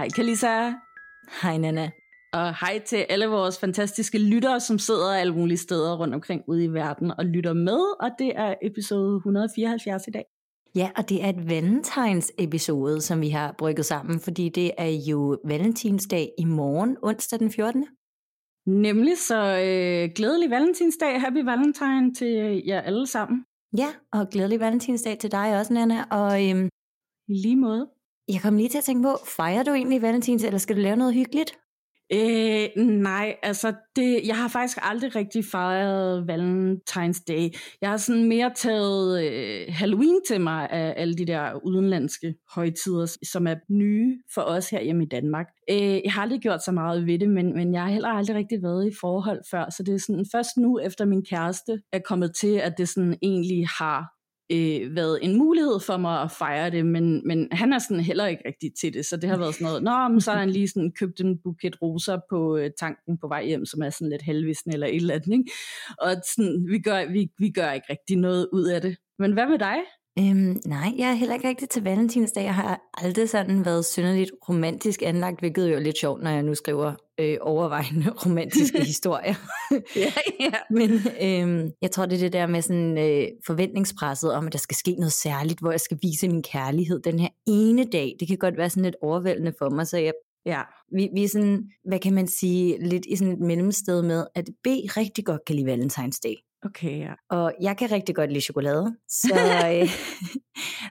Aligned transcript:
Hej 0.00 0.08
Kalisa, 0.08 0.72
Hej 1.42 1.58
Nana. 1.58 1.90
og 2.32 2.54
hej 2.60 2.82
til 2.86 2.96
alle 2.96 3.26
vores 3.26 3.58
fantastiske 3.58 4.18
lyttere, 4.18 4.60
som 4.60 4.78
sidder 4.78 5.14
alle 5.14 5.34
mulige 5.34 5.58
steder 5.58 5.96
rundt 5.96 6.14
omkring 6.14 6.42
ude 6.48 6.64
i 6.64 6.68
verden 6.68 7.12
og 7.18 7.24
lytter 7.24 7.52
med, 7.52 7.80
og 8.00 8.10
det 8.18 8.32
er 8.36 8.54
episode 8.62 9.16
174 9.16 10.06
i 10.06 10.10
dag. 10.10 10.24
Ja, 10.74 10.90
og 10.96 11.08
det 11.08 11.24
er 11.24 11.28
et 11.28 11.48
valentines 11.48 12.32
episode, 12.38 13.00
som 13.00 13.20
vi 13.20 13.28
har 13.28 13.54
brygget 13.58 13.86
sammen, 13.86 14.20
fordi 14.20 14.48
det 14.48 14.70
er 14.78 15.08
jo 15.10 15.38
valentinsdag 15.44 16.32
i 16.38 16.44
morgen, 16.44 16.96
onsdag 17.02 17.38
den 17.38 17.50
14. 17.50 17.86
Nemlig 18.66 19.18
så 19.18 19.40
øh, 19.44 20.10
glædelig 20.14 20.50
valentinsdag, 20.50 21.20
happy 21.20 21.44
valentine 21.44 22.14
til 22.14 22.62
jer 22.66 22.80
alle 22.80 23.06
sammen. 23.06 23.44
Ja, 23.78 23.88
og 24.12 24.28
glædelig 24.32 24.60
valentinsdag 24.60 25.18
til 25.18 25.32
dig 25.32 25.58
også, 25.58 25.72
Nana. 25.72 26.04
Og 26.10 26.48
øhm, 26.48 26.68
I 27.28 27.34
lige 27.42 27.56
måde 27.56 27.99
jeg 28.32 28.40
kom 28.42 28.56
lige 28.56 28.68
til 28.68 28.78
at 28.78 28.84
tænke 28.84 29.02
på, 29.02 29.16
fejrer 29.36 29.62
du 29.62 29.70
egentlig 29.70 30.02
valentins, 30.02 30.44
eller 30.44 30.58
skal 30.58 30.76
du 30.76 30.80
lave 30.80 30.96
noget 30.96 31.14
hyggeligt? 31.14 31.52
Øh, 32.12 32.84
nej, 32.84 33.36
altså 33.42 33.72
det, 33.96 34.20
jeg 34.26 34.36
har 34.36 34.48
faktisk 34.48 34.78
aldrig 34.82 35.16
rigtig 35.16 35.44
fejret 35.44 36.22
Valentine's 36.30 37.24
Day. 37.28 37.48
Jeg 37.80 37.90
har 37.90 37.96
sådan 37.96 38.28
mere 38.28 38.52
taget 38.56 39.24
øh, 39.24 39.66
Halloween 39.68 40.20
til 40.28 40.40
mig 40.40 40.70
af 40.70 40.94
alle 40.96 41.14
de 41.14 41.26
der 41.26 41.64
udenlandske 41.64 42.34
højtider, 42.54 43.16
som 43.32 43.46
er 43.46 43.54
nye 43.70 44.18
for 44.34 44.42
os 44.42 44.70
her 44.70 44.82
hjemme 44.82 45.04
i 45.04 45.08
Danmark. 45.08 45.46
Øh, 45.70 46.00
jeg 46.04 46.12
har 46.12 46.22
aldrig 46.22 46.40
gjort 46.40 46.64
så 46.64 46.72
meget 46.72 47.06
ved 47.06 47.18
det, 47.18 47.28
men, 47.28 47.54
men 47.54 47.74
jeg 47.74 47.82
har 47.82 47.90
heller 47.90 48.08
aldrig 48.08 48.36
rigtig 48.36 48.62
været 48.62 48.86
i 48.86 48.94
forhold 49.00 49.40
før, 49.50 49.70
så 49.70 49.82
det 49.82 49.94
er 49.94 49.98
sådan 49.98 50.26
først 50.32 50.56
nu, 50.56 50.78
efter 50.78 51.04
min 51.04 51.24
kæreste 51.24 51.80
er 51.92 52.00
kommet 52.04 52.34
til, 52.34 52.54
at 52.56 52.74
det 52.78 52.88
sådan 52.88 53.18
egentlig 53.22 53.66
har 53.78 54.19
øh, 54.52 54.96
været 54.96 55.18
en 55.22 55.36
mulighed 55.38 55.80
for 55.80 55.96
mig 55.96 56.22
at 56.22 56.30
fejre 56.30 56.70
det, 56.70 56.86
men, 56.86 57.28
men 57.28 57.48
han 57.52 57.72
er 57.72 57.78
sådan 57.78 58.00
heller 58.00 58.26
ikke 58.26 58.42
rigtig 58.46 58.70
til 58.80 58.94
det, 58.94 59.06
så 59.06 59.16
det 59.16 59.30
har 59.30 59.36
været 59.36 59.54
sådan 59.54 59.64
noget, 59.64 59.82
nå, 59.82 60.08
men 60.08 60.20
så 60.20 60.30
har 60.30 60.38
han 60.38 60.50
lige 60.50 60.68
sådan 60.68 60.92
købt 60.92 61.20
en 61.20 61.38
buket 61.44 61.82
roser 61.82 62.20
på 62.30 62.56
øh, 62.56 62.70
tanken 62.78 63.18
på 63.18 63.28
vej 63.28 63.44
hjem, 63.44 63.66
som 63.66 63.82
er 63.82 63.90
sådan 63.90 64.10
lidt 64.10 64.22
halvvisende 64.22 64.74
eller 64.74 64.86
et 64.86 64.96
eller 64.96 65.14
andet, 65.14 65.32
ikke? 65.32 65.50
og 65.98 66.10
sådan, 66.34 66.66
vi, 66.68 66.78
gør, 66.78 67.12
vi, 67.12 67.30
vi 67.38 67.50
gør 67.50 67.72
ikke 67.72 67.86
rigtig 67.90 68.16
noget 68.16 68.48
ud 68.52 68.64
af 68.64 68.80
det. 68.80 68.96
Men 69.18 69.32
hvad 69.32 69.46
med 69.46 69.58
dig? 69.58 69.76
Øhm, 70.20 70.60
nej, 70.66 70.92
jeg 70.98 71.10
er 71.10 71.14
heller 71.14 71.34
ikke 71.34 71.48
rigtig 71.48 71.68
til 71.68 71.84
valentinsdag. 71.84 72.44
Jeg 72.44 72.54
har 72.54 72.80
aldrig 72.94 73.28
sådan 73.28 73.64
været 73.64 73.84
synderligt 73.84 74.30
romantisk 74.48 75.02
anlagt, 75.02 75.40
hvilket 75.40 75.70
jo 75.70 75.74
er 75.74 75.80
lidt 75.80 75.98
sjovt, 75.98 76.22
når 76.22 76.30
jeg 76.30 76.42
nu 76.42 76.54
skriver 76.54 76.94
øh, 77.20 77.36
overvejende 77.40 78.10
romantiske 78.26 78.84
historier. 78.92 79.34
ja, 79.96 80.12
ja. 80.40 80.52
Men 80.70 80.90
øhm, 81.22 81.70
jeg 81.82 81.90
tror, 81.90 82.06
det 82.06 82.16
er 82.16 82.20
det 82.20 82.32
der 82.32 82.46
med 82.46 82.62
sådan 82.62 82.98
øh, 82.98 83.28
forventningspresset 83.46 84.32
om, 84.32 84.46
at 84.46 84.52
der 84.52 84.58
skal 84.58 84.76
ske 84.76 84.94
noget 84.98 85.12
særligt, 85.12 85.60
hvor 85.60 85.70
jeg 85.70 85.80
skal 85.80 85.98
vise 86.02 86.28
min 86.28 86.42
kærlighed 86.42 87.00
den 87.00 87.18
her 87.18 87.28
ene 87.46 87.84
dag. 87.84 88.16
Det 88.20 88.28
kan 88.28 88.38
godt 88.38 88.56
være 88.56 88.70
sådan 88.70 88.84
lidt 88.84 88.96
overvældende 89.02 89.52
for 89.58 89.70
mig, 89.70 89.86
så 89.86 89.98
jeg, 89.98 90.12
Ja, 90.46 90.62
vi, 90.92 91.08
vi 91.14 91.24
er 91.24 91.28
sådan, 91.28 91.70
hvad 91.84 91.98
kan 91.98 92.14
man 92.14 92.28
sige, 92.28 92.88
lidt 92.88 93.06
i 93.06 93.16
sådan 93.16 93.32
et 93.32 93.40
mellemsted 93.40 94.02
med, 94.02 94.26
at 94.34 94.44
B 94.64 94.66
rigtig 94.66 95.24
godt 95.24 95.44
kan 95.46 95.56
lide 95.56 95.74
Valentine's 95.74 96.20
Day. 96.24 96.34
Okay, 96.64 96.98
ja. 96.98 97.12
Og 97.30 97.52
jeg 97.62 97.76
kan 97.76 97.90
rigtig 97.92 98.14
godt 98.14 98.30
lide 98.32 98.44
chokolade. 98.44 98.96
Så, 99.08 99.34
øh, 99.72 99.88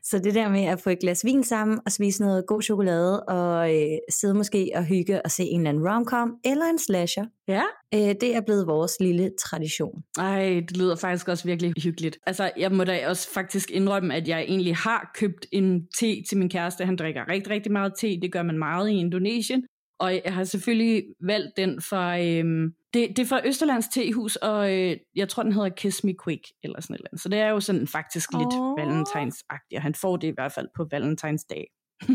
så 0.04 0.20
det 0.20 0.36
der 0.36 0.50
med 0.50 0.64
at 0.66 0.82
få 0.82 0.90
et 0.90 1.00
glas 1.00 1.26
vin 1.26 1.44
sammen 1.44 1.80
og 1.86 1.92
spise 1.92 2.22
noget 2.22 2.44
god 2.48 2.62
chokolade 2.62 3.24
og 3.24 3.76
øh, 3.76 3.98
sidde 4.10 4.34
måske 4.34 4.72
og 4.76 4.84
hygge 4.86 5.22
og 5.26 5.32
se 5.32 5.44
en 5.44 5.60
eller 5.60 5.70
anden 5.70 5.90
romcom 5.90 6.36
eller 6.46 6.66
en 6.66 6.80
slasher, 6.80 7.26
Ja, 7.48 7.64
øh, 7.94 8.16
det 8.22 8.36
er 8.36 8.42
blevet 8.42 8.68
vores 8.68 9.00
lille 9.00 9.32
tradition. 9.42 10.04
ej, 10.18 10.62
det 10.68 10.78
lyder 10.78 10.96
faktisk 10.96 11.28
også 11.28 11.46
virkelig 11.46 11.74
hyggeligt. 11.84 12.18
Altså, 12.28 12.52
jeg 12.58 12.72
må 12.72 12.84
da 12.84 13.10
også 13.10 13.34
faktisk 13.34 13.72
indrømme, 13.72 14.16
at 14.16 14.28
jeg 14.28 14.42
egentlig 14.42 14.76
har 14.76 15.12
købt 15.16 15.46
en 15.52 15.88
te 16.00 16.24
til 16.30 16.38
min 16.38 16.50
kæreste. 16.50 16.86
Han 16.86 16.96
drikker 16.96 17.28
rigtig, 17.28 17.50
rigtig 17.54 17.72
meget 17.72 17.94
te. 18.00 18.20
Det 18.22 18.32
gør 18.32 18.44
man 18.44 18.58
meget 18.58 18.90
i 18.90 18.94
Indonesien. 18.94 19.64
Og 20.00 20.14
jeg 20.26 20.34
har 20.34 20.44
selvfølgelig 20.44 21.04
valgt 21.22 21.58
den 21.58 21.82
fra, 21.82 22.20
øhm, 22.22 22.74
det, 22.94 23.10
det 23.10 23.20
er 23.20 23.26
fra 23.26 23.48
Østerlands 23.48 23.88
Tehus, 23.88 24.36
og 24.36 24.74
øh, 24.74 24.98
jeg 25.16 25.30
tror, 25.30 25.44
den 25.44 25.54
hedder 25.54 25.70
Kiss 25.70 26.04
Me 26.04 26.14
Quick, 26.24 26.44
eller 26.64 26.82
sådan 26.82 26.94
et 26.94 27.00
eller 27.00 27.10
andet. 27.12 27.22
Så 27.22 27.30
det 27.30 27.40
er 27.40 27.50
jo 27.50 27.60
sådan 27.60 27.88
faktisk 27.88 28.30
lidt 28.34 28.54
Åh. 28.54 28.74
valentines-agtigt, 28.80 29.76
og 29.76 29.82
han 29.82 29.96
får 29.96 30.18
det 30.18 30.28
i 30.28 30.34
hvert 30.36 30.52
fald 30.52 30.68
på 30.76 30.88
Valentines 30.92 31.44
dag. 31.44 31.68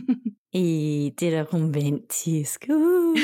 I 0.54 1.10
det 1.20 1.34
er 1.34 1.42
da 1.42 1.56
romantisk. 1.56 2.66
Uh. 2.68 3.18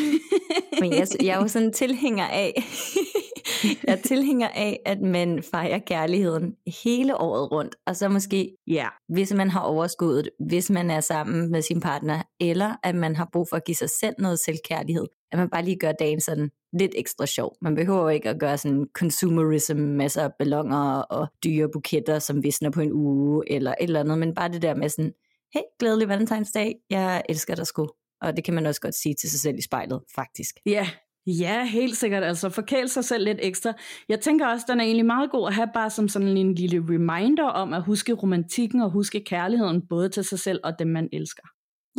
Men 0.81 0.93
jeg, 0.93 1.07
jeg 1.23 1.37
er 1.37 1.43
jo 1.43 1.49
sådan 1.49 1.69
en 1.69 1.73
tilhænger 1.73 2.27
af, 2.27 2.53
jeg 3.87 3.93
er 3.93 3.97
tilhænger 3.97 4.49
af, 4.49 4.81
at 4.87 5.01
man 5.01 5.43
fejrer 5.43 5.79
kærligheden 5.79 6.57
hele 6.85 7.17
året 7.17 7.53
rundt, 7.53 7.77
og 7.87 7.97
så 7.97 8.09
måske 8.09 8.57
Ja, 8.67 8.89
hvis 9.09 9.35
man 9.35 9.51
har 9.51 9.61
overskuddet, 9.61 10.31
hvis 10.39 10.71
man 10.71 10.91
er 10.91 11.01
sammen 11.01 11.51
med 11.51 11.63
sin 11.63 11.81
partner, 11.81 12.23
eller 12.41 12.77
at 12.83 12.95
man 12.95 13.17
har 13.17 13.29
brug 13.33 13.47
for 13.51 13.57
at 13.57 13.65
give 13.65 13.75
sig 13.75 13.91
selv 13.91 14.15
noget 14.19 14.39
selvkærlighed, 14.39 15.07
at 15.33 15.39
man 15.39 15.51
bare 15.51 15.65
lige 15.65 15.79
gør 15.79 15.93
dagen 15.93 16.21
sådan 16.21 16.51
lidt 16.73 16.93
ekstra 16.97 17.27
sjov. 17.27 17.57
Man 17.63 17.75
behøver 17.75 18.11
ikke 18.11 18.29
at 18.29 18.41
gøre 18.41 18.59
sådan 18.59 18.87
consumerism, 18.95 19.77
masser 19.77 20.23
af 20.23 20.31
ballonger 20.39 21.03
og 21.03 21.27
dyre 21.45 21.69
buketter, 21.73 22.19
som 22.19 22.43
visner 22.43 22.71
på 22.71 22.81
en 22.81 22.93
uge, 22.93 23.53
eller 23.53 23.71
et 23.71 23.77
eller 23.81 24.01
andet, 24.01 24.19
men 24.19 24.35
bare 24.35 24.49
det 24.49 24.63
der 24.63 24.75
med 24.75 24.89
sådan, 24.89 25.13
hey, 25.55 25.63
glædelig 25.79 26.09
valentinsdag, 26.09 26.75
jeg 26.91 27.23
elsker 27.29 27.55
dig 27.55 27.67
sgu. 27.67 27.89
Og 28.21 28.37
det 28.37 28.45
kan 28.45 28.55
man 28.55 28.67
også 28.67 28.81
godt 28.81 28.95
sige 28.95 29.15
til 29.15 29.31
sig 29.31 29.41
selv 29.41 29.59
i 29.59 29.63
spejlet, 29.63 30.01
faktisk. 30.15 30.55
Ja, 30.67 30.89
ja, 31.27 31.65
helt 31.65 31.97
sikkert. 31.97 32.25
Altså 32.25 32.49
forkæl 32.49 32.89
sig 32.89 33.05
selv 33.05 33.25
lidt 33.25 33.39
ekstra. 33.43 33.73
Jeg 34.09 34.21
tænker 34.21 34.47
også, 34.47 34.67
den 34.69 34.81
er 34.81 34.85
egentlig 34.85 35.07
meget 35.07 35.31
god 35.31 35.49
at 35.49 35.55
have 35.55 35.69
bare 35.75 35.91
som 35.91 36.09
sådan 36.09 36.37
en 36.37 36.55
lille 36.55 36.85
reminder 36.89 37.45
om 37.45 37.73
at 37.73 37.83
huske 37.83 38.13
romantikken 38.13 38.81
og 38.81 38.91
huske 38.91 39.25
kærligheden 39.27 39.83
både 39.89 40.09
til 40.09 40.25
sig 40.25 40.39
selv 40.39 40.61
og 40.65 40.79
dem, 40.79 40.89
man 40.89 41.09
elsker. 41.13 41.43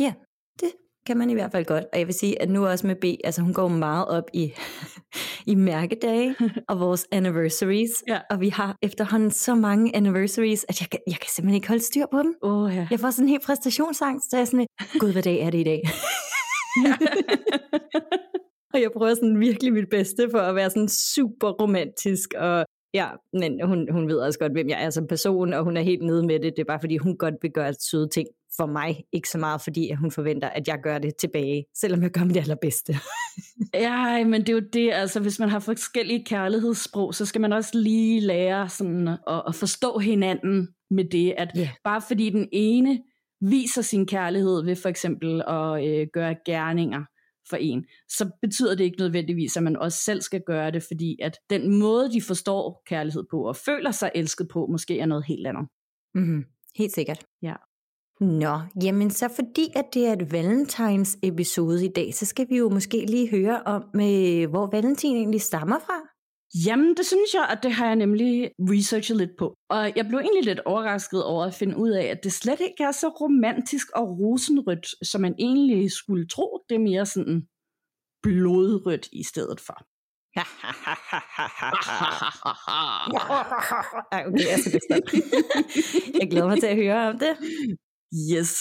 Ja, 0.00 0.14
det 0.60 0.70
kan 1.06 1.16
man 1.16 1.30
i 1.30 1.34
hvert 1.34 1.52
fald 1.52 1.64
godt. 1.64 1.84
Og 1.92 1.98
jeg 1.98 2.06
vil 2.06 2.14
sige, 2.14 2.42
at 2.42 2.50
nu 2.50 2.66
også 2.66 2.86
med 2.86 2.96
B, 2.96 3.04
altså 3.24 3.42
hun 3.42 3.54
går 3.54 3.68
meget 3.68 4.08
op 4.08 4.24
i, 4.32 4.52
i 5.52 5.54
mærkedage 5.54 6.36
og 6.68 6.80
vores 6.80 7.06
anniversaries. 7.12 8.04
Ja. 8.08 8.20
Og 8.30 8.40
vi 8.40 8.48
har 8.48 8.76
efterhånden 8.82 9.30
så 9.30 9.54
mange 9.54 9.96
anniversaries, 9.96 10.66
at 10.68 10.80
jeg 10.80 10.90
kan, 10.90 11.00
jeg 11.06 11.16
kan 11.16 11.28
simpelthen 11.28 11.54
ikke 11.54 11.68
holde 11.68 11.84
styr 11.84 12.06
på 12.12 12.18
dem. 12.18 12.34
Oh, 12.42 12.74
ja. 12.74 12.86
Jeg 12.90 13.00
får 13.00 13.10
sådan 13.10 13.24
en 13.24 13.28
helt 13.28 13.44
præstationsangst, 13.44 14.30
så 14.30 14.36
jeg 14.36 14.40
er 14.40 14.44
sådan, 14.44 14.66
gud, 14.98 15.12
hvad 15.12 15.22
dag 15.22 15.40
er 15.40 15.50
det 15.50 15.58
i 15.58 15.64
dag? 15.64 15.82
og 18.74 18.80
jeg 18.80 18.90
prøver 18.96 19.14
sådan 19.14 19.40
virkelig 19.40 19.72
mit 19.72 19.88
bedste 19.90 20.28
for 20.30 20.38
at 20.38 20.54
være 20.54 20.70
sådan 20.70 20.88
super 20.88 21.48
romantisk 21.48 22.34
og 22.38 22.64
Ja, 22.94 23.08
men 23.32 23.60
hun, 23.66 23.88
hun 23.92 24.08
ved 24.08 24.16
også 24.16 24.38
godt, 24.38 24.52
hvem 24.52 24.68
jeg 24.68 24.84
er 24.84 24.90
som 24.90 25.06
person, 25.06 25.52
og 25.52 25.64
hun 25.64 25.76
er 25.76 25.80
helt 25.82 26.02
nede 26.02 26.26
med 26.26 26.34
det. 26.40 26.52
Det 26.56 26.58
er 26.58 26.64
bare 26.64 26.80
fordi, 26.80 26.96
hun 26.96 27.16
godt 27.16 27.34
vil 27.42 27.50
gøre 27.50 27.74
søde 27.90 28.08
ting 28.08 28.28
for 28.56 28.66
mig. 28.66 29.04
Ikke 29.12 29.28
så 29.28 29.38
meget 29.38 29.60
fordi, 29.60 29.90
at 29.90 29.98
hun 29.98 30.10
forventer, 30.10 30.48
at 30.48 30.68
jeg 30.68 30.78
gør 30.82 30.98
det 30.98 31.16
tilbage, 31.16 31.64
selvom 31.76 32.02
jeg 32.02 32.10
gør 32.10 32.24
mit 32.24 32.36
allerbedste. 32.36 32.96
ja, 33.74 34.24
men 34.24 34.40
det 34.40 34.48
er 34.48 34.52
jo 34.52 34.62
det, 34.72 34.92
altså 34.92 35.20
hvis 35.20 35.38
man 35.38 35.48
har 35.48 35.58
forskellige 35.58 36.24
kærlighedssprog, 36.24 37.14
så 37.14 37.26
skal 37.26 37.40
man 37.40 37.52
også 37.52 37.78
lige 37.78 38.20
lære 38.20 38.68
sådan 38.68 39.08
at, 39.08 39.42
at 39.48 39.54
forstå 39.54 39.98
hinanden 39.98 40.68
med 40.90 41.04
det, 41.04 41.34
at 41.38 41.48
Ja. 41.56 41.68
bare 41.84 42.02
fordi 42.08 42.30
den 42.30 42.48
ene 42.52 43.00
viser 43.40 43.82
sin 43.82 44.06
kærlighed 44.06 44.64
ved 44.64 44.76
for 44.76 44.88
eksempel 44.88 45.42
at 45.48 45.88
øh, 45.88 46.06
gøre 46.12 46.36
gerninger 46.46 47.04
for 47.48 47.56
en, 47.56 47.84
så 48.08 48.30
betyder 48.42 48.74
det 48.74 48.84
ikke 48.84 48.98
nødvendigvis, 48.98 49.56
at 49.56 49.62
man 49.62 49.76
også 49.76 49.98
selv 49.98 50.20
skal 50.20 50.42
gøre 50.46 50.70
det, 50.70 50.82
fordi 50.82 51.18
at 51.22 51.38
den 51.50 51.78
måde, 51.78 52.12
de 52.12 52.22
forstår 52.22 52.82
kærlighed 52.86 53.24
på 53.30 53.48
og 53.48 53.56
føler 53.56 53.90
sig 53.90 54.10
elsket 54.14 54.48
på, 54.48 54.66
måske 54.66 54.98
er 54.98 55.06
noget 55.06 55.24
helt 55.26 55.46
andet. 55.46 55.66
Mm-hmm. 56.14 56.44
Helt 56.76 56.92
sikkert. 56.92 57.24
Ja. 57.42 57.54
Nå, 58.20 58.60
jamen 58.82 59.10
så 59.10 59.28
fordi 59.28 59.72
at 59.76 59.84
det 59.94 60.06
er 60.06 60.12
et 60.12 60.32
valentines 60.32 61.18
episode 61.22 61.84
i 61.84 61.88
dag, 61.88 62.14
så 62.14 62.26
skal 62.26 62.46
vi 62.48 62.56
jo 62.56 62.68
måske 62.68 63.06
lige 63.06 63.30
høre 63.30 63.62
om, 63.62 63.82
øh, 63.94 64.50
hvor 64.50 64.70
valentin 64.72 65.16
egentlig 65.16 65.40
stammer 65.40 65.78
fra. 65.78 66.11
Jamen, 66.66 66.96
det 66.96 67.06
synes 67.06 67.34
jeg, 67.34 67.46
at 67.50 67.58
det 67.62 67.72
har 67.72 67.86
jeg 67.86 67.96
nemlig 67.96 68.50
researchet 68.60 69.16
lidt 69.16 69.30
på. 69.38 69.54
Og 69.68 69.96
jeg 69.96 70.06
blev 70.08 70.18
egentlig 70.18 70.44
lidt 70.44 70.60
overrasket 70.60 71.24
over 71.24 71.44
at 71.44 71.54
finde 71.54 71.76
ud 71.76 71.90
af, 71.90 72.04
at 72.04 72.24
det 72.24 72.32
slet 72.32 72.60
ikke 72.60 72.84
er 72.84 72.92
så 72.92 73.08
romantisk 73.08 73.90
og 73.90 74.18
rosenrødt, 74.18 75.06
som 75.06 75.20
man 75.20 75.34
egentlig 75.38 75.92
skulle 75.92 76.26
tro. 76.28 76.64
Det 76.68 76.74
er 76.74 76.78
mere 76.78 77.06
sådan 77.06 77.48
blodrødt 78.22 79.08
i 79.12 79.22
stedet 79.22 79.60
for. 79.60 79.86
Ej, 84.12 84.26
okay, 84.26 84.46
altså, 84.46 84.70
det 84.70 84.80
Jeg 86.20 86.30
glæder 86.30 86.48
mig 86.48 86.60
til 86.60 86.66
at 86.66 86.76
høre 86.76 87.08
om 87.08 87.18
det. 87.18 87.36
Yes. 88.32 88.52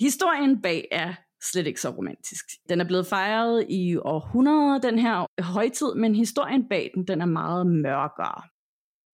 Historien 0.00 0.62
bag 0.62 0.88
er 0.90 1.14
slet 1.42 1.66
ikke 1.66 1.80
så 1.80 1.90
romantisk. 1.90 2.44
Den 2.68 2.80
er 2.80 2.84
blevet 2.84 3.06
fejret 3.06 3.66
i 3.68 3.96
århundreder, 3.96 4.78
den 4.78 4.98
her 4.98 5.26
højtid, 5.42 5.94
men 5.94 6.14
historien 6.14 6.68
bag 6.68 6.90
den, 6.94 7.08
den 7.08 7.20
er 7.20 7.26
meget 7.26 7.66
mørkere. 7.66 8.42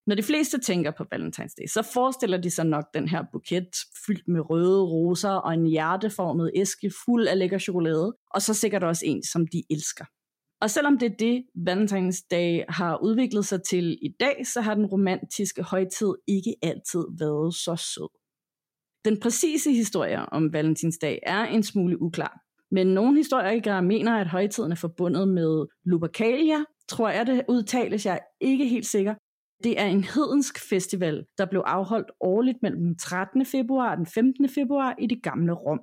Når 0.06 0.14
de 0.14 0.22
fleste 0.22 0.60
tænker 0.60 0.90
på 0.90 1.04
Valentine's 1.14 1.54
Day, 1.58 1.66
så 1.66 1.90
forestiller 1.94 2.38
de 2.38 2.50
sig 2.50 2.66
nok 2.66 2.84
den 2.94 3.08
her 3.08 3.24
buket 3.32 3.68
fyldt 4.06 4.28
med 4.28 4.50
røde 4.50 4.82
roser 4.82 5.30
og 5.30 5.54
en 5.54 5.66
hjerteformet 5.66 6.50
æske 6.56 6.92
fuld 7.04 7.28
af 7.28 7.38
lækker 7.38 7.58
chokolade, 7.58 8.16
og 8.30 8.42
så 8.42 8.54
sikkert 8.54 8.84
også 8.84 9.06
en, 9.06 9.22
som 9.22 9.46
de 9.46 9.62
elsker. 9.70 10.04
Og 10.60 10.70
selvom 10.70 10.98
det 10.98 11.12
er 11.12 11.16
det, 11.16 11.44
Valentine's 11.68 12.26
Day 12.30 12.62
har 12.68 12.98
udviklet 13.02 13.46
sig 13.46 13.62
til 13.62 13.98
i 14.02 14.08
dag, 14.20 14.46
så 14.46 14.60
har 14.60 14.74
den 14.74 14.86
romantiske 14.86 15.62
højtid 15.62 16.14
ikke 16.26 16.54
altid 16.62 17.04
været 17.18 17.54
så 17.54 17.76
sød. 17.76 18.25
Den 19.06 19.20
præcise 19.20 19.72
historie 19.72 20.26
om 20.32 20.52
Valentinsdag 20.52 21.18
er 21.22 21.44
en 21.44 21.62
smule 21.62 22.02
uklar, 22.02 22.40
men 22.70 22.86
nogle 22.86 23.16
historikere 23.16 23.82
mener, 23.82 24.16
at 24.16 24.26
højtiden 24.26 24.72
er 24.72 24.76
forbundet 24.76 25.28
med 25.28 25.66
Lupercalia, 25.84 26.64
tror 26.88 27.08
jeg 27.08 27.26
det 27.26 27.44
udtales, 27.48 28.06
jeg 28.06 28.14
er 28.14 28.26
ikke 28.40 28.68
helt 28.68 28.86
sikker. 28.86 29.14
Det 29.64 29.80
er 29.80 29.84
en 29.84 30.04
hedensk 30.04 30.68
festival, 30.68 31.24
der 31.38 31.46
blev 31.46 31.62
afholdt 31.66 32.10
årligt 32.20 32.58
mellem 32.62 32.80
den 32.80 32.98
13. 32.98 33.46
februar 33.46 33.90
og 33.90 33.96
den 33.96 34.06
15. 34.06 34.48
februar 34.48 34.94
i 34.98 35.06
det 35.06 35.22
gamle 35.22 35.52
Rom. 35.52 35.80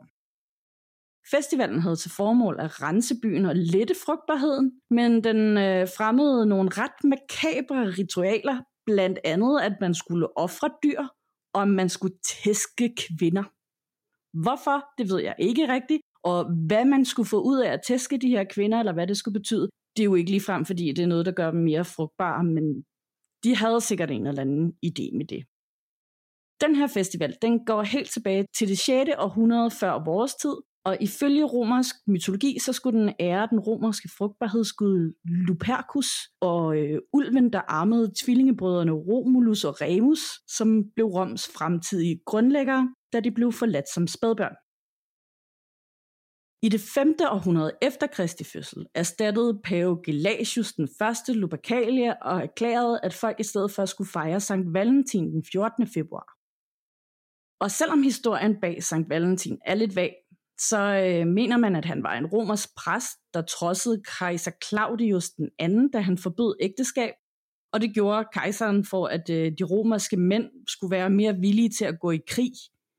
Festivalen 1.32 1.80
havde 1.80 1.96
til 1.96 2.12
formål 2.12 2.56
at 2.60 2.82
rense 2.82 3.16
byen 3.22 3.46
og 3.46 3.56
lette 3.56 3.96
frugtbarheden, 4.06 4.72
men 4.90 5.24
den 5.24 5.58
øh, 5.58 5.88
fremmede 5.98 6.46
nogle 6.46 6.70
ret 6.74 7.04
makabre 7.04 7.86
ritualer, 8.00 8.58
blandt 8.86 9.20
andet 9.24 9.62
at 9.62 9.74
man 9.82 9.94
skulle 9.94 10.38
ofre 10.38 10.70
dyr, 10.84 11.04
om 11.54 11.68
man 11.68 11.90
skulle 11.90 12.18
tæske 12.44 12.96
kvinder. 13.04 13.44
Hvorfor, 14.44 14.86
det 14.98 15.10
ved 15.12 15.20
jeg 15.20 15.36
ikke 15.40 15.74
rigtigt, 15.74 16.02
og 16.24 16.40
hvad 16.68 16.86
man 16.86 17.06
skulle 17.06 17.30
få 17.30 17.42
ud 17.42 17.60
af 17.60 17.72
at 17.72 17.82
tæske 17.88 18.18
de 18.18 18.30
her 18.30 18.44
kvinder, 18.44 18.80
eller 18.80 18.94
hvad 18.94 19.08
det 19.08 19.18
skulle 19.18 19.40
betyde, 19.40 19.70
det 19.96 20.02
er 20.04 20.06
jo 20.12 20.16
ikke 20.16 20.32
ligefrem, 20.32 20.66
fordi 20.66 20.92
det 20.92 21.04
er 21.04 21.08
noget, 21.08 21.26
der 21.26 21.32
gør 21.32 21.52
dem 21.52 21.60
mere 21.60 21.86
frugtbare, 21.86 22.44
men 22.44 22.84
de 23.44 23.56
havde 23.56 23.82
sikkert 23.82 24.12
en 24.12 24.28
eller 24.28 24.42
anden 24.42 24.74
idé 24.86 25.18
med 25.18 25.26
det. 25.26 25.44
Den 26.62 26.76
her 26.76 26.88
festival, 26.88 27.38
den 27.42 27.66
går 27.66 27.82
helt 27.84 28.12
tilbage 28.12 28.46
til 28.58 28.68
det 28.68 28.78
6. 28.78 29.10
århundrede 29.18 29.72
før 29.72 30.04
vores 30.06 30.36
tid, 30.36 30.56
og 30.86 30.98
ifølge 31.02 31.46
romersk 31.46 31.96
mytologi, 32.08 32.60
så 32.60 32.74
skulle 32.74 33.00
den 33.00 33.14
ære 33.20 33.48
den 33.52 33.60
romerske 33.60 34.10
frugtbarhedsgud 34.18 35.14
Lupercus 35.26 36.08
og 36.42 36.78
øh, 36.78 37.00
ulven, 37.14 37.54
der 37.54 37.62
armede 37.68 38.12
tvillingebrødrene 38.24 38.92
Romulus 38.92 39.64
og 39.64 39.82
Remus, 39.82 40.20
som 40.48 40.84
blev 40.96 41.08
Roms 41.08 41.48
fremtidige 41.48 42.20
grundlæggere, 42.26 42.96
da 43.14 43.20
de 43.20 43.32
blev 43.32 43.52
forladt 43.52 43.90
som 43.90 44.08
spædbørn. 44.08 44.56
I 46.66 46.70
det 46.70 46.82
5. 46.82 47.16
århundrede 47.32 47.72
efter 47.82 48.08
Kristi 48.08 48.44
fødsel 48.44 48.86
erstattede 48.96 49.62
pave 49.64 50.00
Gelasius 50.06 50.74
den 50.74 50.90
første 51.00 51.34
Lupercalia 51.34 52.14
og 52.22 52.42
erklærede, 52.42 53.00
at 53.04 53.14
folk 53.14 53.40
i 53.40 53.44
stedet 53.44 53.72
for 53.72 53.86
skulle 53.86 54.10
fejre 54.10 54.40
Sankt 54.40 54.74
Valentin 54.74 55.32
den 55.32 55.44
14. 55.52 55.88
februar. 55.88 56.28
Og 57.64 57.72
selvom 57.72 58.04
historien 58.04 58.62
bag 58.62 58.84
Sankt 58.84 59.10
Valentin 59.10 59.58
er 59.66 59.76
lidt 59.76 59.96
vag, 59.96 60.16
så 60.60 60.80
øh, 60.80 61.28
mener 61.28 61.58
man, 61.58 61.76
at 61.76 61.86
han 61.86 62.04
var 62.04 62.14
en 62.14 62.26
romersk 62.26 62.70
præst, 62.78 63.18
der 63.34 63.42
trodsede 63.42 64.04
kejser 64.20 64.52
Claudius 64.70 65.30
den 65.30 65.50
anden, 65.60 65.92
da 65.92 66.00
han 66.00 66.18
forbød 66.18 66.56
ægteskab, 66.62 67.14
og 67.74 67.82
det 67.82 67.94
gjorde 67.94 68.28
kejseren 68.34 68.86
for, 68.86 69.08
at 69.08 69.30
øh, 69.30 69.52
de 69.60 69.64
romerske 69.64 70.18
mænd 70.18 70.50
skulle 70.68 70.92
være 70.92 71.10
mere 71.10 71.36
villige 71.36 71.70
til 71.70 71.86
at 71.86 72.00
gå 72.00 72.12
i 72.12 72.20
krig. 72.28 72.52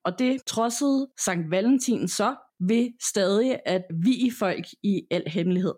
Og 0.05 0.19
det 0.19 0.45
trodsede 0.47 1.11
Sankt 1.25 1.51
Valentin 1.51 2.09
så 2.09 2.37
ved 2.61 2.91
stadig 3.03 3.61
at 3.67 3.85
vi 4.05 4.31
folk 4.39 4.67
i 4.83 5.03
al 5.11 5.23
hemmelighed. 5.27 5.75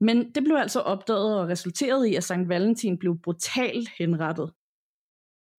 Men 0.00 0.32
det 0.34 0.44
blev 0.44 0.56
altså 0.56 0.80
opdaget 0.80 1.40
og 1.40 1.48
resulterede 1.48 2.10
i, 2.10 2.14
at 2.14 2.24
Sankt 2.24 2.48
Valentin 2.48 2.98
blev 2.98 3.18
brutalt 3.22 3.88
henrettet. 3.98 4.52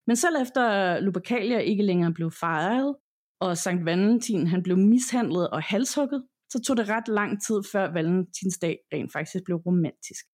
Men 0.07 0.15
selv 0.15 0.35
efter 0.41 0.99
Lupercalia 0.99 1.57
ikke 1.57 1.83
længere 1.83 2.13
blev 2.13 2.31
fejret, 2.31 2.95
og 3.39 3.57
Sankt 3.57 3.85
Valentin 3.85 4.47
han 4.47 4.63
blev 4.63 4.77
mishandlet 4.77 5.49
og 5.49 5.61
halshugget, 5.61 6.23
så 6.51 6.61
tog 6.61 6.77
det 6.77 6.89
ret 6.89 7.07
lang 7.07 7.41
tid 7.45 7.61
før 7.71 7.93
Valentinsdag 7.93 8.77
rent 8.93 9.11
faktisk 9.13 9.43
blev 9.45 9.57
romantisk. 9.57 10.25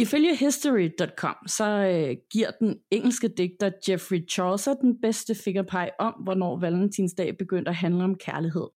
Ifølge 0.00 0.36
History.com 0.36 1.36
så 1.46 1.64
øh, 1.64 2.16
giver 2.32 2.50
den 2.50 2.78
engelske 2.90 3.28
digter 3.28 3.70
Geoffrey 3.86 4.28
Chaucer 4.30 4.74
den 4.74 5.00
bedste 5.00 5.34
fingerpege 5.34 5.90
om, 6.00 6.12
hvornår 6.12 6.60
Valentinsdag 6.60 7.38
begyndte 7.38 7.68
at 7.68 7.76
handle 7.76 8.04
om 8.04 8.14
kærlighed. 8.14 8.68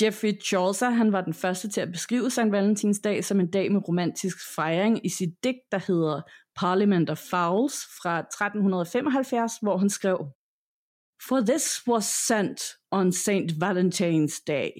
Geoffrey 0.00 0.42
Chaucer 0.42 0.90
han 0.90 1.12
var 1.12 1.20
den 1.20 1.34
første 1.34 1.68
til 1.68 1.80
at 1.80 1.92
beskrive 1.92 2.30
St. 2.30 2.50
Valentinsdag 2.50 3.24
som 3.24 3.40
en 3.40 3.50
dag 3.50 3.72
med 3.72 3.88
romantisk 3.88 4.36
fejring 4.54 5.06
i 5.06 5.08
sit 5.08 5.34
digt, 5.44 5.58
der 5.72 5.78
hedder 5.78 6.22
Parliament 6.56 7.10
of 7.10 7.18
Fowls 7.30 7.74
fra 8.02 8.18
1375, 8.18 9.52
hvor 9.62 9.76
han 9.76 9.90
skrev 9.90 10.18
for 11.28 11.40
this 11.40 11.86
was 11.86 12.04
sent 12.04 12.60
on 12.90 13.12
St. 13.12 13.52
Valentine's 13.58 14.40
Day, 14.40 14.70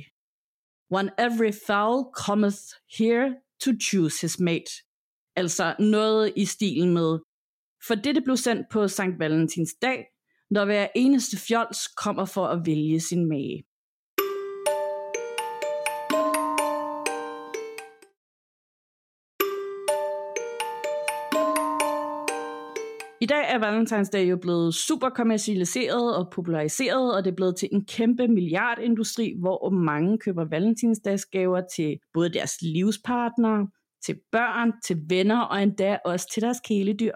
when 0.89 1.11
every 1.19 1.53
fowl 1.53 2.13
cometh 2.27 2.61
here 2.99 3.37
to 3.61 3.73
choose 3.81 4.21
his 4.21 4.41
mate. 4.41 4.83
Altså 5.37 5.75
noget 5.79 6.33
i 6.37 6.45
stilen 6.45 6.95
med, 6.95 7.19
for 7.87 7.95
dette 7.95 8.21
blev 8.21 8.37
sendt 8.37 8.67
på 8.71 8.89
St. 8.89 9.19
Valentins 9.19 9.75
dag, 9.83 10.05
når 10.51 10.65
hver 10.65 10.89
eneste 10.95 11.37
fjols 11.37 11.87
kommer 11.87 12.25
for 12.25 12.47
at 12.47 12.67
vælge 12.67 13.01
sin 13.01 13.29
mage. 13.29 13.65
I 23.27 23.29
dag 23.29 23.45
er 23.49 23.59
Valentine's 23.59 24.11
Day 24.11 24.31
jo 24.31 24.37
blevet 24.37 24.75
super 24.75 25.09
kommercialiseret 25.09 26.17
og 26.17 26.31
populariseret, 26.33 27.17
og 27.17 27.25
det 27.25 27.31
er 27.31 27.35
blevet 27.35 27.57
til 27.57 27.69
en 27.73 27.85
kæmpe 27.85 28.29
milliardindustri, 28.29 29.35
hvor 29.41 29.71
mange 29.71 30.19
køber 30.19 30.45
valentinsdagsgaver 30.45 31.63
til 31.77 31.99
både 32.15 32.33
deres 32.33 32.63
livspartnere, 32.63 33.69
til 34.05 34.21
børn, 34.33 34.73
til 34.85 35.03
venner 35.09 35.41
og 35.41 35.63
endda 35.63 35.99
også 36.05 36.31
til 36.35 36.43
deres 36.43 36.61
kæledyr. 36.61 37.13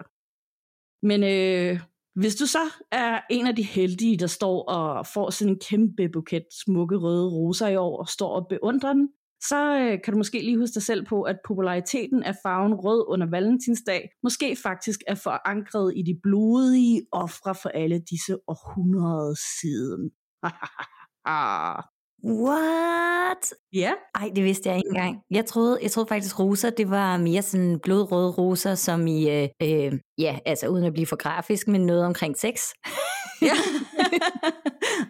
Men 1.05 1.23
øh, 1.23 1.79
hvis 2.15 2.35
du 2.35 2.45
så 2.45 2.63
er 2.91 3.21
en 3.29 3.47
af 3.47 3.55
de 3.55 3.63
heldige, 3.63 4.17
der 4.17 4.27
står 4.27 4.63
og 4.63 5.07
får 5.13 5.29
sådan 5.29 5.53
en 5.53 5.59
kæmpe 5.59 6.09
buket 6.09 6.45
smukke 6.65 6.97
røde 6.97 7.29
roser 7.29 7.67
i 7.67 7.75
år 7.75 7.99
og 7.99 8.07
står 8.07 8.35
og 8.35 8.47
beundrer 8.49 8.93
den, 8.93 9.09
så 9.49 9.79
øh, 9.79 9.99
kan 10.03 10.13
du 10.13 10.17
måske 10.17 10.39
lige 10.39 10.57
huske 10.57 10.73
dig 10.73 10.83
selv 10.83 11.05
på, 11.05 11.21
at 11.21 11.37
populariteten 11.47 12.23
af 12.23 12.35
farven 12.43 12.73
rød 12.73 13.05
under 13.07 13.27
valentinsdag 13.29 14.09
måske 14.23 14.57
faktisk 14.63 14.99
er 15.07 15.15
forankret 15.15 15.93
i 15.95 16.01
de 16.01 16.19
blodige 16.23 17.01
ofre 17.11 17.55
for 17.55 17.69
alle 17.69 17.99
disse 17.99 18.37
århundreder 18.47 19.35
siden. 19.61 20.11
What? 22.23 23.53
Ja. 23.73 23.79
Yeah. 23.79 23.93
Ej, 24.15 24.31
det 24.35 24.43
vidste 24.43 24.69
jeg 24.69 24.77
ikke 24.77 24.87
engang. 24.87 25.19
Jeg 25.31 25.45
troede, 25.45 25.79
jeg 25.81 25.91
troede 25.91 26.07
faktisk, 26.07 26.39
roser, 26.39 26.69
det 26.69 26.89
var 26.89 27.17
mere 27.17 27.41
sådan 27.41 27.79
blodrøde 27.83 28.31
roser, 28.31 28.75
som 28.75 29.07
i, 29.07 29.29
øh, 29.29 29.49
øh, 29.61 29.99
ja, 30.17 30.39
altså 30.45 30.67
uden 30.67 30.83
at 30.83 30.93
blive 30.93 31.07
for 31.07 31.15
grafisk, 31.15 31.67
men 31.67 31.85
noget 31.85 32.05
omkring 32.05 32.37
sex. 32.37 32.61
ja. 33.41 33.53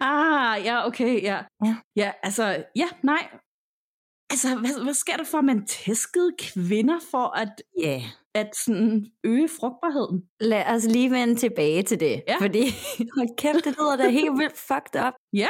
ah, 0.00 0.64
ja, 0.64 0.86
okay, 0.86 1.22
ja. 1.22 1.38
Ja. 1.64 1.76
Ja, 1.96 2.12
altså, 2.22 2.64
ja, 2.76 2.88
nej, 3.02 3.28
Altså, 4.32 4.48
hvad, 4.56 4.84
hvad 4.84 4.94
sker 4.94 5.16
der 5.16 5.24
for, 5.24 5.38
at 5.38 5.44
man 5.44 5.66
tæskede 5.66 6.30
kvinder 6.38 6.98
for 7.10 7.36
at, 7.38 7.62
yeah. 7.84 8.02
at 8.34 8.56
sådan 8.64 9.06
øge 9.24 9.48
frugtbarheden? 9.60 10.22
Lad 10.40 10.64
os 10.66 10.84
lige 10.84 11.10
vende 11.10 11.34
tilbage 11.34 11.82
til 11.82 12.00
det. 12.00 12.22
Ja. 12.28 12.36
Fordi, 12.40 12.62
hold 13.16 13.36
kæft, 13.36 13.64
det 13.64 13.74
lyder 13.78 13.96
da 13.96 14.08
helt 14.08 14.38
vildt 14.38 14.58
fucked 14.58 15.06
up. 15.06 15.14
Ja. 15.32 15.48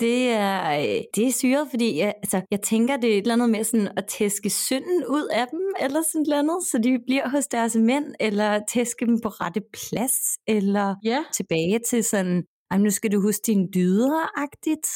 Det 0.00 0.28
er, 0.28 0.78
øh, 0.80 1.02
det 1.14 1.26
er 1.26 1.32
syret, 1.32 1.66
fordi 1.70 1.98
jeg, 1.98 2.14
altså, 2.22 2.40
jeg 2.50 2.60
tænker, 2.62 2.96
det 2.96 3.10
er 3.10 3.18
et 3.18 3.22
eller 3.22 3.34
andet 3.34 3.50
med 3.50 3.64
sådan 3.64 3.88
at 3.96 4.06
tæske 4.06 4.50
synden 4.50 5.04
ud 5.08 5.28
af 5.32 5.46
dem, 5.50 5.60
eller 5.80 6.02
sådan 6.12 6.24
noget 6.28 6.38
andet, 6.38 6.58
så 6.70 6.78
de 6.78 6.98
bliver 7.06 7.28
hos 7.28 7.46
deres 7.46 7.76
mænd, 7.76 8.14
eller 8.20 8.60
tæske 8.72 9.06
dem 9.06 9.20
på 9.20 9.28
rette 9.28 9.60
plads, 9.72 10.16
eller 10.46 10.94
ja. 11.04 11.24
tilbage 11.34 11.78
til 11.90 12.04
sådan, 12.04 12.44
nu 12.78 12.90
skal 12.90 13.12
du 13.12 13.20
huske 13.20 13.42
dine 13.46 13.68
dyder-agtigt. 13.74 14.88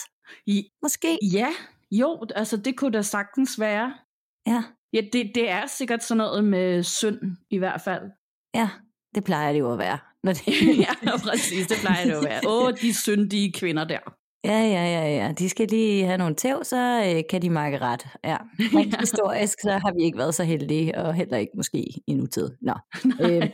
I, 0.47 0.69
Måske. 0.83 1.19
Ja, 1.33 1.49
jo, 2.01 2.27
altså 2.35 2.57
det 2.57 2.77
kunne 2.77 2.93
da 2.93 3.03
sagtens 3.03 3.61
være. 3.61 3.95
Ja. 4.47 4.65
Ja, 4.93 5.01
det, 5.13 5.33
det 5.35 5.51
er 5.51 5.67
sikkert 5.67 6.05
sådan 6.05 6.19
noget 6.19 6.45
med 6.45 6.83
synd 6.83 7.21
i 7.51 7.59
hvert 7.59 7.81
fald. 7.81 8.03
Ja, 8.55 8.69
det 9.15 9.25
plejer 9.25 9.53
det 9.53 9.61
jo 9.61 9.73
at 9.73 9.79
være. 9.79 9.99
Når 10.23 10.33
det... 10.33 10.47
ja, 10.87 11.19
præcis, 11.25 11.67
det 11.67 11.77
plejer 11.81 12.05
det 12.05 12.13
at 12.13 12.25
være. 12.25 12.41
Åh, 12.47 12.73
de 12.83 12.95
syndige 12.95 13.53
kvinder 13.53 13.85
der. 13.85 13.99
Ja, 14.45 14.59
ja, 14.61 14.85
ja, 14.85 15.17
ja. 15.17 15.33
De 15.33 15.49
skal 15.49 15.69
lige 15.69 16.05
have 16.05 16.19
nogle 16.19 16.35
tæv, 16.35 16.65
så 16.65 17.13
øh, 17.17 17.23
kan 17.31 17.43
de 17.43 17.51
markere 17.51 17.81
ret. 17.81 18.07
Ja. 18.25 18.37
Rent 18.79 19.01
historisk, 19.01 19.61
så 19.61 19.71
har 19.71 19.95
vi 19.95 20.03
ikke 20.03 20.19
været 20.19 20.35
så 20.35 20.45
heldige, 20.45 20.99
og 20.99 21.15
heller 21.15 21.37
ikke 21.37 21.53
måske 21.57 21.79
i 22.07 22.15
nutid. 22.15 22.51
Nå. 22.61 22.75
øh, 23.25 23.51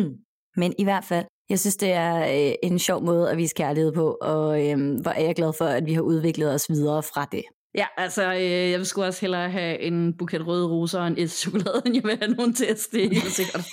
men 0.60 0.74
i 0.78 0.84
hvert 0.84 1.04
fald, 1.04 1.26
jeg 1.48 1.58
synes, 1.58 1.76
det 1.76 1.92
er 1.92 2.48
øh, 2.48 2.54
en 2.62 2.78
sjov 2.78 3.04
måde 3.04 3.30
at 3.30 3.36
vise 3.36 3.54
kærlighed 3.54 3.92
på, 3.92 4.18
og 4.22 4.68
øh, 4.68 5.00
hvor 5.02 5.10
er 5.10 5.24
jeg 5.24 5.34
glad 5.34 5.52
for, 5.58 5.64
at 5.64 5.86
vi 5.86 5.92
har 5.92 6.02
udviklet 6.02 6.54
os 6.54 6.70
videre 6.70 7.02
fra 7.02 7.28
det. 7.32 7.42
Ja, 7.74 7.86
altså, 7.96 8.34
øh, 8.34 8.70
jeg 8.70 8.78
vil 8.78 8.86
sgu 8.86 9.02
også 9.02 9.20
hellere 9.20 9.50
have 9.50 9.80
en 9.80 10.16
buket 10.16 10.46
røde 10.46 10.68
roser 10.68 11.00
og 11.00 11.06
en 11.06 11.18
is 11.18 11.32
chokolade, 11.32 11.82
end 11.86 11.94
jeg 11.94 12.04
vil 12.04 12.18
have 12.18 12.34
nogen 12.34 12.54
test. 12.54 12.92
Det 12.92 13.04
er 13.04 13.08
helt 13.08 13.32
sikkert. 13.32 13.66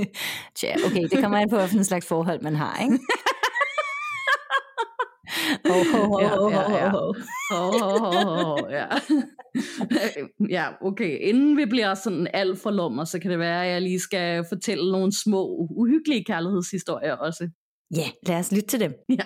Tja, 0.58 0.74
okay, 0.86 1.02
det 1.02 1.20
kommer 1.20 1.38
an 1.38 1.50
på, 1.50 1.56
hvilken 1.56 1.84
slags 1.84 2.06
forhold 2.06 2.42
man 2.42 2.54
har, 2.56 2.82
ikke? 2.82 2.98
ja, 8.70 8.86
ja, 10.50 10.66
okay. 10.80 11.18
Inden 11.20 11.56
vi 11.56 11.64
bliver 11.64 11.94
sådan 11.94 12.28
alt 12.34 12.58
for 12.58 12.70
lummer, 12.70 13.04
så 13.04 13.18
kan 13.18 13.30
det 13.30 13.38
være, 13.38 13.66
at 13.66 13.72
jeg 13.72 13.82
lige 13.82 14.00
skal 14.00 14.44
fortælle 14.48 14.92
nogle 14.92 15.12
små, 15.24 15.68
uhyggelige 15.70 16.24
kærlighedshistorier 16.24 17.12
også. 17.12 17.48
Ja, 17.96 18.10
lad 18.26 18.38
os 18.38 18.52
lytte 18.52 18.66
til 18.66 18.80
dem. 18.80 18.92
Ja. 19.08 19.24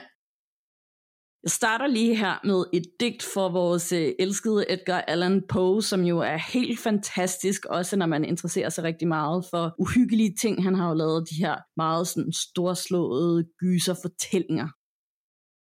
Jeg 1.47 1.51
starter 1.51 1.87
lige 1.87 2.17
her 2.17 2.35
med 2.45 2.65
et 2.73 2.85
digt 3.01 3.23
for 3.35 3.49
vores 3.49 3.93
øh, 3.93 4.13
elskede 4.19 4.73
Edgar 4.73 5.01
Allan 5.01 5.43
Poe, 5.49 5.83
som 5.83 6.01
jo 6.01 6.19
er 6.19 6.37
helt 6.53 6.81
fantastisk, 6.81 7.65
også 7.65 7.97
når 7.97 8.07
man 8.07 8.25
interesserer 8.25 8.69
sig 8.69 8.85
rigtig 8.85 9.09
meget 9.09 9.45
for 9.51 9.75
uhyggelige 9.79 10.35
ting. 10.41 10.63
Han 10.63 10.75
har 10.75 10.89
jo 10.89 10.95
lavet 10.95 11.31
de 11.31 11.35
her 11.35 11.57
meget 11.77 12.09
sådan 12.09 12.33
storslåede 12.33 13.45
gyserfortællinger. 13.59 14.69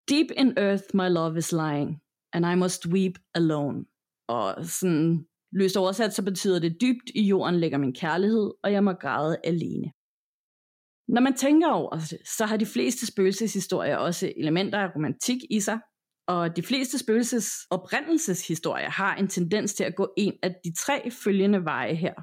Deep 0.09 0.27
in 0.38 0.53
earth 0.57 0.88
my 0.93 1.09
love 1.09 1.38
is 1.38 1.51
lying, 1.51 1.89
and 2.33 2.45
I 2.45 2.55
must 2.55 2.88
weep 2.88 3.15
alone. 3.35 3.85
Og 4.27 4.65
sådan 4.65 5.25
løst 5.51 5.77
oversat, 5.77 6.13
så 6.13 6.23
betyder 6.23 6.59
det, 6.59 6.77
dybt 6.81 7.09
i 7.15 7.21
jorden 7.21 7.59
ligger 7.59 7.77
min 7.77 7.93
kærlighed, 7.93 8.51
og 8.63 8.71
jeg 8.71 8.83
må 8.83 8.93
græde 8.93 9.38
alene. 9.43 9.91
Når 11.08 11.22
man 11.22 11.36
tænker 11.36 11.70
over 11.70 11.96
det, 11.96 12.27
så 12.38 12.46
har 12.46 12.58
de 12.58 12.65
fleste 12.65 13.05
spøgelseshistorier 13.05 13.98
også 13.98 14.34
elementer 14.38 14.79
af 14.79 14.96
romantik 14.96 15.38
i 15.50 15.60
sig, 15.60 15.79
og 16.27 16.55
de 16.55 16.63
fleste 16.63 16.98
spøgelses 17.00 17.48
oprindelseshistorier 17.70 18.89
har 18.89 19.15
en 19.15 19.27
tendens 19.27 19.74
til 19.74 19.84
at 19.84 19.96
gå 19.96 20.13
en 20.17 20.34
af 20.43 20.55
de 20.65 20.74
tre 20.74 21.12
følgende 21.12 21.65
veje 21.65 21.96
her. 21.96 22.13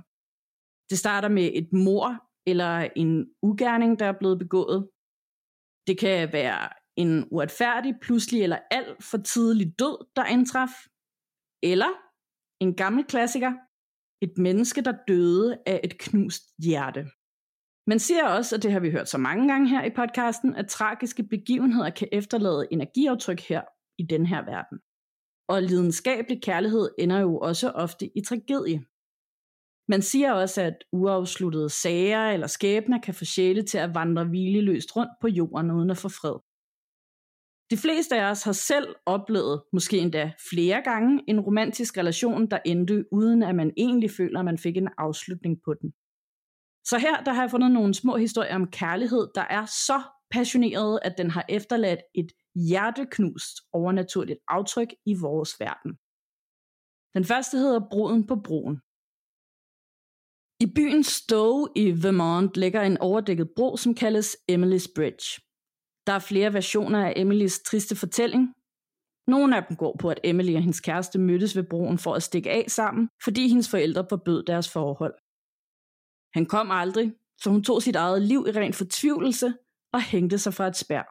Det 0.90 0.99
starter 0.99 1.28
med 1.28 1.50
et 1.54 1.68
mor 1.73 2.28
eller 2.47 2.88
en 2.97 3.26
ugerning, 3.42 3.99
der 3.99 4.06
er 4.06 4.18
blevet 4.18 4.38
begået. 4.38 4.88
Det 5.87 5.99
kan 5.99 6.32
være 6.32 6.68
en 6.97 7.28
uretfærdig, 7.30 7.94
pludselig 8.02 8.42
eller 8.42 8.58
alt 8.70 9.04
for 9.04 9.18
tidlig 9.18 9.78
død, 9.78 10.06
der 10.16 10.25
indtraf. 10.25 10.70
Eller 11.62 11.92
en 12.61 12.75
gammel 12.75 13.04
klassiker, 13.04 13.52
et 14.23 14.38
menneske, 14.38 14.80
der 14.80 14.94
døde 15.08 15.58
af 15.66 15.80
et 15.85 15.99
knust 15.99 16.42
hjerte. 16.64 17.06
Man 17.88 17.99
siger 17.99 18.25
også, 18.25 18.57
og 18.57 18.62
det 18.62 18.73
har 18.73 18.80
vi 18.80 18.90
hørt 18.90 19.09
så 19.09 19.18
mange 19.18 19.49
gange 19.49 19.68
her 19.68 19.85
i 19.85 19.90
podcasten, 19.90 20.54
at 20.54 20.68
tragiske 20.68 21.23
begivenheder 21.23 21.90
kan 21.90 22.09
efterlade 22.12 22.68
energiaftryk 22.71 23.40
her 23.40 23.62
i 23.99 24.07
den 24.07 24.26
her 24.26 24.45
verden. 24.45 24.78
Og 25.49 25.62
lidenskabelig 25.62 26.42
kærlighed 26.42 26.90
ender 26.99 27.21
jo 27.21 27.38
også 27.38 27.71
ofte 27.71 28.11
i 28.18 28.21
tragedie. 28.21 28.85
Man 29.88 30.02
siger 30.02 30.33
også, 30.33 30.62
at 30.62 30.76
uafsluttede 30.92 31.71
sager 31.71 32.30
eller 32.30 32.47
skæbner 32.47 33.00
kan 33.00 33.14
få 33.14 33.25
sjæle 33.25 33.62
til 33.62 33.78
at 33.78 33.95
vandre 33.95 34.25
hvileløst 34.25 34.97
rundt 34.97 35.12
på 35.21 35.28
jorden 35.28 35.71
uden 35.71 35.90
at 35.90 35.99
få 35.99 36.09
fred. 36.09 36.37
De 37.71 37.76
fleste 37.76 38.21
af 38.21 38.30
os 38.30 38.42
har 38.42 38.52
selv 38.52 38.95
oplevet, 39.07 39.62
måske 39.73 39.99
endda 39.99 40.33
flere 40.50 40.83
gange, 40.83 41.23
en 41.28 41.40
romantisk 41.40 41.99
relation, 41.99 42.50
der 42.50 42.59
endte 42.66 43.04
uden 43.12 43.42
at 43.42 43.54
man 43.54 43.73
egentlig 43.76 44.11
føler, 44.11 44.38
at 44.38 44.45
man 44.45 44.59
fik 44.59 44.76
en 44.76 44.88
afslutning 44.99 45.57
på 45.64 45.75
den. 45.75 45.92
Så 46.90 46.99
her 46.99 47.25
der 47.25 47.33
har 47.33 47.42
jeg 47.42 47.50
fundet 47.50 47.71
nogle 47.71 47.95
små 47.95 48.16
historier 48.16 48.54
om 48.54 48.71
kærlighed, 48.71 49.28
der 49.35 49.47
er 49.59 49.66
så 49.66 50.02
passioneret, 50.30 50.99
at 51.02 51.14
den 51.18 51.30
har 51.30 51.45
efterladt 51.49 52.00
et 52.14 52.33
hjerteknust 52.54 53.54
overnaturligt 53.73 54.38
aftryk 54.49 54.88
i 55.07 55.14
vores 55.14 55.61
verden. 55.61 55.92
Den 57.16 57.25
første 57.25 57.59
hedder 57.59 57.80
Broden 57.90 58.26
på 58.26 58.37
broen. 58.47 58.76
I 60.64 60.66
byen 60.76 61.04
Stowe 61.04 61.68
i 61.76 62.02
Vermont 62.04 62.57
ligger 62.57 62.83
en 62.83 62.99
overdækket 62.99 63.50
bro, 63.57 63.76
som 63.76 63.95
kaldes 63.95 64.37
Emily's 64.52 64.92
Bridge. 64.97 65.26
Der 66.07 66.12
er 66.12 66.28
flere 66.30 66.52
versioner 66.52 67.07
af 67.07 67.12
Emilys 67.16 67.61
triste 67.61 67.97
fortælling. 67.97 68.54
Nogle 69.26 69.57
af 69.57 69.64
dem 69.68 69.76
går 69.76 69.97
på, 70.00 70.11
at 70.11 70.21
Emily 70.25 70.54
og 70.54 70.61
hendes 70.61 70.80
kæreste 70.80 71.18
mødtes 71.18 71.57
ved 71.57 71.64
broen 71.71 71.99
for 71.99 72.14
at 72.14 72.23
stikke 72.23 72.50
af 72.50 72.64
sammen, 72.68 73.09
fordi 73.25 73.49
hendes 73.49 73.71
forældre 73.71 74.07
forbød 74.09 74.42
deres 74.42 74.73
forhold. 74.73 75.14
Han 76.35 76.47
kom 76.47 76.70
aldrig, 76.70 77.12
så 77.40 77.50
hun 77.50 77.62
tog 77.64 77.82
sit 77.82 77.97
eget 77.97 78.23
liv 78.23 78.44
i 78.49 78.50
ren 78.50 78.73
fortvivlelse 78.73 79.54
og 79.92 80.02
hængte 80.02 80.38
sig 80.38 80.54
fra 80.54 80.66
et 80.66 80.76
spær. 80.76 81.04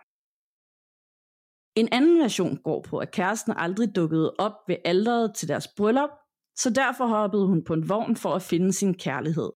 En 1.80 1.90
anden 1.92 2.20
version 2.20 2.58
går 2.58 2.82
på, 2.82 2.98
at 2.98 3.12
kæresten 3.12 3.54
aldrig 3.58 3.96
dukkede 3.96 4.36
op 4.40 4.54
ved 4.68 4.78
alderet 4.86 5.36
til 5.36 5.48
deres 5.48 5.68
bryllup, 5.78 6.10
så 6.56 6.70
derfor 6.70 7.06
hoppede 7.08 7.48
hun 7.48 7.64
på 7.64 7.74
en 7.74 7.90
vogn 7.90 8.16
for 8.16 8.34
at 8.36 8.42
finde 8.42 8.74
sin 8.74 8.94
kærlighed. 8.94 9.52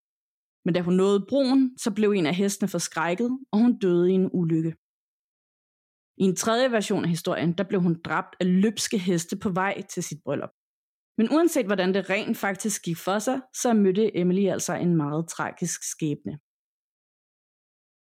Men 0.65 0.73
da 0.73 0.81
hun 0.81 0.93
nåede 0.93 1.25
broen, 1.29 1.77
så 1.77 1.91
blev 1.91 2.11
en 2.11 2.25
af 2.25 2.35
hestene 2.35 2.69
forskrækket, 2.69 3.31
og 3.51 3.59
hun 3.59 3.79
døde 3.79 4.11
i 4.11 4.13
en 4.13 4.29
ulykke. 4.33 4.75
I 6.17 6.23
en 6.23 6.35
tredje 6.35 6.71
version 6.71 7.03
af 7.03 7.09
historien, 7.09 7.53
der 7.57 7.63
blev 7.63 7.81
hun 7.81 8.01
dræbt 8.05 8.35
af 8.39 8.61
løbske 8.61 8.97
heste 8.97 9.37
på 9.37 9.49
vej 9.49 9.81
til 9.81 10.03
sit 10.03 10.19
bryllup. 10.25 10.49
Men 11.17 11.29
uanset 11.31 11.65
hvordan 11.65 11.93
det 11.93 12.09
rent 12.09 12.37
faktisk 12.37 12.83
gik 12.83 12.97
for 12.97 13.19
sig, 13.19 13.41
så 13.53 13.73
mødte 13.73 14.17
Emily 14.17 14.47
altså 14.47 14.73
en 14.73 14.95
meget 14.95 15.27
tragisk 15.27 15.79
skæbne. 15.91 16.39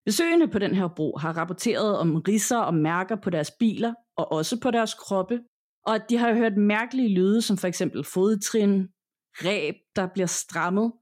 Besøgende 0.05 0.47
på 0.47 0.59
den 0.59 0.75
her 0.75 0.87
bro 0.95 1.17
har 1.17 1.37
rapporteret 1.37 1.97
om 1.97 2.15
risser 2.15 2.57
og 2.57 2.73
mærker 2.73 3.15
på 3.15 3.29
deres 3.29 3.51
biler 3.59 3.93
og 4.17 4.31
også 4.31 4.59
på 4.59 4.71
deres 4.71 4.93
kroppe, 4.93 5.39
og 5.85 5.95
at 5.95 6.05
de 6.09 6.17
har 6.17 6.33
hørt 6.33 6.57
mærkelige 6.57 7.13
lyde 7.15 7.41
som 7.41 7.57
for 7.57 7.67
eksempel 7.67 8.03
fodtrin, 8.03 8.87
ræb, 9.33 9.75
der 9.95 10.07
bliver 10.13 10.27
strammet, 10.27 10.93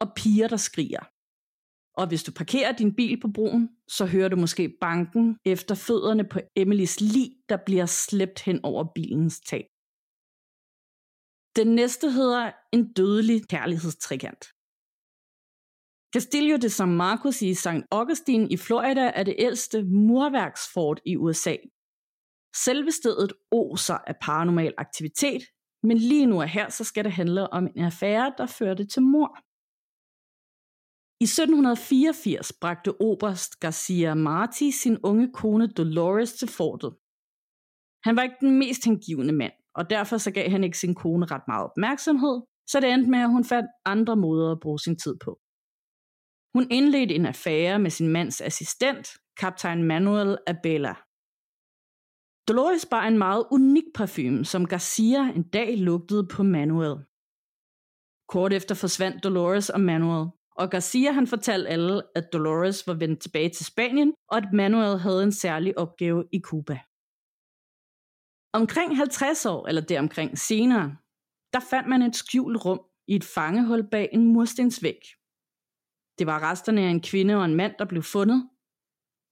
og 0.00 0.12
piger, 0.16 0.48
der 0.48 0.56
skriger. 0.56 1.04
Og 2.00 2.08
hvis 2.08 2.22
du 2.22 2.32
parkerer 2.32 2.72
din 2.72 2.94
bil 2.94 3.20
på 3.20 3.28
broen, 3.34 3.68
så 3.88 4.06
hører 4.06 4.28
du 4.28 4.36
måske 4.36 4.76
banken 4.80 5.36
efter 5.44 5.74
fødderne 5.74 6.24
på 6.24 6.40
Emilys 6.56 7.00
lig, 7.00 7.30
der 7.48 7.58
bliver 7.66 7.86
slæbt 7.86 8.40
hen 8.40 8.60
over 8.62 8.84
bilens 8.94 9.40
tag. 9.40 9.68
Den 11.56 11.68
næste 11.74 12.10
hedder 12.10 12.52
en 12.72 12.92
dødelig 12.92 13.48
kærlighedstrikant. 13.48 14.44
Castillo 16.14 16.56
de 16.56 16.70
San 16.70 16.92
Marcos 17.02 17.42
i 17.42 17.54
St. 17.54 17.84
Augustine 17.90 18.48
i 18.54 18.56
Florida 18.56 19.06
er 19.14 19.22
det 19.22 19.36
ældste 19.38 19.82
murværksfort 19.84 21.00
i 21.06 21.16
USA. 21.16 21.56
Selve 22.64 22.90
stedet 22.90 23.32
oser 23.50 23.98
af 24.10 24.16
paranormal 24.26 24.74
aktivitet, 24.78 25.42
men 25.82 25.96
lige 25.98 26.26
nu 26.26 26.36
er 26.40 26.50
her, 26.56 26.68
så 26.68 26.84
skal 26.84 27.04
det 27.04 27.12
handle 27.12 27.52
om 27.52 27.64
en 27.76 27.84
affære, 27.84 28.34
der 28.38 28.46
førte 28.46 28.84
til 28.86 29.02
mor. 29.02 29.30
I 31.24 31.24
1784 31.24 32.52
bragte 32.62 33.00
oberst 33.00 33.60
Garcia 33.60 34.14
Marti 34.14 34.70
sin 34.70 34.96
unge 35.10 35.32
kone 35.32 35.66
Dolores 35.68 36.32
til 36.32 36.48
fortet. 36.48 36.92
Han 38.06 38.16
var 38.16 38.22
ikke 38.22 38.40
den 38.40 38.58
mest 38.58 38.84
hengivende 38.84 39.34
mand, 39.42 39.56
og 39.76 39.90
derfor 39.90 40.16
så 40.18 40.30
gav 40.30 40.50
han 40.50 40.64
ikke 40.64 40.78
sin 40.78 40.94
kone 40.94 41.26
ret 41.26 41.48
meget 41.48 41.64
opmærksomhed, 41.64 42.42
så 42.70 42.80
det 42.80 42.92
endte 42.92 43.10
med, 43.10 43.18
at 43.18 43.30
hun 43.30 43.44
fandt 43.44 43.70
andre 43.84 44.16
måder 44.16 44.52
at 44.52 44.60
bruge 44.60 44.78
sin 44.78 44.96
tid 44.98 45.16
på. 45.24 45.40
Hun 46.54 46.66
indledte 46.70 47.14
en 47.14 47.26
affære 47.26 47.78
med 47.78 47.90
sin 47.90 48.08
mands 48.08 48.40
assistent, 48.40 49.08
kaptajn 49.40 49.82
Manuel 49.82 50.38
Abella. 50.46 50.94
Dolores 52.48 52.86
bar 52.86 53.04
en 53.06 53.18
meget 53.18 53.46
unik 53.50 53.84
parfume, 53.94 54.44
som 54.44 54.66
Garcia 54.66 55.32
en 55.36 55.42
dag 55.42 55.78
lugtede 55.78 56.28
på 56.34 56.42
Manuel. 56.42 56.96
Kort 58.28 58.52
efter 58.52 58.74
forsvandt 58.74 59.24
Dolores 59.24 59.70
og 59.70 59.80
Manuel, 59.80 60.26
og 60.56 60.70
Garcia 60.70 61.10
han 61.12 61.26
fortalte 61.26 61.68
alle, 61.68 62.02
at 62.14 62.32
Dolores 62.32 62.86
var 62.86 62.94
vendt 62.94 63.20
tilbage 63.20 63.48
til 63.48 63.66
Spanien, 63.66 64.14
og 64.28 64.36
at 64.36 64.52
Manuel 64.52 64.98
havde 64.98 65.22
en 65.22 65.32
særlig 65.32 65.78
opgave 65.78 66.24
i 66.32 66.40
Cuba. 66.40 66.78
Omkring 68.52 68.96
50 68.96 69.46
år 69.46 69.66
eller 69.68 69.82
deromkring 69.82 70.38
senere, 70.38 70.96
der 71.52 71.60
fandt 71.70 71.88
man 71.88 72.02
et 72.02 72.16
skjult 72.16 72.64
rum 72.64 72.80
i 73.08 73.14
et 73.16 73.24
fangehul 73.24 73.90
bag 73.90 74.08
en 74.12 74.32
murstensvæg. 74.32 75.00
Det 76.18 76.26
var 76.26 76.50
resterne 76.50 76.80
af 76.80 76.90
en 76.90 77.02
kvinde 77.02 77.34
og 77.36 77.44
en 77.44 77.54
mand, 77.54 77.74
der 77.78 77.84
blev 77.84 78.02
fundet. 78.02 78.50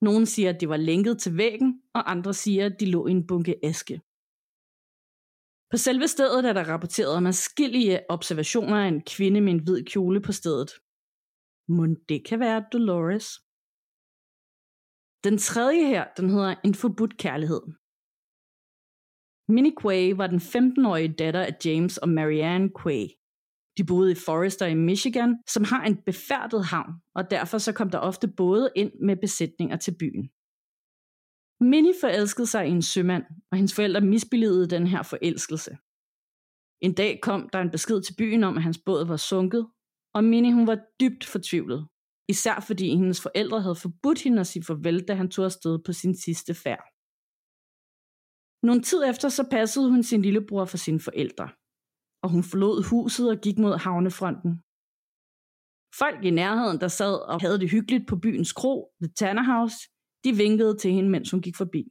Nogle 0.01 0.27
siger, 0.27 0.51
at 0.51 0.61
de 0.61 0.69
var 0.69 0.77
lænket 0.77 1.19
til 1.19 1.37
væggen, 1.37 1.83
og 1.95 2.11
andre 2.11 2.35
siger, 2.35 2.67
at 2.67 2.77
de 2.81 2.91
lå 2.91 3.07
i 3.07 3.11
en 3.11 3.27
bunke 3.27 3.55
aske. 3.65 4.01
På 5.71 5.77
selve 5.77 6.09
stedet 6.09 6.45
er 6.49 6.53
der 6.53 6.69
rapporteret 6.73 7.17
om 7.17 7.27
adskillige 7.27 8.01
observationer 8.09 8.77
af 8.85 8.89
en 8.89 9.03
kvinde 9.15 9.41
med 9.41 9.53
en 9.53 9.65
hvid 9.65 9.85
kjole 9.85 10.21
på 10.23 10.33
stedet. 10.33 10.71
Må 11.69 11.83
det 12.09 12.27
kan 12.29 12.41
være 12.41 12.65
Dolores? 12.73 13.29
Den 15.27 15.39
tredje 15.39 15.85
her, 15.93 16.05
den 16.17 16.31
hedder 16.31 16.55
En 16.65 16.75
forbudt 16.75 17.19
kærlighed. 17.19 17.63
Minnie 19.49 19.77
Quay 19.83 20.13
var 20.17 20.27
den 20.27 20.39
15-årige 20.39 21.15
datter 21.19 21.43
af 21.43 21.57
James 21.65 21.99
og 21.99 22.09
Marianne 22.09 22.71
Quay. 22.83 23.07
De 23.79 23.85
boede 23.85 24.13
i 24.13 24.23
Forester 24.27 24.67
i 24.67 24.75
Michigan, 24.75 25.37
som 25.49 25.65
har 25.65 25.85
en 25.85 25.97
befærdet 25.97 26.65
havn, 26.65 26.93
og 27.15 27.31
derfor 27.31 27.59
så 27.59 27.73
kom 27.73 27.91
der 27.91 27.99
ofte 27.99 28.29
både 28.29 28.71
ind 28.77 28.93
med 29.07 29.17
besætninger 29.17 29.77
til 29.77 29.97
byen. 30.01 30.25
Minnie 31.71 31.95
forelskede 32.01 32.47
sig 32.47 32.67
i 32.67 32.71
en 32.71 32.83
sømand, 32.83 33.25
og 33.51 33.57
hendes 33.57 33.75
forældre 33.75 34.01
misbilligede 34.01 34.71
den 34.71 34.87
her 34.87 35.03
forelskelse. 35.03 35.77
En 36.81 36.95
dag 36.95 37.19
kom 37.23 37.49
der 37.53 37.61
en 37.61 37.71
besked 37.71 38.03
til 38.03 38.15
byen 38.19 38.45
om, 38.45 38.57
at 38.57 38.63
hans 38.63 38.81
båd 38.87 39.07
var 39.07 39.17
sunket, 39.17 39.67
og 40.15 40.25
Minnie 40.25 40.55
hun 40.55 40.67
var 40.67 40.79
dybt 41.01 41.25
fortvivlet. 41.25 41.89
Især 42.29 42.61
fordi 42.61 42.89
hendes 42.89 43.23
forældre 43.23 43.61
havde 43.61 43.75
forbudt 43.75 44.23
hende 44.23 44.41
at 44.41 44.47
sige 44.47 44.65
farvel, 44.65 45.09
da 45.09 45.15
han 45.15 45.31
tog 45.31 45.45
afsted 45.45 45.79
på 45.87 45.93
sin 45.93 46.17
sidste 46.17 46.55
færd. 46.55 46.94
Nogle 48.67 48.83
tid 48.83 49.01
efter 49.11 49.29
så 49.29 49.45
passede 49.51 49.91
hun 49.91 50.03
sin 50.03 50.23
lillebror 50.23 50.65
for 50.65 50.77
sine 50.77 51.01
forældre, 51.01 51.49
og 52.23 52.29
hun 52.35 52.43
forlod 52.51 52.77
huset 52.91 53.27
og 53.33 53.39
gik 53.45 53.59
mod 53.59 53.75
havnefronten. 53.87 54.53
Folk 56.03 56.21
i 56.25 56.31
nærheden, 56.41 56.81
der 56.81 56.89
sad 57.01 57.15
og 57.33 57.41
havde 57.41 57.61
det 57.61 57.71
hyggeligt 57.71 58.07
på 58.09 58.17
byens 58.17 58.53
kro, 58.53 58.75
The 59.03 59.13
Tanner 59.19 59.47
House, 59.53 59.77
de 60.25 60.31
vinkede 60.43 60.75
til 60.79 60.91
hende, 60.97 61.11
mens 61.11 61.31
hun 61.31 61.43
gik 61.47 61.57
forbi. 61.57 61.83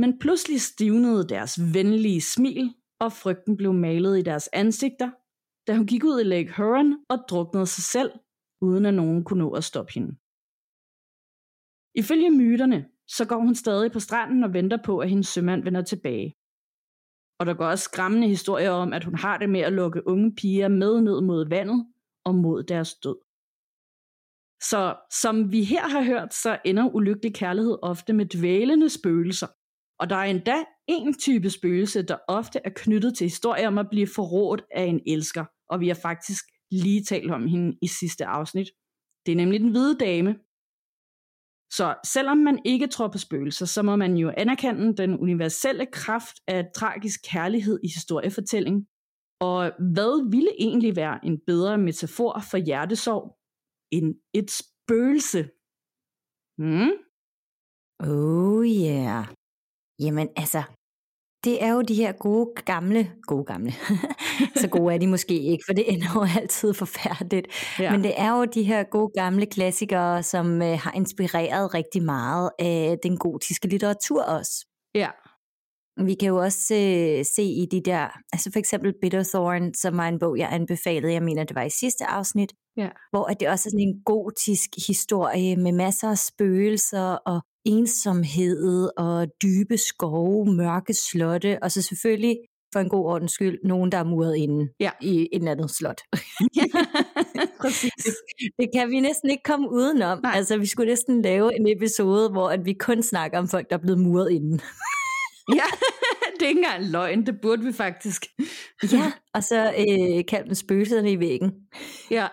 Men 0.00 0.18
pludselig 0.22 0.60
stivnede 0.60 1.28
deres 1.34 1.54
venlige 1.76 2.20
smil, 2.20 2.74
og 3.00 3.12
frygten 3.12 3.56
blev 3.56 3.72
malet 3.72 4.18
i 4.18 4.22
deres 4.22 4.48
ansigter, 4.52 5.10
da 5.66 5.76
hun 5.76 5.86
gik 5.86 6.04
ud 6.04 6.20
i 6.20 6.30
Lake 6.32 6.52
Huron 6.56 6.90
og 7.12 7.18
druknede 7.30 7.66
sig 7.66 7.84
selv, 7.84 8.10
uden 8.66 8.86
at 8.86 8.94
nogen 8.94 9.24
kunne 9.24 9.42
nå 9.44 9.50
at 9.60 9.64
stoppe 9.64 9.92
hende. 9.94 10.12
Ifølge 12.02 12.30
myterne, 12.40 12.80
så 13.08 13.24
går 13.28 13.36
hun 13.36 13.54
stadig 13.54 13.92
på 13.92 14.00
stranden 14.00 14.44
og 14.44 14.52
venter 14.52 14.78
på, 14.84 14.98
at 14.98 15.08
hendes 15.08 15.28
sømand 15.28 15.64
vender 15.64 15.82
tilbage. 15.82 16.34
Og 17.40 17.46
der 17.46 17.54
går 17.54 17.66
også 17.66 17.84
skræmmende 17.84 18.28
historier 18.28 18.70
om, 18.70 18.92
at 18.92 19.04
hun 19.04 19.14
har 19.14 19.38
det 19.38 19.50
med 19.50 19.60
at 19.60 19.72
lukke 19.72 20.06
unge 20.08 20.34
piger 20.34 20.68
med 20.68 21.00
ned 21.00 21.20
mod 21.20 21.48
vandet 21.48 21.86
og 22.24 22.34
mod 22.34 22.62
deres 22.62 22.94
død. 22.94 23.16
Så 24.62 24.96
som 25.22 25.52
vi 25.52 25.64
her 25.64 25.88
har 25.88 26.02
hørt, 26.02 26.34
så 26.34 26.58
ender 26.64 26.94
ulykkelig 26.94 27.34
kærlighed 27.34 27.78
ofte 27.82 28.12
med 28.12 28.26
dvælende 28.26 28.88
spøgelser. 28.90 29.46
Og 29.98 30.10
der 30.10 30.16
er 30.16 30.24
endda 30.24 30.64
en 30.88 31.14
type 31.14 31.50
spøgelse, 31.50 32.02
der 32.02 32.16
ofte 32.28 32.60
er 32.64 32.70
knyttet 32.76 33.16
til 33.16 33.24
historier 33.24 33.68
om 33.68 33.78
at 33.78 33.90
blive 33.90 34.06
forrådt 34.06 34.62
af 34.70 34.84
en 34.84 35.00
elsker. 35.06 35.44
Og 35.70 35.80
vi 35.80 35.88
har 35.88 35.94
faktisk 35.94 36.44
lige 36.70 37.04
talt 37.04 37.30
om 37.30 37.46
hende 37.46 37.78
i 37.82 37.86
sidste 37.86 38.26
afsnit. 38.26 38.68
Det 39.26 39.32
er 39.32 39.36
nemlig 39.36 39.60
den 39.60 39.70
hvide 39.70 39.98
dame. 39.98 40.36
Så 41.72 41.94
selvom 42.06 42.38
man 42.38 42.58
ikke 42.64 42.86
tror 42.86 43.08
på 43.08 43.18
spøgelser, 43.18 43.66
så 43.66 43.82
må 43.82 43.96
man 43.96 44.16
jo 44.16 44.32
anerkende 44.36 44.96
den 44.96 45.18
universelle 45.18 45.86
kraft 45.86 46.36
af 46.46 46.70
tragisk 46.74 47.20
kærlighed 47.32 47.80
i 47.84 47.88
historiefortælling. 47.88 48.86
Og 49.40 49.72
hvad 49.78 50.30
ville 50.30 50.50
egentlig 50.58 50.96
være 50.96 51.24
en 51.24 51.40
bedre 51.46 51.78
metafor 51.78 52.42
for 52.50 52.58
hjertesorg 52.58 53.38
end 53.92 54.14
et 54.34 54.50
spøgelse? 54.50 55.42
Hmm? 56.62 56.92
Oh 58.00 58.66
yeah. 58.66 59.24
Jamen 60.00 60.28
altså, 60.36 60.62
det 61.44 61.62
er 61.64 61.72
jo 61.72 61.82
de 61.82 61.94
her 61.94 62.12
gode 62.12 62.50
gamle, 62.64 63.10
gode 63.22 63.44
gamle, 63.44 63.72
så 64.60 64.68
gode 64.68 64.94
er 64.94 64.98
de 64.98 65.06
måske 65.06 65.40
ikke, 65.40 65.64
for 65.66 65.72
det 65.72 65.92
ender 65.92 66.06
jo 66.14 66.26
altid 66.40 66.74
forfærdeligt, 66.74 67.46
ja. 67.78 67.92
men 67.92 68.04
det 68.04 68.14
er 68.16 68.36
jo 68.38 68.44
de 68.44 68.62
her 68.62 68.82
gode 68.82 69.10
gamle 69.14 69.46
klassikere, 69.46 70.22
som 70.22 70.62
øh, 70.62 70.78
har 70.78 70.92
inspireret 70.94 71.74
rigtig 71.74 72.02
meget 72.02 72.50
af 72.58 72.96
den 73.02 73.16
gotiske 73.16 73.68
litteratur 73.68 74.22
også. 74.22 74.66
Ja. 74.94 75.08
Vi 76.04 76.14
kan 76.14 76.28
jo 76.28 76.36
også 76.36 76.74
øh, 76.74 77.24
se 77.24 77.42
i 77.42 77.66
de 77.70 77.80
der, 77.80 78.08
altså 78.32 78.50
for 78.52 78.58
eksempel 78.58 78.94
Bitterthorn, 79.00 79.74
som 79.74 79.96
var 79.96 80.08
en 80.08 80.18
bog, 80.18 80.38
jeg 80.38 80.48
anbefalede, 80.52 81.12
jeg 81.12 81.22
mener, 81.22 81.44
det 81.44 81.54
var 81.54 81.62
i 81.62 81.70
sidste 81.70 82.04
afsnit, 82.06 82.52
ja. 82.76 82.88
hvor 83.10 83.24
at 83.24 83.40
det 83.40 83.48
også 83.48 83.68
er 83.68 83.70
sådan 83.70 83.88
en 83.88 84.02
gotisk 84.04 84.70
historie 84.88 85.56
med 85.56 85.72
masser 85.72 86.10
af 86.10 86.18
spøgelser 86.18 87.18
og 87.26 87.40
ensomhed 87.64 88.90
og 88.96 89.26
dybe 89.42 89.76
skove, 89.78 90.54
mørke 90.54 90.94
slotte, 90.94 91.58
og 91.62 91.72
så 91.72 91.82
selvfølgelig 91.82 92.36
for 92.72 92.80
en 92.80 92.88
god 92.88 93.04
ordens 93.06 93.32
skyld, 93.32 93.58
nogen, 93.64 93.92
der 93.92 93.98
er 93.98 94.04
muret 94.04 94.36
inde 94.36 94.68
ja. 94.80 94.90
i 95.02 95.20
et 95.20 95.28
eller 95.32 95.52
andet 95.52 95.70
slot. 95.70 96.00
Præcis. 97.60 98.04
Det 98.58 98.68
kan 98.74 98.90
vi 98.90 99.00
næsten 99.00 99.30
ikke 99.30 99.42
komme 99.42 99.70
udenom. 99.70 100.18
Nej. 100.22 100.32
Altså, 100.34 100.58
vi 100.58 100.66
skulle 100.66 100.88
næsten 100.90 101.22
lave 101.22 101.56
en 101.56 101.68
episode, 101.76 102.30
hvor 102.30 102.48
at 102.48 102.64
vi 102.64 102.72
kun 102.72 103.02
snakker 103.02 103.38
om 103.38 103.48
folk, 103.48 103.70
der 103.70 103.76
er 103.76 103.80
blevet 103.80 104.00
muret 104.00 104.30
inde. 104.30 104.58
ja, 105.58 105.64
det 106.34 106.42
er 106.42 106.48
ikke 106.48 106.58
engang 106.58 106.84
løgn, 106.84 107.26
det 107.26 107.40
burde 107.40 107.64
vi 107.64 107.72
faktisk. 107.72 108.26
ja, 108.92 109.12
og 109.34 109.44
så 109.44 109.64
øh, 109.64 110.24
kaldte 110.28 110.46
den 110.46 110.54
spøgelserne 110.54 111.12
i 111.12 111.18
væggen. 111.18 111.52
Ja. 112.10 112.28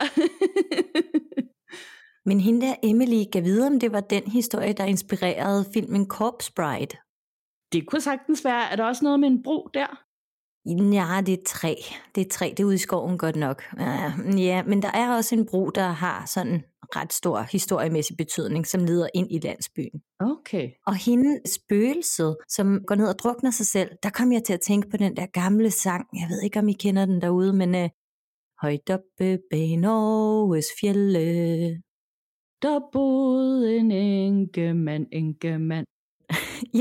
Men 2.25 2.39
hende 2.39 2.61
der 2.61 2.75
Emily 2.83 3.23
gav 3.31 3.43
videre, 3.43 3.67
om 3.67 3.79
det 3.79 3.91
var 3.91 3.99
den 3.99 4.23
historie, 4.27 4.73
der 4.73 4.85
inspirerede 4.85 5.65
filmen 5.73 6.07
Corpse 6.07 6.53
Bride. 6.55 6.97
Det 7.71 7.87
kunne 7.87 8.01
sagtens 8.01 8.45
være. 8.45 8.71
Er 8.71 8.75
der 8.75 8.83
også 8.83 9.03
noget 9.03 9.19
med 9.19 9.29
en 9.29 9.43
bro 9.43 9.69
der? 9.73 10.05
Ja, 10.93 11.21
det 11.25 11.33
er 11.33 11.43
tre. 11.45 11.75
Det 12.15 12.25
er 12.25 12.29
tre, 12.29 12.49
det 12.49 12.59
er 12.59 12.67
ude 12.67 12.75
i 12.75 12.77
skoven 12.77 13.17
godt 13.17 13.35
nok. 13.35 13.63
Ja, 14.37 14.63
men 14.63 14.81
der 14.81 14.91
er 14.93 15.15
også 15.15 15.35
en 15.35 15.45
bro, 15.45 15.69
der 15.69 15.87
har 15.87 16.25
sådan 16.25 16.63
ret 16.95 17.13
stor 17.13 17.41
historiemæssig 17.51 18.17
betydning, 18.17 18.67
som 18.67 18.85
leder 18.85 19.07
ind 19.13 19.27
i 19.31 19.39
landsbyen. 19.39 20.01
Okay. 20.19 20.69
Og 20.87 20.95
hende 20.95 21.39
spøgelset, 21.45 22.37
som 22.49 22.79
går 22.87 22.95
ned 22.95 23.07
og 23.07 23.19
drukner 23.19 23.51
sig 23.51 23.65
selv, 23.65 23.89
der 24.03 24.09
kom 24.09 24.31
jeg 24.31 24.43
til 24.43 24.53
at 24.53 24.61
tænke 24.61 24.89
på 24.89 24.97
den 24.97 25.17
der 25.17 25.25
gamle 25.25 25.71
sang. 25.71 26.07
Jeg 26.13 26.27
ved 26.29 26.41
ikke, 26.41 26.59
om 26.59 26.67
I 26.67 26.73
kender 26.73 27.05
den 27.05 27.21
derude, 27.21 27.53
men 27.53 27.75
uh, 27.75 27.89
Højt 28.61 28.89
oppe 28.89 29.39
bag 29.51 29.77
Norges 29.77 30.65
fjelle, 30.79 31.81
der 32.61 32.79
boede 32.93 33.77
en 33.77 33.91
enkemand, 33.91 35.07
enkemand. 35.11 35.87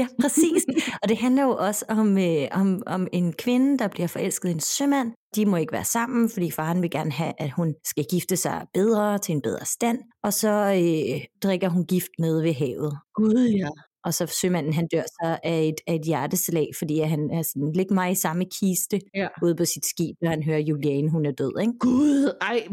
Ja, 0.00 0.07
præcis. 0.20 0.64
og 1.02 1.09
det 1.09 1.16
handler 1.16 1.42
jo 1.42 1.57
også 1.57 1.85
om, 1.88 2.18
øh, 2.18 2.48
om, 2.52 2.83
om 2.87 3.07
en 3.12 3.33
kvinde, 3.33 3.78
der 3.78 3.88
bliver 3.88 4.07
forelsket 4.07 4.48
i 4.48 4.52
en 4.52 4.61
sømand. 4.61 5.12
De 5.37 5.46
må 5.46 5.57
ikke 5.57 5.72
være 5.72 5.85
sammen, 5.85 6.30
fordi 6.30 6.50
faren 6.50 6.83
vil 6.83 6.90
gerne 6.90 7.12
have, 7.12 7.33
at 7.38 7.50
hun 7.50 7.74
skal 7.85 8.04
gifte 8.11 8.37
sig 8.37 8.66
bedre 8.74 9.18
til 9.18 9.33
en 9.33 9.42
bedre 9.42 9.64
stand. 9.64 9.98
Og 10.22 10.33
så 10.33 10.50
øh, 10.50 11.24
drikker 11.42 11.68
hun 11.68 11.85
gift 11.87 12.11
nede 12.18 12.42
ved 12.42 12.54
havet. 12.54 12.98
Gud 13.14 13.54
ja. 13.59 13.68
Og 14.04 14.14
så 14.14 14.26
sømanden, 14.26 14.72
han 14.72 14.88
dør 14.92 15.02
så 15.02 15.38
af 15.42 15.62
et, 15.62 15.80
af 15.87 15.94
et 15.94 16.02
hjerteslag, 16.02 16.70
fordi 16.78 17.00
han 17.00 17.30
er 17.30 17.42
sådan, 17.42 17.72
læg 17.74 17.92
mig 17.92 18.11
i 18.12 18.14
samme 18.14 18.44
kiste 18.44 19.00
ja. 19.14 19.28
ude 19.42 19.57
på 19.57 19.64
sit 19.64 19.87
skib, 19.87 20.16
når 20.22 20.30
han 20.30 20.42
hører 20.42 20.59
Juliane, 20.59 21.11
hun 21.11 21.26
er 21.26 21.33
død. 21.33 21.61
Ikke? 21.61 21.72
Gud, 21.80 22.37
ej, 22.40 22.68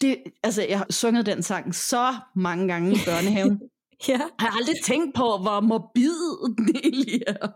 det, 0.00 0.16
altså, 0.42 0.66
jeg 0.68 0.78
har 0.78 0.86
sunget 0.90 1.26
den 1.26 1.42
sang 1.42 1.74
så 1.74 2.14
mange 2.36 2.68
gange 2.68 2.92
i 2.92 2.96
børnehaven. 3.08 3.60
Ja. 4.08 4.12
Jeg 4.12 4.30
har 4.38 4.56
aldrig 4.58 4.76
tænkt 4.84 5.16
på, 5.16 5.22
hvor 5.22 5.60
morbid 5.60 6.56
den 6.58 6.76
egentlig 6.84 7.20
er. 7.26 7.48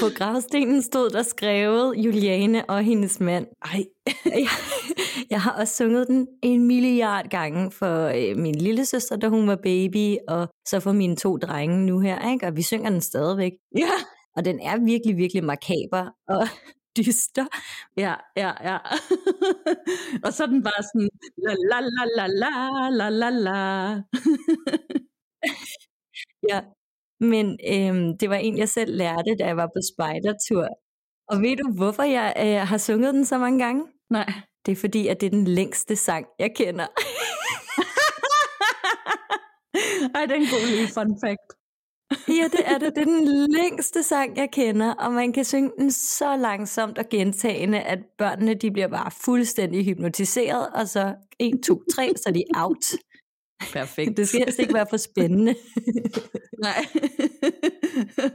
På 0.00 0.06
gravstenen 0.16 0.82
stod 0.82 1.10
der 1.10 1.22
skrevet 1.22 1.96
Juliane 1.96 2.70
og 2.70 2.82
hendes 2.82 3.20
mand. 3.20 3.46
Ej. 3.64 3.84
jeg, 4.24 4.48
jeg 5.30 5.40
har 5.42 5.52
også 5.60 5.76
sunget 5.76 6.08
den 6.08 6.28
en 6.42 6.66
milliard 6.66 7.28
gange 7.30 7.70
for 7.70 8.06
øh, 8.06 8.36
min 8.36 8.54
lille 8.54 8.84
søster, 8.84 9.16
da 9.16 9.28
hun 9.28 9.48
var 9.48 9.56
baby, 9.56 10.16
og 10.28 10.48
så 10.68 10.80
for 10.80 10.92
mine 10.92 11.16
to 11.16 11.36
drenge 11.36 11.86
nu 11.86 11.98
her, 12.00 12.32
ikke? 12.32 12.46
og 12.46 12.56
vi 12.56 12.62
synger 12.62 12.90
den 12.90 13.00
stadigvæk. 13.00 13.52
Ja. 13.76 13.90
Og 14.36 14.44
den 14.44 14.60
er 14.60 14.84
virkelig, 14.84 15.16
virkelig 15.16 15.44
makaber, 15.44 16.10
og 16.28 16.48
dyster. 16.96 17.46
Ja, 17.96 18.14
ja, 18.36 18.52
ja. 18.70 18.78
og 20.24 20.32
så 20.32 20.42
er 20.42 20.46
den 20.46 20.62
bare 20.62 20.82
sådan, 20.82 21.08
la 21.46 21.54
la 21.70 21.80
la 21.80 22.04
la 22.16 22.26
la 22.26 22.90
la 22.90 23.08
la 23.08 23.30
la. 23.30 24.02
Ja, 26.50 26.60
men 27.20 27.58
øhm, 27.72 28.18
det 28.18 28.30
var 28.30 28.36
en, 28.36 28.58
jeg 28.58 28.68
selv 28.68 28.96
lærte, 28.96 29.36
da 29.38 29.46
jeg 29.46 29.56
var 29.56 29.66
på 29.66 29.80
spejdertur. 29.94 30.68
Og 31.28 31.42
ved 31.42 31.56
du, 31.56 31.72
hvorfor 31.76 32.02
jeg 32.02 32.34
øh, 32.38 32.68
har 32.68 32.78
sunget 32.78 33.14
den 33.14 33.24
så 33.24 33.38
mange 33.38 33.58
gange? 33.64 33.86
Nej. 34.10 34.32
Det 34.66 34.72
er 34.72 34.76
fordi, 34.76 35.06
at 35.06 35.20
det 35.20 35.26
er 35.26 35.30
den 35.30 35.44
længste 35.44 35.96
sang, 35.96 36.26
jeg 36.38 36.50
kender. 36.56 36.86
Ej, 40.14 40.26
det 40.26 40.30
er 40.30 40.40
en 40.40 40.52
god 40.52 40.66
lille 40.70 40.88
fun 40.88 41.18
fact. 41.24 41.60
Ja, 42.28 42.48
det 42.52 42.60
er 42.64 42.78
det. 42.78 42.96
Det 42.96 43.00
er 43.00 43.04
den 43.04 43.52
længste 43.52 44.02
sang, 44.02 44.36
jeg 44.36 44.48
kender, 44.52 44.94
og 44.94 45.12
man 45.12 45.32
kan 45.32 45.44
synge 45.44 45.70
den 45.78 45.90
så 45.90 46.36
langsomt 46.36 46.98
og 46.98 47.04
gentagende, 47.10 47.80
at 47.80 47.98
børnene 48.18 48.54
de 48.54 48.70
bliver 48.70 48.88
bare 48.88 49.10
fuldstændig 49.24 49.84
hypnotiseret, 49.84 50.68
og 50.74 50.88
så 50.88 51.14
1, 51.38 51.60
2, 51.66 51.82
3, 51.94 52.12
så 52.16 52.22
er 52.26 52.32
de 52.32 52.44
out. 52.56 52.84
Perfekt. 53.72 54.16
Det 54.16 54.28
skal 54.28 54.40
helst 54.40 54.58
ikke 54.58 54.74
være 54.74 54.86
for 54.90 54.96
spændende. 54.96 55.54
Nej. 56.62 56.86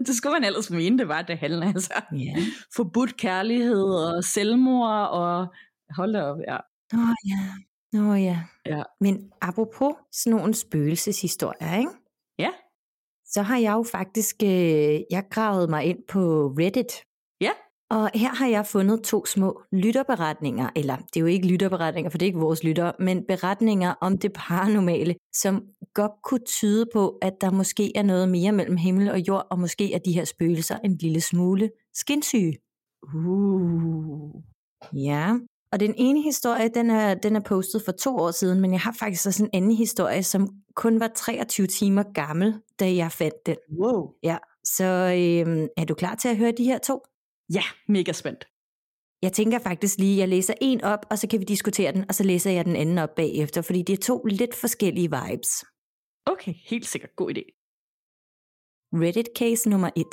det 0.07 0.15
skulle 0.15 0.33
man 0.33 0.43
ellers 0.43 0.69
mene, 0.69 0.97
det 0.97 1.07
var, 1.07 1.21
det 1.21 1.37
handler 1.37 1.67
altså. 1.67 1.93
Ja. 2.11 2.35
Forbudt 2.75 3.17
kærlighed 3.17 3.83
og 3.83 4.23
selvmord 4.23 5.07
og 5.09 5.47
hold 5.89 6.15
op, 6.15 6.37
ja. 6.47 6.57
Åh 6.93 6.99
oh, 6.99 7.15
ja. 7.29 7.99
Åh 7.99 8.07
oh, 8.07 8.23
ja. 8.23 8.43
ja. 8.65 8.83
Men 9.01 9.31
apropos 9.41 9.93
sådan 10.11 10.37
nogle 10.37 10.53
spøgelseshistorier, 10.53 11.77
ikke? 11.77 11.91
Ja 12.39 12.49
så 13.35 13.41
har 13.41 13.57
jeg 13.57 13.73
jo 13.73 13.83
faktisk, 13.83 14.35
øh, 14.43 14.99
jeg 15.11 15.23
gravet 15.29 15.69
mig 15.69 15.83
ind 15.83 15.99
på 16.07 16.47
Reddit. 16.59 16.93
Og 17.89 18.09
her 18.13 18.35
har 18.35 18.47
jeg 18.47 18.65
fundet 18.65 19.03
to 19.03 19.25
små 19.25 19.61
lytterberetninger, 19.71 20.69
eller 20.75 20.95
det 20.97 21.15
er 21.15 21.19
jo 21.19 21.25
ikke 21.25 21.47
lytterberetninger, 21.47 22.09
for 22.09 22.17
det 22.17 22.25
er 22.25 22.27
ikke 22.27 22.39
vores 22.39 22.63
lyttere, 22.63 22.93
men 22.99 23.23
beretninger 23.27 23.93
om 24.01 24.17
det 24.17 24.33
paranormale, 24.33 25.15
som 25.33 25.63
godt 25.93 26.11
kunne 26.23 26.45
tyde 26.45 26.85
på, 26.93 27.17
at 27.21 27.33
der 27.41 27.51
måske 27.51 27.97
er 27.97 28.03
noget 28.03 28.29
mere 28.29 28.51
mellem 28.51 28.77
himmel 28.77 29.11
og 29.11 29.19
jord, 29.19 29.47
og 29.51 29.59
måske 29.59 29.93
er 29.93 29.99
de 29.99 30.11
her 30.11 30.25
spøgelser 30.25 30.77
en 30.83 30.97
lille 30.97 31.21
smule 31.21 31.69
skinsyge. 31.93 32.57
Uh. 33.15 34.41
Ja, 34.93 35.33
og 35.71 35.79
den 35.79 35.93
ene 35.97 36.21
historie, 36.21 36.69
den 36.69 36.89
er, 36.89 37.13
den 37.13 37.35
er 37.35 37.39
postet 37.39 37.81
for 37.85 37.91
to 37.91 38.17
år 38.17 38.31
siden, 38.31 38.61
men 38.61 38.71
jeg 38.71 38.79
har 38.79 38.95
faktisk 38.99 39.27
også 39.27 39.43
en 39.43 39.49
anden 39.53 39.71
historie, 39.71 40.23
som 40.23 40.47
kun 40.75 40.99
var 40.99 41.11
23 41.15 41.67
timer 41.67 42.03
gammel, 42.13 42.55
da 42.79 42.95
jeg 42.95 43.11
fandt 43.11 43.45
den. 43.45 43.55
Wow. 43.79 44.09
Ja, 44.23 44.37
så 44.63 44.83
øhm, 44.85 45.67
er 45.77 45.85
du 45.85 45.93
klar 45.93 46.15
til 46.15 46.27
at 46.27 46.37
høre 46.37 46.51
de 46.51 46.63
her 46.63 46.77
to? 46.77 47.01
Ja, 47.53 47.63
mega 47.87 48.11
spændt. 48.11 48.47
Jeg 49.21 49.33
tænker 49.33 49.59
faktisk 49.59 49.97
lige, 49.97 50.13
at 50.13 50.19
jeg 50.19 50.29
læser 50.29 50.53
en 50.61 50.83
op, 50.83 51.05
og 51.11 51.19
så 51.19 51.27
kan 51.27 51.39
vi 51.39 51.45
diskutere 51.45 51.91
den, 51.91 52.05
og 52.09 52.15
så 52.15 52.23
læser 52.23 52.51
jeg 52.51 52.65
den 52.65 52.75
anden 52.75 52.97
op 52.97 53.15
bagefter, 53.15 53.61
fordi 53.61 53.81
det 53.81 53.93
er 53.93 54.03
to 54.03 54.23
lidt 54.25 54.55
forskellige 54.55 55.09
vibes. 55.11 55.65
Okay, 56.25 56.53
helt 56.69 56.85
sikkert. 56.85 57.15
God 57.15 57.31
idé. 57.37 57.43
Reddit 58.93 59.29
case 59.37 59.69
nummer 59.69 59.89
1, 59.95 60.05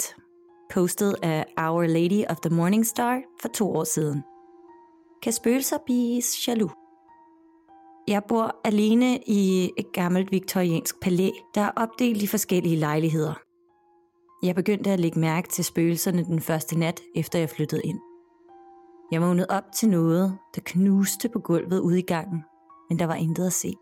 postet 0.70 1.14
af 1.22 1.46
Our 1.58 1.82
Lady 1.86 2.24
of 2.30 2.36
the 2.36 2.54
Morning 2.56 2.86
Star 2.86 3.22
for 3.40 3.48
to 3.48 3.72
år 3.76 3.84
siden. 3.84 4.22
Kan 5.22 5.32
spøgelser 5.32 5.78
blive 5.86 6.22
jaloux? 6.46 6.72
Jeg 8.08 8.22
bor 8.28 8.60
alene 8.64 9.18
i 9.26 9.70
et 9.78 9.92
gammelt 9.92 10.32
viktoriansk 10.32 11.00
palæ, 11.00 11.30
der 11.54 11.60
er 11.60 11.70
opdelt 11.76 12.22
i 12.22 12.26
forskellige 12.26 12.76
lejligheder. 12.76 13.34
Jeg 14.42 14.54
begyndte 14.54 14.90
at 14.90 15.00
lægge 15.00 15.20
mærke 15.20 15.48
til 15.48 15.64
spøgelserne 15.64 16.24
den 16.24 16.40
første 16.40 16.78
nat, 16.78 17.00
efter 17.14 17.38
jeg 17.38 17.50
flyttede 17.50 17.82
ind. 17.82 18.00
Jeg 19.12 19.22
vågnede 19.22 19.46
op 19.50 19.64
til 19.74 19.88
noget, 19.88 20.38
der 20.54 20.60
knuste 20.64 21.28
på 21.28 21.38
gulvet 21.38 21.80
ude 21.80 21.98
i 21.98 22.02
gangen, 22.02 22.44
men 22.88 22.98
der 22.98 23.06
var 23.06 23.14
intet 23.14 23.46
at 23.46 23.52
se. 23.52 23.74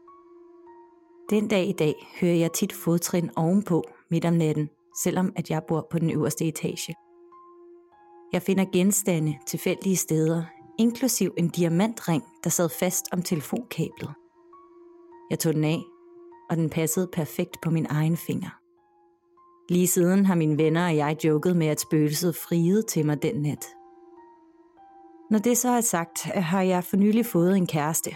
Den 1.31 1.49
dag 1.49 1.68
i 1.68 1.73
dag 1.73 1.94
hører 2.20 2.35
jeg 2.35 2.53
tit 2.53 2.73
fodtrin 2.73 3.31
ovenpå 3.37 3.85
midt 4.11 4.25
om 4.25 4.35
natten, 4.35 4.68
selvom 5.03 5.33
at 5.37 5.51
jeg 5.51 5.62
bor 5.68 5.87
på 5.90 5.99
den 5.99 6.11
øverste 6.11 6.44
etage. 6.44 6.94
Jeg 8.33 8.42
finder 8.42 8.64
genstande 8.73 9.38
tilfældige 9.46 9.96
steder, 9.96 10.44
inklusiv 10.79 11.35
en 11.37 11.49
diamantring, 11.49 12.23
der 12.44 12.51
sad 12.51 12.68
fast 12.68 13.05
om 13.12 13.23
telefonkablet. 13.23 14.14
Jeg 15.31 15.38
tog 15.38 15.55
den 15.55 15.64
af, 15.64 15.83
og 16.51 16.57
den 16.57 16.70
passede 16.70 17.09
perfekt 17.12 17.57
på 17.62 17.70
min 17.70 17.87
egen 17.90 18.16
finger. 18.16 18.60
Lige 19.70 19.87
siden 19.87 20.26
har 20.26 20.35
mine 20.35 20.59
venner 20.59 20.87
og 20.87 20.96
jeg 20.96 21.16
joket 21.24 21.56
med, 21.56 21.66
at 21.66 21.80
spøgelset 21.80 22.37
friede 22.37 22.83
til 22.83 23.06
mig 23.06 23.22
den 23.22 23.42
nat. 23.42 23.66
Når 25.30 25.38
det 25.38 25.59
så 25.59 25.68
er 25.68 25.80
sagt, 25.80 26.22
har 26.22 26.62
jeg 26.62 26.85
for 26.85 26.96
nylig 26.96 27.26
fået 27.26 27.56
en 27.56 27.66
kæreste. 27.66 28.11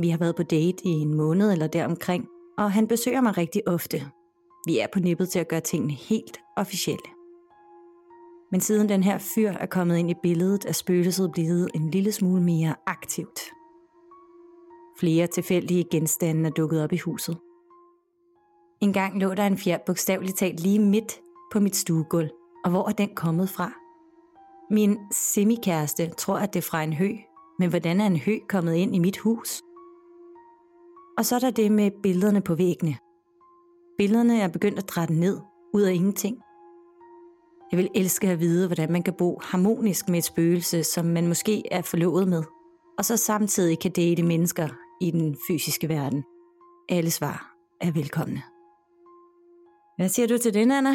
Vi 0.00 0.08
har 0.08 0.18
været 0.18 0.36
på 0.36 0.42
date 0.42 0.84
i 0.84 0.88
en 0.88 1.14
måned 1.14 1.52
eller 1.52 1.66
deromkring, 1.66 2.26
og 2.58 2.72
han 2.72 2.88
besøger 2.88 3.20
mig 3.20 3.38
rigtig 3.38 3.68
ofte. 3.68 4.10
Vi 4.66 4.78
er 4.78 4.86
på 4.92 4.98
nippet 4.98 5.28
til 5.28 5.38
at 5.38 5.48
gøre 5.48 5.60
tingene 5.60 5.92
helt 5.92 6.40
officielle. 6.56 7.06
Men 8.50 8.60
siden 8.60 8.88
den 8.88 9.02
her 9.02 9.18
fyr 9.18 9.50
er 9.50 9.66
kommet 9.66 9.98
ind 9.98 10.10
i 10.10 10.14
billedet, 10.22 10.64
er 10.64 10.72
spøgelset 10.72 11.30
blevet 11.32 11.70
en 11.74 11.90
lille 11.90 12.12
smule 12.12 12.42
mere 12.42 12.74
aktivt. 12.86 13.40
Flere 15.00 15.26
tilfældige 15.26 15.84
genstande 15.90 16.48
er 16.48 16.52
dukket 16.52 16.82
op 16.82 16.92
i 16.92 16.98
huset. 16.98 17.38
En 18.80 18.92
gang 18.92 19.20
lå 19.20 19.34
der 19.34 19.46
en 19.46 19.58
fjer 19.58 19.78
bogstaveligt 19.86 20.38
talt 20.38 20.60
lige 20.60 20.78
midt 20.78 21.20
på 21.52 21.60
mit 21.60 21.76
stuegulv, 21.76 22.30
og 22.64 22.70
hvor 22.70 22.88
er 22.88 22.92
den 22.92 23.14
kommet 23.14 23.48
fra? 23.48 23.72
Min 24.70 24.98
semikæreste 25.12 26.08
tror, 26.08 26.38
at 26.38 26.54
det 26.54 26.58
er 26.58 26.68
fra 26.70 26.82
en 26.82 26.92
hø, 26.92 27.08
men 27.58 27.70
hvordan 27.70 28.00
er 28.00 28.06
en 28.06 28.16
hø 28.16 28.38
kommet 28.48 28.74
ind 28.74 28.94
i 28.94 28.98
mit 28.98 29.18
hus? 29.18 29.62
Og 31.18 31.24
så 31.24 31.34
er 31.34 31.38
der 31.38 31.50
det 31.50 31.72
med 31.72 31.90
billederne 32.02 32.40
på 32.40 32.54
væggene. 32.54 32.96
Billederne 33.98 34.40
er 34.40 34.48
begyndt 34.48 34.78
at 34.78 34.88
drætte 34.88 35.14
ned, 35.14 35.40
ud 35.74 35.82
af 35.82 35.92
ingenting. 35.92 36.36
Jeg 37.72 37.78
vil 37.78 37.88
elske 37.94 38.28
at 38.28 38.40
vide, 38.40 38.66
hvordan 38.66 38.92
man 38.92 39.02
kan 39.02 39.14
bo 39.18 39.40
harmonisk 39.42 40.08
med 40.08 40.18
et 40.18 40.24
spøgelse, 40.24 40.84
som 40.84 41.04
man 41.06 41.28
måske 41.28 41.62
er 41.72 41.82
forlovet 41.82 42.28
med, 42.28 42.42
og 42.98 43.04
så 43.04 43.16
samtidig 43.16 43.78
kan 43.78 43.90
date 43.90 44.22
mennesker 44.22 44.68
i 45.00 45.10
den 45.10 45.36
fysiske 45.48 45.88
verden. 45.88 46.24
Alle 46.88 47.10
svar 47.10 47.54
er 47.80 47.90
velkomne. 47.90 48.42
Hvad 49.98 50.08
siger 50.08 50.26
du 50.26 50.38
til 50.38 50.54
det, 50.54 50.60
Anna? 50.72 50.90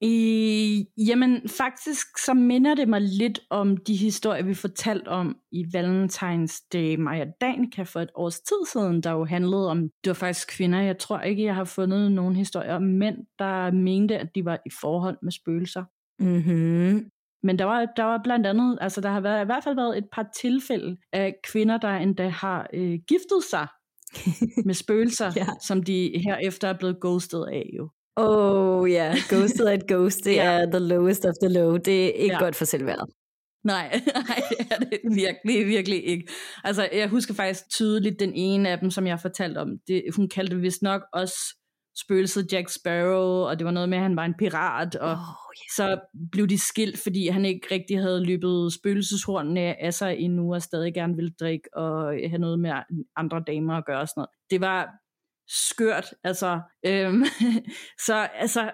I, 0.00 0.86
jamen, 1.08 1.48
faktisk 1.48 2.06
så 2.18 2.34
minder 2.34 2.74
det 2.74 2.88
mig 2.88 3.00
lidt 3.00 3.40
om 3.50 3.76
de 3.76 3.96
historier, 3.96 4.42
vi 4.42 4.54
fortalte 4.54 5.08
om 5.08 5.36
i 5.52 5.64
Valentine's 5.76 6.68
Day 6.72 6.96
Maja 6.96 7.24
Danica 7.40 7.82
for 7.82 8.00
et 8.00 8.10
års 8.14 8.40
tid 8.40 8.66
siden, 8.72 9.00
der 9.00 9.10
jo 9.10 9.24
handlede 9.24 9.70
om, 9.70 9.78
det 9.82 10.10
var 10.10 10.14
faktisk 10.14 10.48
kvinder, 10.56 10.80
jeg 10.80 10.98
tror 10.98 11.20
ikke, 11.20 11.44
jeg 11.44 11.54
har 11.54 11.64
fundet 11.64 12.12
nogen 12.12 12.36
historier 12.36 12.74
om 12.74 12.82
mænd, 12.82 13.16
der 13.38 13.70
mente, 13.70 14.18
at 14.18 14.28
de 14.34 14.44
var 14.44 14.58
i 14.66 14.70
forhold 14.80 15.16
med 15.22 15.32
spøgelser. 15.32 15.84
Mm-hmm. 16.18 17.10
Men 17.42 17.58
der 17.58 17.64
var, 17.64 17.86
der 17.96 18.04
var 18.04 18.20
blandt 18.24 18.46
andet, 18.46 18.78
altså 18.80 19.00
der 19.00 19.10
har 19.10 19.20
været, 19.20 19.42
i 19.42 19.46
hvert 19.46 19.64
fald 19.64 19.74
været 19.74 19.98
et 19.98 20.08
par 20.12 20.26
tilfælde 20.40 20.96
af 21.12 21.34
kvinder, 21.52 21.78
der 21.78 21.88
endda 21.96 22.28
har 22.28 22.70
øh, 22.74 22.98
giftet 23.08 23.44
sig 23.50 23.66
med 24.66 24.74
spøgelser, 24.74 25.32
Ja. 25.36 25.46
som 25.66 25.82
de 25.82 26.22
herefter 26.26 26.68
er 26.68 26.78
blevet 26.78 27.00
ghostet 27.00 27.44
af 27.52 27.70
jo. 27.78 27.90
Oh 28.16 28.90
ja, 28.90 29.04
yeah. 29.04 29.16
ghosted 29.28 29.66
at 29.66 29.86
ghost, 29.88 30.24
det 30.24 30.34
Ja. 30.34 30.44
er 30.44 30.66
the 30.70 30.78
lowest 30.78 31.24
of 31.24 31.34
the 31.42 31.52
low. 31.52 31.76
Det 31.76 32.04
er 32.04 32.10
ikke 32.12 32.34
Ja. 32.34 32.38
godt 32.38 32.56
for 32.56 32.64
selvværd. 32.64 33.08
Nej, 33.64 34.00
nej, 34.28 34.42
det 34.50 34.66
er 34.70 34.76
det 34.78 35.00
virkelig, 35.14 35.66
virkelig 35.66 36.04
ikke. 36.06 36.28
Altså, 36.64 36.88
jeg 36.92 37.08
husker 37.08 37.34
faktisk 37.34 37.70
tydeligt 37.70 38.20
den 38.20 38.32
ene 38.34 38.68
af 38.70 38.78
dem, 38.78 38.90
som 38.90 39.06
jeg 39.06 39.20
fortalte 39.20 39.58
om. 39.58 39.68
Det, 39.88 40.02
hun 40.16 40.28
kaldte 40.28 40.56
vist 40.56 40.82
nok 40.82 41.02
også 41.12 41.36
spøgelset 42.04 42.52
Jack 42.52 42.68
Sparrow, 42.68 43.48
og 43.48 43.58
det 43.58 43.64
var 43.64 43.70
noget 43.70 43.88
med, 43.88 43.98
at 43.98 44.02
han 44.02 44.16
var 44.16 44.24
en 44.24 44.34
pirat, 44.38 44.94
og 44.96 45.10
Oh, 45.10 45.18
så 45.76 46.00
blev 46.32 46.46
de 46.46 46.58
skilt, 46.58 46.98
fordi 47.02 47.28
han 47.28 47.44
ikke 47.44 47.68
rigtig 47.70 47.98
havde 48.00 48.24
løbet 48.26 48.72
spøgelseshornene 48.72 49.82
af 49.82 49.94
sig 49.94 50.16
endnu, 50.18 50.54
og 50.54 50.62
stadig 50.62 50.94
gerne 50.94 51.14
ville 51.16 51.30
drikke 51.40 51.68
og 51.76 52.06
have 52.08 52.38
noget 52.38 52.58
med 52.58 52.70
andre 53.16 53.42
damer 53.46 53.74
at 53.74 53.84
gøre 53.86 54.00
og 54.00 54.08
sådan 54.08 54.20
noget. 54.20 54.30
Det 54.50 54.60
var 54.60 54.88
skørt, 55.48 56.14
altså. 56.24 56.60
Øhm, 56.86 57.24
så 58.06 58.14
altså, 58.14 58.70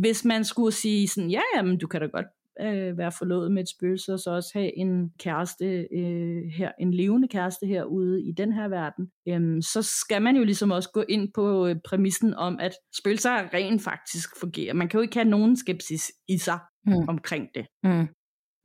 hvis 0.00 0.24
man 0.24 0.44
skulle 0.44 0.72
sige 0.72 1.08
sådan, 1.08 1.30
ja, 1.30 1.40
jamen, 1.56 1.78
du 1.78 1.86
kan 1.86 2.00
da 2.00 2.06
godt 2.06 2.26
øh, 2.60 2.98
være 2.98 3.12
forlovet 3.18 3.52
med 3.52 3.62
et 3.62 3.68
spøgelse, 3.68 4.12
og 4.12 4.18
så 4.18 4.30
også 4.30 4.50
have 4.54 4.78
en 4.78 5.10
kæreste 5.18 5.86
øh, 5.92 6.42
her, 6.56 6.72
en 6.80 6.94
levende 6.94 7.28
kæreste 7.28 7.66
herude 7.66 8.22
i 8.22 8.32
den 8.32 8.52
her 8.52 8.68
verden, 8.68 9.10
øhm, 9.28 9.62
så 9.62 9.82
skal 9.82 10.22
man 10.22 10.36
jo 10.36 10.44
ligesom 10.44 10.70
også 10.70 10.90
gå 10.90 11.04
ind 11.08 11.32
på 11.34 11.66
øh, 11.66 11.76
præmissen 11.84 12.34
om, 12.34 12.58
at 12.60 12.72
spøgelser 13.00 13.54
rent 13.54 13.82
faktisk 13.82 14.28
fungerer. 14.40 14.74
Man 14.74 14.88
kan 14.88 14.98
jo 14.98 15.02
ikke 15.02 15.16
have 15.16 15.28
nogen 15.28 15.56
skepsis 15.56 16.12
i 16.28 16.38
sig 16.38 16.58
Mm. 16.86 17.08
omkring 17.08 17.48
det. 17.54 17.66
Mm. 17.84 18.08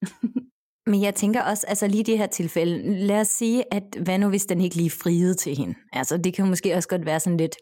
Men 0.90 1.02
jeg 1.02 1.16
tænker 1.16 1.42
også, 1.42 1.66
altså 1.68 1.88
lige 1.88 2.04
det 2.04 2.18
her 2.18 2.28
tilfælde, 2.28 3.00
lad 3.08 3.22
os 3.22 3.28
sige, 3.28 3.74
at 3.74 3.84
hvad 4.04 4.18
nu 4.20 4.30
hvis 4.30 4.46
den 4.46 4.62
ikke 4.62 4.76
lige 4.76 4.90
friede 4.90 5.34
til 5.34 5.58
hende? 5.58 5.76
Altså 5.94 6.18
det 6.18 6.34
kan 6.34 6.48
måske 6.48 6.76
også 6.76 6.90
godt 6.90 7.06
være 7.06 7.20
sådan 7.20 7.38
lidt, 7.38 7.56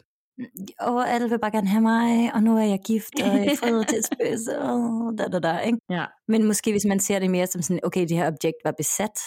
åh, 0.86 1.14
alle 1.14 1.28
vil 1.28 1.38
bare 1.38 1.50
gerne 1.50 1.68
have 1.68 1.82
mig, 1.82 2.34
og 2.34 2.42
nu 2.42 2.56
er 2.56 2.62
jeg 2.62 2.80
gift, 2.86 3.14
og 3.22 3.26
jeg 3.26 3.46
er 3.46 3.56
friet 3.56 3.88
til 3.92 4.02
spøgelse, 4.04 4.58
og 4.58 5.14
da, 5.18 5.24
da, 5.24 5.38
da, 5.38 5.58
ikke? 5.58 5.78
Ja, 5.90 6.04
Men 6.28 6.44
måske 6.44 6.70
hvis 6.70 6.84
man 6.84 7.00
ser 7.00 7.18
det 7.18 7.30
mere 7.30 7.46
som 7.46 7.62
sådan, 7.62 7.80
okay, 7.82 8.00
det 8.00 8.16
her 8.16 8.26
objekt 8.26 8.56
var 8.64 8.74
besat, 8.78 9.18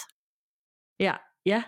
ja, 1.00 1.14
ja, 1.46 1.62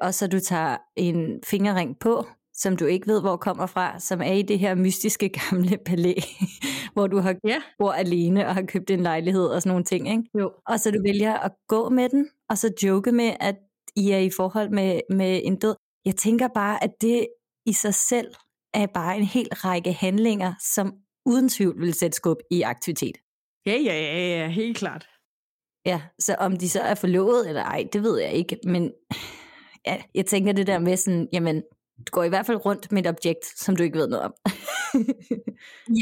og 0.00 0.14
så 0.14 0.26
du 0.26 0.40
tager 0.40 0.76
en 0.96 1.40
fingerring 1.46 1.98
på, 1.98 2.26
som 2.54 2.76
du 2.76 2.84
ikke 2.86 3.06
ved, 3.06 3.20
hvor 3.20 3.36
kommer 3.36 3.66
fra, 3.66 3.98
som 3.98 4.22
er 4.22 4.32
i 4.32 4.42
det 4.42 4.58
her 4.58 4.74
mystiske 4.74 5.28
gamle 5.38 5.78
palæ, 5.86 6.14
hvor 6.92 7.06
du 7.06 7.18
har 7.18 7.36
ja, 7.44 7.62
bor 7.78 7.92
alene 7.92 8.46
og 8.46 8.54
har 8.54 8.62
købt 8.62 8.90
en 8.90 9.00
lejlighed 9.00 9.46
og 9.46 9.62
sådan 9.62 9.70
nogle 9.70 9.84
ting, 9.84 10.10
ikke? 10.10 10.22
jo. 10.38 10.52
Og 10.66 10.80
så 10.80 10.90
du 10.90 11.02
vælger 11.02 11.34
at 11.34 11.52
gå 11.68 11.88
med 11.88 12.08
den, 12.08 12.28
og 12.50 12.58
så 12.58 12.72
joke 12.82 13.12
med, 13.12 13.32
at 13.40 13.56
I 13.96 14.10
er 14.10 14.18
i 14.18 14.30
forhold 14.30 14.70
med, 14.70 15.00
med 15.10 15.40
en 15.44 15.56
død. 15.56 15.74
Jeg 16.04 16.16
tænker 16.16 16.48
bare, 16.48 16.84
at 16.84 16.90
det 17.00 17.26
i 17.66 17.72
sig 17.72 17.94
selv 17.94 18.34
er 18.74 18.86
bare 18.86 19.16
en 19.16 19.24
hel 19.24 19.48
række 19.52 19.92
handlinger, 19.92 20.54
som 20.74 20.92
uden 21.26 21.48
tvivl 21.48 21.80
vil 21.80 21.94
sætte 21.94 22.16
skub 22.16 22.38
i 22.50 22.62
aktivitet. 22.62 23.16
Ja, 23.66 23.72
ja, 23.72 23.94
ja, 23.94 24.38
ja, 24.38 24.48
helt 24.48 24.76
klart. 24.76 25.08
Ja, 25.86 26.00
så 26.18 26.34
om 26.34 26.56
de 26.56 26.68
så 26.68 26.80
er 26.80 26.94
forlovet 26.94 27.48
eller 27.48 27.62
ej, 27.62 27.88
det 27.92 28.02
ved 28.02 28.20
jeg 28.20 28.32
ikke, 28.32 28.58
men 28.64 28.92
ja, 29.86 30.02
jeg 30.14 30.26
tænker 30.26 30.52
det 30.52 30.66
der 30.66 30.78
med 30.78 30.96
sådan, 30.96 31.28
jamen, 31.32 31.62
du 31.98 32.10
går 32.10 32.24
i 32.24 32.28
hvert 32.28 32.46
fald 32.46 32.66
rundt 32.66 32.92
med 32.92 33.06
et 33.06 33.08
objekt, 33.08 33.46
som 33.56 33.76
du 33.76 33.82
ikke 33.82 33.98
ved 33.98 34.08
noget 34.08 34.24
om. 34.24 34.34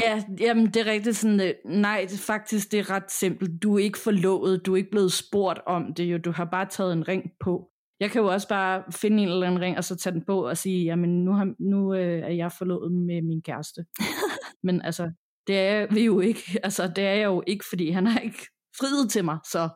Ja, 0.03 0.23
jamen 0.39 0.65
det 0.65 0.75
er 0.77 0.85
rigtigt 0.85 1.15
sådan, 1.15 1.41
øh, 1.41 1.53
nej, 1.65 2.05
det, 2.09 2.19
faktisk 2.19 2.71
det 2.71 2.79
er 2.79 2.89
ret 2.89 3.11
simpelt. 3.11 3.63
Du 3.63 3.75
er 3.75 3.79
ikke 3.79 3.99
forlovet, 3.99 4.65
du 4.65 4.73
er 4.73 4.77
ikke 4.77 4.91
blevet 4.91 5.13
spurgt 5.13 5.59
om 5.65 5.93
det 5.93 6.03
jo, 6.03 6.17
du 6.17 6.31
har 6.31 6.45
bare 6.45 6.65
taget 6.65 6.93
en 6.93 7.07
ring 7.07 7.23
på. 7.39 7.69
Jeg 7.99 8.11
kan 8.11 8.21
jo 8.21 8.27
også 8.27 8.47
bare 8.47 8.83
finde 8.91 9.23
en 9.23 9.29
eller 9.29 9.47
anden 9.47 9.61
ring, 9.61 9.77
og 9.77 9.83
så 9.83 9.95
tage 9.95 10.13
den 10.13 10.25
på 10.25 10.47
og 10.47 10.57
sige, 10.57 10.83
jamen 10.83 11.25
nu, 11.25 11.31
har, 11.31 11.53
nu 11.59 11.93
øh, 11.93 12.19
er 12.19 12.33
jeg 12.33 12.51
forlovet 12.51 12.91
med 12.91 13.21
min 13.21 13.41
kæreste. 13.41 13.85
Men 14.63 14.81
altså, 14.81 15.11
det 15.47 15.59
er 15.59 15.87
vi 15.93 16.05
jo 16.05 16.19
ikke. 16.19 16.59
Altså, 16.63 16.87
det 16.95 17.03
er 17.03 17.13
jeg 17.13 17.25
jo 17.25 17.43
ikke, 17.47 17.65
fordi 17.69 17.89
han 17.89 18.07
har 18.07 18.19
ikke 18.19 18.47
friet 18.79 19.11
til 19.11 19.25
mig, 19.25 19.37
så 19.51 19.69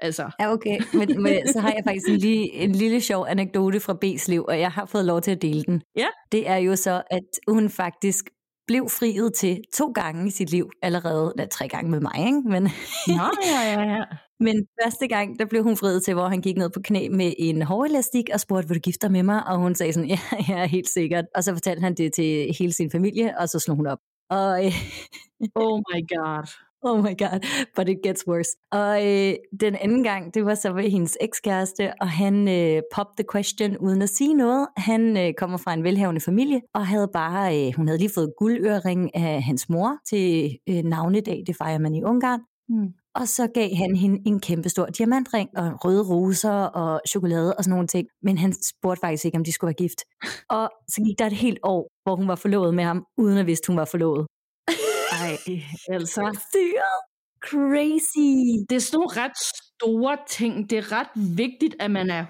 altså. 0.00 0.30
Ja, 0.40 0.52
okay. 0.52 0.78
Men, 0.92 1.22
men 1.22 1.48
så 1.52 1.60
har 1.60 1.72
jeg 1.72 1.82
faktisk 1.86 2.08
en, 2.08 2.16
lige, 2.16 2.52
en 2.52 2.72
lille 2.72 3.00
sjov 3.00 3.26
anekdote 3.28 3.80
fra 3.80 3.96
B's 4.04 4.24
liv, 4.28 4.44
og 4.48 4.60
jeg 4.60 4.70
har 4.70 4.86
fået 4.86 5.04
lov 5.04 5.20
til 5.20 5.30
at 5.30 5.42
dele 5.42 5.62
den. 5.64 5.82
Ja. 5.96 6.06
Det 6.32 6.48
er 6.48 6.56
jo 6.56 6.76
så, 6.76 7.02
at 7.10 7.24
hun 7.48 7.70
faktisk 7.70 8.24
blev 8.66 8.88
friet 8.88 9.34
til 9.34 9.60
to 9.74 9.92
gange 9.92 10.26
i 10.26 10.30
sit 10.30 10.50
liv 10.50 10.70
allerede. 10.82 11.32
Eller 11.36 11.48
tre 11.48 11.68
gange 11.68 11.90
med 11.90 12.00
mig, 12.00 12.12
ikke? 12.18 12.40
Men, 12.44 12.62
Nå, 13.06 13.30
ja, 13.52 13.72
ja, 13.72 13.82
ja. 13.82 14.04
men 14.40 14.66
første 14.82 15.08
gang, 15.08 15.38
der 15.38 15.44
blev 15.46 15.62
hun 15.62 15.76
friet 15.76 16.02
til, 16.02 16.14
hvor 16.14 16.28
han 16.28 16.40
gik 16.40 16.56
ned 16.56 16.70
på 16.70 16.80
knæ 16.84 17.08
med 17.08 17.32
en 17.38 17.62
hårelastik 17.62 18.24
og 18.32 18.40
spurgte, 18.40 18.68
vil 18.68 18.76
du 18.76 18.80
gifte 18.80 19.06
dig 19.06 19.12
med 19.12 19.22
mig? 19.22 19.46
Og 19.46 19.58
hun 19.58 19.74
sagde 19.74 19.92
sådan, 19.92 20.08
ja, 20.08 20.18
ja, 20.48 20.66
helt 20.66 20.88
sikkert. 20.88 21.24
Og 21.34 21.44
så 21.44 21.52
fortalte 21.52 21.80
han 21.82 21.94
det 21.94 22.12
til 22.12 22.54
hele 22.58 22.72
sin 22.72 22.90
familie, 22.90 23.38
og 23.38 23.48
så 23.48 23.58
slog 23.58 23.76
hun 23.76 23.86
op. 23.86 23.98
Og, 24.30 24.66
øh, 24.66 24.72
Oh 25.54 25.78
my 25.78 26.00
god. 26.14 26.69
Oh 26.88 26.98
my 26.98 27.14
god, 27.18 27.40
but 27.76 27.88
it 27.88 27.98
gets 28.02 28.24
worse. 28.28 28.50
Og 28.72 29.06
øh, 29.06 29.34
den 29.60 29.74
anden 29.74 30.02
gang, 30.02 30.34
det 30.34 30.44
var 30.44 30.54
så 30.54 30.72
ved 30.72 30.90
hendes 30.90 31.18
ekskæreste, 31.20 31.92
og 32.00 32.08
han 32.08 32.48
øh, 32.48 32.82
popped 32.94 33.16
the 33.16 33.26
question 33.32 33.76
uden 33.78 34.02
at 34.02 34.08
sige 34.08 34.34
noget. 34.34 34.68
Han 34.76 35.16
øh, 35.16 35.32
kommer 35.38 35.56
fra 35.56 35.74
en 35.74 35.84
velhavende 35.84 36.20
familie, 36.20 36.60
og 36.74 36.86
havde 36.86 37.08
bare, 37.12 37.66
øh, 37.66 37.72
hun 37.76 37.88
havde 37.88 37.98
lige 37.98 38.14
fået 38.14 38.32
guldørering 38.38 39.14
af 39.14 39.42
hans 39.42 39.68
mor 39.68 39.96
til 40.08 40.58
øh, 40.68 40.82
navnedag, 40.84 41.42
det 41.46 41.56
fejrer 41.56 41.78
man 41.78 41.94
i 41.94 42.02
Ungarn. 42.02 42.40
Mm. 42.68 42.88
Og 43.14 43.28
så 43.28 43.48
gav 43.54 43.74
han 43.74 43.96
hende 43.96 44.18
en 44.26 44.40
kæmpe 44.40 44.68
stor 44.68 44.86
diamantring 44.86 45.48
og 45.56 45.84
røde 45.84 46.02
roser 46.02 46.62
og 46.62 47.00
chokolade 47.08 47.54
og 47.54 47.64
sådan 47.64 47.70
nogle 47.70 47.86
ting. 47.86 48.06
Men 48.22 48.38
han 48.38 48.52
spurgte 48.52 49.00
faktisk 49.00 49.24
ikke, 49.24 49.38
om 49.38 49.44
de 49.44 49.52
skulle 49.52 49.68
være 49.68 49.74
gift. 49.74 50.00
Og 50.58 50.70
så 50.88 51.02
gik 51.06 51.18
der 51.18 51.26
et 51.26 51.32
helt 51.32 51.58
år, 51.62 51.88
hvor 52.04 52.16
hun 52.16 52.28
var 52.28 52.34
forlovet 52.34 52.74
med 52.74 52.84
ham, 52.84 53.04
uden 53.18 53.38
at 53.38 53.46
vidste, 53.46 53.66
hun 53.66 53.76
var 53.76 53.84
forlovet. 53.84 54.26
Ej, 55.30 55.62
altså. 55.94 56.44
Syret. 56.52 57.00
Crazy. 57.48 58.64
Det 58.68 58.76
er 58.76 58.80
sådan 58.80 58.96
nogle 58.96 59.22
ret 59.22 59.38
store 59.38 60.16
ting. 60.28 60.70
Det 60.70 60.78
er 60.78 60.92
ret 60.92 61.36
vigtigt, 61.36 61.76
at 61.80 61.90
man 61.90 62.10
er 62.10 62.24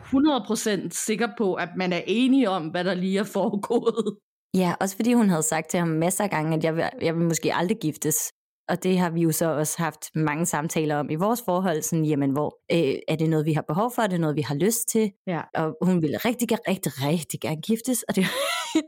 100% 0.86 0.88
sikker 0.90 1.28
på, 1.38 1.54
at 1.54 1.68
man 1.76 1.92
er 1.92 2.02
enige 2.06 2.50
om, 2.50 2.68
hvad 2.68 2.84
der 2.84 2.94
lige 2.94 3.18
er 3.18 3.24
foregået. 3.24 4.16
Ja, 4.54 4.74
også 4.80 4.96
fordi 4.96 5.12
hun 5.12 5.28
havde 5.28 5.42
sagt 5.42 5.70
til 5.70 5.78
ham 5.78 5.88
masser 5.88 6.24
af 6.24 6.30
gange, 6.30 6.56
at 6.56 6.64
jeg 6.64 6.76
vil, 6.76 6.84
jeg 7.02 7.14
vil 7.14 7.24
måske 7.24 7.54
aldrig 7.54 7.78
giftes. 7.82 8.32
Og 8.68 8.82
det 8.82 8.98
har 8.98 9.10
vi 9.10 9.20
jo 9.20 9.32
så 9.32 9.46
også 9.50 9.78
haft 9.78 10.10
mange 10.14 10.46
samtaler 10.46 10.96
om 10.96 11.10
i 11.10 11.14
vores 11.14 11.42
forhold, 11.44 11.82
sådan, 11.82 12.04
jamen, 12.04 12.30
hvor 12.30 12.58
øh, 12.72 12.94
er 13.08 13.16
det 13.16 13.30
noget, 13.30 13.46
vi 13.46 13.52
har 13.52 13.64
behov 13.68 13.92
for, 13.94 14.02
er 14.02 14.06
det 14.06 14.20
noget, 14.20 14.36
vi 14.36 14.42
har 14.42 14.54
lyst 14.54 14.88
til? 14.88 15.12
Ja. 15.26 15.40
Og 15.54 15.76
hun 15.82 16.02
ville 16.02 16.16
rigtig, 16.16 16.48
rigtig, 16.68 16.92
rigtig 17.02 17.40
gerne 17.40 17.62
giftes, 17.62 18.02
og 18.02 18.16
det, 18.16 18.24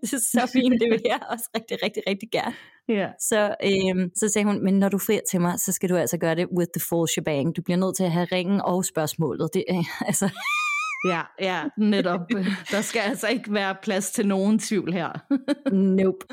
det 0.02 0.12
er 0.12 0.18
så 0.34 0.50
fint, 0.52 0.80
det 0.80 0.90
vil 0.90 1.00
jeg 1.04 1.20
også 1.30 1.48
rigtig, 1.56 1.78
rigtig, 1.82 2.02
rigtig 2.06 2.28
gerne. 2.32 2.54
Ja. 2.88 3.08
Så, 3.20 3.54
øh, 3.64 4.10
så 4.16 4.28
sagde 4.28 4.44
hun, 4.44 4.64
men 4.64 4.78
når 4.78 4.88
du 4.88 4.98
frier 4.98 5.20
til 5.30 5.40
mig, 5.40 5.60
så 5.60 5.72
skal 5.72 5.88
du 5.88 5.96
altså 5.96 6.18
gøre 6.18 6.34
det 6.34 6.46
with 6.58 6.70
the 6.76 6.84
full 6.88 7.08
shebang. 7.08 7.56
Du 7.56 7.62
bliver 7.62 7.78
nødt 7.78 7.96
til 7.96 8.04
at 8.04 8.10
have 8.12 8.26
ringen 8.32 8.60
og 8.60 8.84
spørgsmålet. 8.84 9.50
Det, 9.54 9.64
øh, 9.70 9.84
altså, 10.08 10.30
Ja, 11.04 11.22
ja, 11.40 11.64
netop. 11.78 12.20
Der 12.70 12.80
skal 12.80 13.00
altså 13.00 13.28
ikke 13.28 13.54
være 13.54 13.76
plads 13.82 14.10
til 14.10 14.26
nogen 14.26 14.58
tvivl 14.58 14.92
her. 14.92 15.12
nope. 15.96 16.26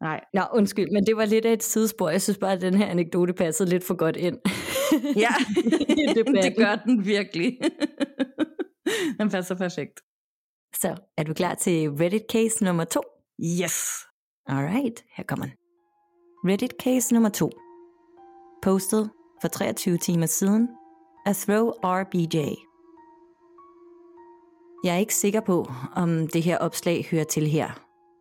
Nej. 0.00 0.20
Nå, 0.34 0.42
undskyld, 0.52 0.90
men 0.92 1.06
det 1.06 1.16
var 1.16 1.24
lidt 1.24 1.44
af 1.44 1.52
et 1.52 1.62
sidespor. 1.62 2.10
Jeg 2.10 2.22
synes 2.22 2.38
bare, 2.38 2.52
at 2.52 2.60
den 2.60 2.74
her 2.74 2.86
anekdote 2.86 3.32
passede 3.32 3.68
lidt 3.68 3.84
for 3.84 3.94
godt 3.94 4.16
ind. 4.16 4.38
Ja, 5.16 5.34
det 6.42 6.56
gør 6.56 6.76
den 6.76 7.06
virkelig. 7.06 7.58
den 9.20 9.30
passer 9.30 9.54
perfekt. 9.54 10.00
Så 10.74 10.96
er 11.18 11.22
du 11.22 11.34
klar 11.34 11.54
til 11.54 11.90
Reddit 11.90 12.22
case 12.32 12.64
nummer 12.64 12.84
to? 12.84 13.00
Yes. 13.62 13.94
Alright, 14.46 15.04
her 15.16 15.24
kommer 15.24 15.46
den. 15.46 15.63
Reddit 16.46 16.74
case 16.82 17.14
nummer 17.14 17.28
2. 17.28 17.50
Postet 18.62 19.10
for 19.40 19.48
23 19.48 19.98
timer 19.98 20.26
siden 20.26 20.68
af 21.26 21.36
Throw 21.36 21.70
RBJ. 21.84 22.36
Jeg 24.84 24.94
er 24.94 24.98
ikke 24.98 25.14
sikker 25.14 25.40
på, 25.40 25.66
om 25.96 26.28
det 26.28 26.42
her 26.42 26.58
opslag 26.58 27.06
hører 27.10 27.24
til 27.24 27.46
her, 27.46 27.70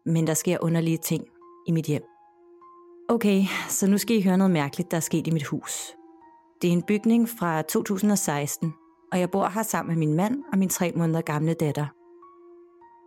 men 0.05 0.27
der 0.27 0.33
sker 0.33 0.57
underlige 0.61 0.97
ting 0.97 1.23
i 1.67 1.71
mit 1.71 1.85
hjem. 1.85 2.03
Okay, 3.09 3.43
så 3.69 3.87
nu 3.87 3.97
skal 3.97 4.17
I 4.17 4.21
høre 4.21 4.37
noget 4.37 4.51
mærkeligt, 4.51 4.91
der 4.91 4.97
er 4.97 5.01
sket 5.01 5.27
i 5.27 5.31
mit 5.31 5.45
hus. 5.45 5.95
Det 6.61 6.67
er 6.67 6.73
en 6.73 6.83
bygning 6.83 7.29
fra 7.29 7.61
2016, 7.61 8.73
og 9.11 9.19
jeg 9.19 9.31
bor 9.31 9.47
her 9.47 9.63
sammen 9.63 9.95
med 9.95 10.07
min 10.07 10.15
mand 10.15 10.43
og 10.51 10.57
min 10.57 10.69
tre 10.69 10.91
måneder 10.95 11.21
gamle 11.21 11.53
datter. 11.53 11.85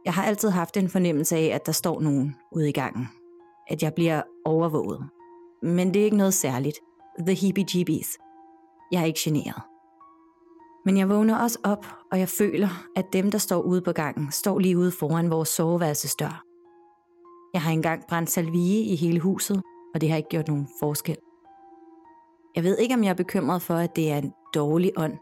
Jeg 0.05 0.15
har 0.15 0.25
altid 0.25 0.51
haft 0.51 0.77
en 0.77 0.89
fornemmelse 0.89 1.37
af, 1.37 1.55
at 1.55 1.67
der 1.67 1.73
står 1.73 2.01
nogen 2.01 2.37
ude 2.53 2.69
i 2.69 2.73
gangen. 2.73 3.09
At 3.69 3.83
jeg 3.83 3.95
bliver 3.95 4.23
overvåget. 4.47 5.09
Men 5.63 5.95
det 5.95 6.01
er 6.01 6.05
ikke 6.05 6.17
noget 6.17 6.35
særligt. 6.35 6.79
The 7.19 7.35
heebie-jeebies. 7.35 8.19
Jeg 8.93 9.01
er 9.01 9.05
ikke 9.05 9.21
generet. 9.23 9.63
Men 10.85 10.97
jeg 10.97 11.09
vågner 11.09 11.39
også 11.39 11.59
op, 11.65 11.87
og 12.13 12.19
jeg 12.19 12.29
føler, 12.29 12.69
at 12.97 13.13
dem, 13.13 13.31
der 13.31 13.39
står 13.39 13.63
ude 13.63 13.81
på 13.83 13.93
gangen, 13.93 14.33
står 14.33 14.59
lige 14.59 14.79
ude 14.79 14.93
foran 14.93 15.31
vores 15.31 15.49
soveværelsesdør. 15.49 16.43
Jeg 17.53 17.63
har 17.63 17.73
engang 17.73 18.03
brændt 18.09 18.31
salvie 18.31 18.81
i 18.83 18.97
hele 18.97 19.21
huset, 19.21 19.63
og 19.95 20.01
det 20.01 20.11
har 20.11 20.17
ikke 20.17 20.29
gjort 20.29 20.49
nogen 20.49 20.69
forskel. 20.81 21.17
Jeg 22.57 22.65
ved 22.65 22.79
ikke, 22.79 22.95
om 22.95 23.05
jeg 23.05 23.11
er 23.11 23.15
bekymret 23.15 23.63
for, 23.63 23.75
at 23.75 23.97
det 23.97 24.11
er 24.13 24.19
en 24.19 24.33
dårlig 24.55 24.93
ånd, 24.97 25.15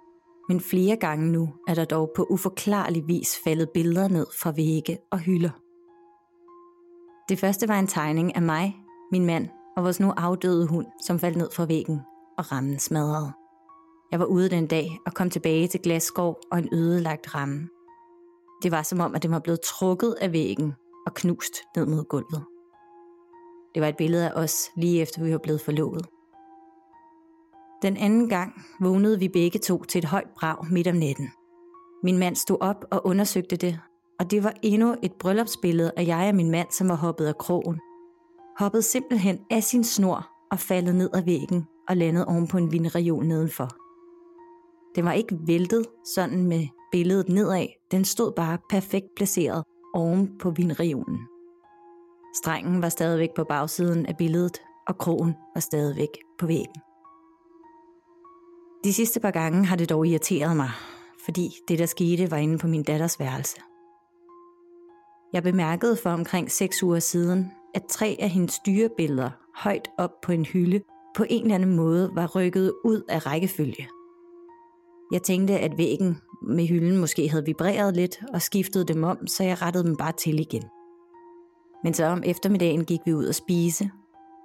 men 0.49 0.61
flere 0.61 0.97
gange 0.97 1.33
nu 1.33 1.49
er 1.69 1.75
der 1.75 1.85
dog 1.85 2.11
på 2.17 2.27
uforklarlig 2.31 3.07
vis 3.07 3.39
faldet 3.45 3.69
billeder 3.75 4.09
ned 4.09 4.27
fra 4.41 4.53
vægge 4.53 4.99
og 5.11 5.19
hylder. 5.19 5.51
Det 7.29 7.39
første 7.39 7.69
var 7.69 7.79
en 7.79 7.87
tegning 7.87 8.37
af 8.37 8.43
mig, 8.43 8.84
min 9.13 9.27
mand 9.27 9.49
og 9.77 9.83
vores 9.83 10.01
nu 10.01 10.11
afdøde 10.17 10.67
hund, 10.67 10.87
som 11.07 11.19
faldt 11.19 11.37
ned 11.37 11.51
fra 11.53 11.65
væggen 11.65 12.01
og 12.39 12.53
rammen 12.53 12.79
smadrede. 12.79 13.33
Jeg 14.11 14.21
var 14.21 14.27
ude 14.27 14.51
den 14.51 14.67
dag 14.67 14.99
og 15.07 15.15
kom 15.15 15.31
tilbage 15.31 15.69
til 15.69 15.81
glasskov 15.81 16.37
og 16.53 16.59
en 16.59 16.69
ødelagt 16.73 17.35
ramme. 17.35 17.69
Det 18.63 18.73
var 18.73 18.83
som 18.83 19.01
om, 19.01 19.15
at 19.15 19.23
den 19.23 19.31
var 19.31 19.39
blevet 19.39 19.61
trukket 19.61 20.15
af 20.21 20.33
væggen 20.33 20.75
og 21.07 21.15
knust 21.15 21.55
ned 21.77 21.87
mod 21.87 22.05
gulvet. 22.05 22.45
Det 23.75 23.83
var 23.83 23.89
et 23.89 23.97
billede 23.97 24.31
af 24.31 24.43
os, 24.43 24.71
lige 24.77 25.03
efter 25.03 25.25
vi 25.25 25.33
var 25.33 25.39
blevet 25.39 25.61
forlovet. 25.61 26.07
Den 27.83 27.97
anden 27.97 28.29
gang 28.29 28.53
vågnede 28.81 29.19
vi 29.19 29.29
begge 29.29 29.59
to 29.59 29.85
til 29.85 29.99
et 29.99 30.05
højt 30.05 30.31
brag 30.37 30.67
midt 30.71 30.89
om 30.89 30.97
natten. 30.97 31.29
Min 32.03 32.19
mand 32.19 32.37
stod 32.37 32.57
op 32.61 32.85
og 32.91 33.07
undersøgte 33.07 33.57
det, 33.57 33.81
og 34.21 34.31
det 34.31 34.45
var 34.45 34.55
endnu 34.63 34.97
et 35.03 35.13
bryllupsbillede 35.13 35.93
af 35.97 36.07
jeg 36.07 36.29
og 36.29 36.35
min 36.35 36.51
mand, 36.51 36.69
som 36.71 36.89
var 36.89 36.95
hoppet 36.95 37.27
af 37.27 37.39
krogen 37.39 37.81
hoppede 38.59 38.83
simpelthen 38.83 39.39
af 39.51 39.63
sin 39.63 39.85
snor 39.85 40.31
og 40.51 40.59
faldet 40.59 40.95
ned 40.95 41.11
ad 41.15 41.23
væggen 41.23 41.65
og 41.89 41.97
landede 41.97 42.27
oven 42.27 42.49
på 42.49 42.59
en 42.59 42.73
vindreol 42.73 43.27
nedenfor. 43.27 43.69
Den 44.95 45.05
var 45.05 45.13
ikke 45.13 45.39
væltet 45.47 45.87
sådan 46.15 46.47
med 46.47 46.67
billedet 46.93 47.29
nedad, 47.29 47.67
den 47.91 48.05
stod 48.05 48.33
bare 48.33 48.59
perfekt 48.71 49.07
placeret 49.17 49.65
oven 49.95 50.39
på 50.39 50.51
vindreolen. 50.51 51.19
Strengen 52.35 52.83
var 52.83 52.89
stadigvæk 52.89 53.31
på 53.37 53.45
bagsiden 53.45 54.07
af 54.07 54.17
billedet, 54.17 54.63
og 54.89 54.99
krogen 54.99 55.35
var 55.55 55.61
stadigvæk 55.61 56.09
på 56.39 56.47
væggen. 56.47 56.81
De 58.85 58.93
sidste 58.93 59.21
par 59.21 59.31
gange 59.31 59.67
har 59.67 59.77
det 59.77 59.91
dog 59.91 60.07
irriteret 60.07 60.57
mig, 60.57 60.71
fordi 61.25 61.51
det, 61.69 61.79
der 61.79 61.87
skete, 61.87 62.31
var 62.31 62.37
inde 62.37 62.59
på 62.59 62.67
min 62.67 62.83
datters 62.83 63.21
værelse. 63.21 63.57
Jeg 65.33 65.43
bemærkede 65.43 65.97
for 65.97 66.11
omkring 66.11 66.51
6 66.51 66.83
uger 66.83 66.99
siden, 66.99 67.51
at 67.75 67.83
tre 67.89 68.17
af 68.21 68.29
hendes 68.31 68.59
dyrebilleder 68.59 69.31
højt 69.55 69.89
op 69.99 70.21
på 70.23 70.33
en 70.33 70.45
hylde 70.45 70.81
på 71.17 71.25
en 71.31 71.43
eller 71.43 71.55
anden 71.55 71.77
måde 71.77 72.11
var 72.15 72.37
rykket 72.37 72.73
ud 72.85 73.03
af 73.09 73.27
rækkefølge. 73.27 73.89
Jeg 75.13 75.23
tænkte, 75.23 75.59
at 75.59 75.79
væggen 75.79 76.21
med 76.43 76.67
hylden 76.67 76.99
måske 76.99 77.29
havde 77.29 77.45
vibreret 77.45 77.97
lidt 77.97 78.23
og 78.35 78.43
skiftet 78.43 78.89
dem 78.89 79.05
om, 79.05 79.27
så 79.27 79.45
jeg 79.45 79.63
rettede 79.63 79.85
dem 79.85 79.97
bare 79.97 80.13
til 80.13 80.41
igen. 80.41 80.63
Men 81.85 81.95
så 81.95 82.05
om 82.05 82.23
eftermiddagen 82.27 82.85
gik 82.85 83.01
vi 83.05 83.15
ud 83.15 83.27
og 83.27 83.35
spise, 83.35 83.91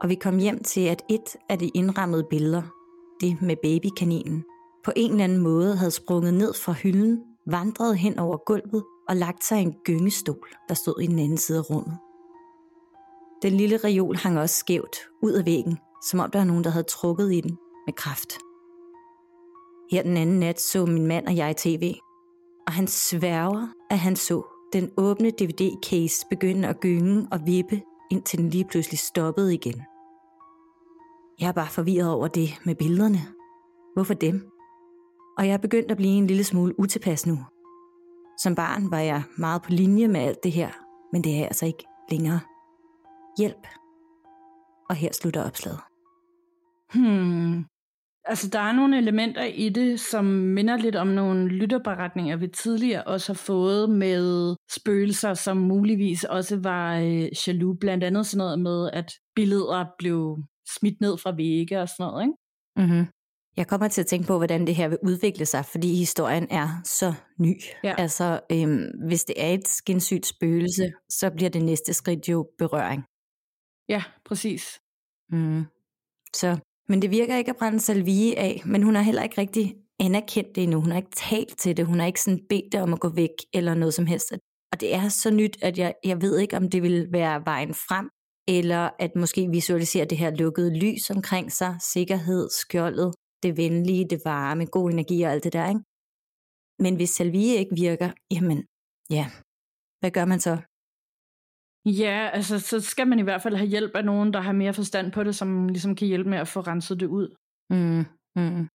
og 0.01 0.09
vi 0.09 0.15
kom 0.15 0.37
hjem 0.37 0.63
til, 0.63 0.81
at 0.81 1.03
et 1.09 1.35
af 1.49 1.59
de 1.59 1.67
indrammede 1.67 2.27
billeder, 2.29 2.61
det 3.21 3.41
med 3.41 3.55
babykaninen, 3.63 4.43
på 4.85 4.91
en 4.95 5.11
eller 5.11 5.23
anden 5.23 5.41
måde 5.41 5.75
havde 5.75 5.91
sprunget 5.91 6.33
ned 6.33 6.53
fra 6.53 6.73
hylden, 6.73 7.19
vandret 7.47 7.97
hen 7.97 8.19
over 8.19 8.37
gulvet 8.45 8.83
og 9.09 9.15
lagt 9.15 9.45
sig 9.45 9.59
i 9.59 9.61
en 9.61 9.73
gyngestol, 9.85 10.47
der 10.69 10.75
stod 10.75 11.01
i 11.01 11.07
den 11.07 11.19
anden 11.19 11.37
side 11.37 11.57
af 11.57 11.69
rummet. 11.69 11.97
Den 13.41 13.53
lille 13.53 13.77
reol 13.77 14.15
hang 14.15 14.39
også 14.39 14.55
skævt 14.55 14.95
ud 15.21 15.31
af 15.31 15.45
væggen, 15.45 15.77
som 16.03 16.19
om 16.19 16.31
der 16.31 16.39
var 16.39 16.45
nogen, 16.45 16.63
der 16.63 16.69
havde 16.69 16.83
trukket 16.83 17.33
i 17.33 17.41
den 17.41 17.57
med 17.87 17.93
kraft. 17.93 18.33
Her 19.91 20.03
den 20.03 20.17
anden 20.17 20.39
nat 20.39 20.61
så 20.61 20.85
min 20.85 21.07
mand 21.07 21.27
og 21.27 21.35
jeg 21.35 21.57
tv, 21.57 21.95
og 22.67 22.73
han 22.73 22.87
sværger, 22.87 23.67
at 23.89 23.99
han 23.99 24.15
så 24.15 24.43
den 24.73 24.91
åbne 24.97 25.29
DVD-case 25.29 26.27
begynde 26.29 26.67
at 26.67 26.79
gynge 26.79 27.27
og 27.31 27.39
vippe, 27.45 27.81
indtil 28.11 28.39
den 28.39 28.49
lige 28.49 28.65
pludselig 28.65 28.99
stoppede 28.99 29.53
igen. 29.53 29.81
Jeg 31.39 31.47
er 31.47 31.51
bare 31.51 31.69
forvirret 31.69 32.11
over 32.11 32.27
det 32.27 32.49
med 32.65 32.75
billederne. 32.75 33.19
Hvorfor 33.93 34.13
dem? 34.13 34.49
Og 35.37 35.47
jeg 35.47 35.53
er 35.53 35.57
begyndt 35.57 35.91
at 35.91 35.97
blive 35.97 36.17
en 36.17 36.27
lille 36.27 36.43
smule 36.43 36.79
utilpas 36.79 37.25
nu. 37.25 37.37
Som 38.43 38.55
barn 38.55 38.91
var 38.91 38.99
jeg 38.99 39.23
meget 39.37 39.61
på 39.61 39.71
linje 39.71 40.07
med 40.07 40.19
alt 40.19 40.43
det 40.43 40.51
her, 40.51 40.69
men 41.13 41.23
det 41.23 41.31
er 41.31 41.37
jeg 41.37 41.45
altså 41.45 41.65
ikke 41.65 41.85
længere. 42.11 42.39
Hjælp. 43.39 43.67
Og 44.89 44.95
her 44.95 45.11
slutter 45.11 45.43
opslaget. 45.43 45.79
Hmm. 46.93 47.65
Altså, 48.25 48.49
der 48.49 48.59
er 48.59 48.71
nogle 48.71 48.97
elementer 48.97 49.43
i 49.43 49.69
det, 49.69 49.99
som 49.99 50.25
minder 50.25 50.77
lidt 50.77 50.95
om 50.95 51.07
nogle 51.07 51.47
lytterberetninger, 51.47 52.37
vi 52.37 52.47
tidligere 52.47 53.03
også 53.03 53.33
har 53.33 53.37
fået 53.37 53.89
med 53.89 54.55
spøgelser, 54.71 55.33
som 55.33 55.57
muligvis 55.57 56.23
også 56.23 56.59
var 56.63 56.97
øh, 56.97 57.29
jaloux. 57.47 57.77
Blandt 57.79 58.03
andet 58.03 58.25
sådan 58.25 58.37
noget 58.37 58.59
med, 58.59 58.89
at 58.93 59.11
billeder 59.35 59.85
blev 59.97 60.37
smidt 60.77 61.01
ned 61.01 61.17
fra 61.17 61.35
vægge 61.35 61.81
og 61.81 61.89
sådan 61.89 62.11
noget, 62.11 62.23
ikke? 62.23 62.35
Mm-hmm. 62.77 63.05
Jeg 63.57 63.67
kommer 63.67 63.87
til 63.87 64.01
at 64.01 64.07
tænke 64.07 64.27
på, 64.27 64.37
hvordan 64.37 64.67
det 64.67 64.75
her 64.75 64.87
vil 64.87 64.97
udvikle 65.03 65.45
sig, 65.45 65.65
fordi 65.65 65.95
historien 65.95 66.47
er 66.49 66.69
så 66.83 67.13
ny. 67.39 67.61
Ja. 67.83 67.95
Altså, 67.97 68.39
øhm, 68.51 68.83
hvis 69.07 69.23
det 69.23 69.35
er 69.37 69.53
et 69.53 69.67
skinsygt 69.67 70.25
spøgelse, 70.25 70.91
så 71.09 71.29
bliver 71.35 71.49
det 71.49 71.63
næste 71.63 71.93
skridt 71.93 72.29
jo 72.29 72.49
berøring. 72.57 73.03
Ja, 73.89 74.03
præcis. 74.25 74.79
Mm. 75.31 75.63
Så, 76.33 76.57
men 76.87 77.01
det 77.01 77.11
virker 77.11 77.37
ikke 77.37 77.51
at 77.51 77.57
brænde 77.57 77.79
Salvie 77.79 78.39
af, 78.39 78.61
men 78.65 78.83
hun 78.83 78.95
har 78.95 79.01
heller 79.01 79.23
ikke 79.23 79.41
rigtig 79.41 79.75
anerkendt 79.99 80.55
det 80.55 80.63
endnu. 80.63 80.81
Hun 80.81 80.91
har 80.91 80.97
ikke 80.97 81.15
talt 81.15 81.57
til 81.57 81.77
det. 81.77 81.85
Hun 81.85 81.99
har 81.99 82.07
ikke 82.07 82.21
sådan 82.21 82.45
bedt 82.49 82.71
det 82.71 82.81
om 82.81 82.93
at 82.93 82.99
gå 82.99 83.09
væk 83.09 83.35
eller 83.53 83.73
noget 83.73 83.93
som 83.93 84.05
helst. 84.05 84.31
Og 84.71 84.81
det 84.81 84.95
er 84.95 85.09
så 85.09 85.31
nyt, 85.31 85.57
at 85.61 85.77
jeg, 85.77 85.93
jeg 86.03 86.21
ved 86.21 86.39
ikke, 86.39 86.57
om 86.57 86.69
det 86.69 86.83
vil 86.83 87.07
være 87.11 87.45
vejen 87.45 87.73
frem, 87.73 88.09
eller 88.47 88.89
at 88.99 89.11
måske 89.15 89.47
visualisere 89.49 90.05
det 90.05 90.17
her 90.17 90.29
lukkede 90.35 90.79
lys 90.79 91.09
omkring 91.09 91.51
sig, 91.51 91.77
sikkerhed, 91.81 92.49
skjoldet, 92.49 93.13
det 93.43 93.57
venlige, 93.57 94.07
det 94.09 94.21
varme, 94.25 94.65
god 94.65 94.91
energi 94.91 95.21
og 95.21 95.31
alt 95.31 95.43
det 95.43 95.53
der, 95.53 95.69
ikke? 95.69 95.81
Men 96.79 96.95
hvis 96.95 97.09
Salvie 97.09 97.55
ikke 97.55 97.75
virker, 97.75 98.11
jamen, 98.31 98.65
ja, 99.09 99.25
hvad 99.99 100.11
gør 100.11 100.25
man 100.25 100.39
så? 100.39 100.57
Ja, 101.97 102.29
altså 102.33 102.59
så 102.59 102.79
skal 102.79 103.07
man 103.07 103.19
i 103.19 103.21
hvert 103.21 103.41
fald 103.41 103.55
have 103.55 103.69
hjælp 103.69 103.95
af 103.95 104.05
nogen, 104.05 104.33
der 104.33 104.41
har 104.41 104.51
mere 104.51 104.73
forstand 104.73 105.11
på 105.11 105.23
det, 105.23 105.35
som 105.35 105.67
ligesom 105.67 105.95
kan 105.95 106.07
hjælpe 106.07 106.29
med 106.29 106.37
at 106.37 106.47
få 106.47 106.59
renset 106.59 106.99
det 106.99 107.05
ud. 107.05 107.35
Mm, 107.69 108.05
mm. 108.35 108.67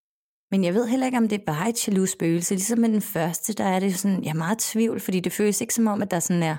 Men 0.51 0.65
jeg 0.65 0.75
ved 0.75 0.89
heller 0.89 1.07
ikke, 1.07 1.19
om 1.19 1.29
det 1.29 1.41
er 1.41 1.45
bare 1.47 1.69
et 1.69 1.89
jaloux 1.89 2.09
spøgelse. 2.09 2.55
Ligesom 2.55 2.79
med 2.79 2.89
den 2.89 3.03
første, 3.03 3.53
der 3.55 3.65
er 3.65 3.81
det 3.81 3.95
sådan, 3.95 4.25
jeg 4.25 4.31
er 4.31 4.45
meget 4.45 4.59
tvivl, 4.59 5.01
fordi 5.01 5.21
det 5.21 5.33
føles 5.33 5.61
ikke 5.61 5.75
som 5.75 5.87
om, 5.87 6.03
at 6.03 6.11
der 6.11 6.21
sådan 6.21 6.43
er, 6.43 6.57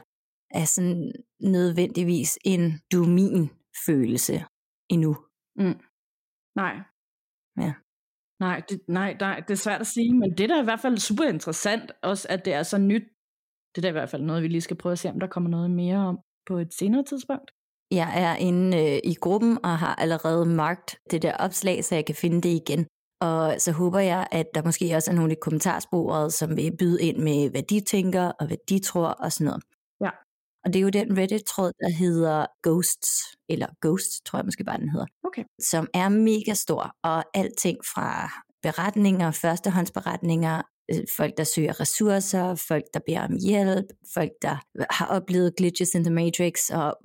er 0.60 0.66
sådan 0.66 1.12
nødvendigvis 1.42 2.40
en 2.46 2.82
du-min 2.92 3.50
følelse 3.86 4.46
endnu. 4.90 5.12
Mm. 5.56 5.80
Nej. 6.56 6.76
Ja. 7.58 7.74
Nej 8.40 8.62
det, 8.70 8.80
nej, 8.88 9.18
nej, 9.20 9.40
det 9.40 9.52
er 9.54 9.64
svært 9.66 9.82
at 9.82 9.88
sige, 9.88 10.14
men 10.14 10.38
det 10.38 10.50
der 10.50 10.56
er 10.58 10.62
i 10.62 10.70
hvert 10.70 10.80
fald 10.80 10.98
super 10.98 11.24
interessant, 11.24 11.92
også 12.04 12.28
at 12.30 12.46
det 12.46 12.54
er 12.54 12.64
så 12.64 12.78
nyt. 12.78 13.04
Det 13.72 13.78
er 13.78 13.82
da 13.82 13.88
i 13.88 13.92
hvert 13.92 14.10
fald 14.10 14.24
noget, 14.24 14.44
vi 14.44 14.48
lige 14.48 14.62
skal 14.62 14.78
prøve 14.78 14.94
at 14.94 15.00
se, 15.00 15.10
om 15.10 15.20
der 15.20 15.28
kommer 15.28 15.50
noget 15.50 15.72
mere 15.72 15.98
om 15.98 16.20
på 16.48 16.58
et 16.58 16.74
senere 16.74 17.04
tidspunkt. 17.04 17.52
Jeg 17.92 18.14
er 18.16 18.36
inde 18.36 18.78
øh, 18.78 19.00
i 19.04 19.14
gruppen 19.14 19.66
og 19.66 19.78
har 19.78 19.96
allerede 19.96 20.46
marked 20.46 20.98
det 21.12 21.22
der 21.22 21.38
opslag, 21.38 21.86
så 21.86 21.96
jeg 21.96 22.06
kan 22.06 22.16
finde 22.16 22.42
det 22.42 22.50
igen. 22.50 22.88
Og 23.22 23.56
så 23.60 23.72
håber 23.72 24.00
jeg, 24.00 24.28
at 24.32 24.46
der 24.56 24.64
måske 24.64 24.96
også 24.96 25.12
er 25.12 25.16
nogle 25.16 25.32
i 25.32 25.36
kommentarsporet, 25.42 26.34
som 26.34 26.58
vil 26.58 26.78
byde 26.78 27.02
ind 27.02 27.18
med, 27.18 27.50
hvad 27.50 27.64
de 27.64 27.80
tænker 27.80 28.24
og 28.24 28.48
hvad 28.48 28.58
de 28.70 28.80
tror 28.80 29.08
og 29.08 29.32
sådan 29.32 29.46
noget. 29.46 29.64
Ja. 30.02 30.10
Og 30.66 30.74
det 30.74 30.80
er 30.80 30.84
jo 30.84 30.90
den 30.90 31.18
Reddit-tråd, 31.18 31.72
der 31.80 31.90
hedder 31.90 32.46
Ghosts, 32.64 33.38
eller 33.50 33.68
Ghost, 33.82 34.26
tror 34.26 34.40
jeg 34.40 34.46
måske 34.46 34.64
bare, 34.64 34.78
den 34.78 34.90
hedder. 34.90 35.06
Okay. 35.24 35.44
Som 35.60 35.88
er 35.94 36.10
mega 36.10 36.54
stor, 36.54 36.96
og 37.04 37.24
alting 37.34 37.78
fra 37.94 38.30
beretninger, 38.64 39.32
førstehåndsberetninger, 39.32 40.62
folk, 41.18 41.38
der 41.38 41.44
søger 41.44 41.80
ressourcer, 41.80 42.56
folk, 42.56 42.84
der 42.94 43.00
beder 43.06 43.22
om 43.22 43.38
hjælp, 43.42 43.86
folk, 44.14 44.32
der 44.42 44.58
har 44.90 45.08
oplevet 45.08 45.56
glitches 45.58 45.96
in 45.96 46.04
the 46.04 46.14
matrix, 46.14 46.70
og 46.70 46.98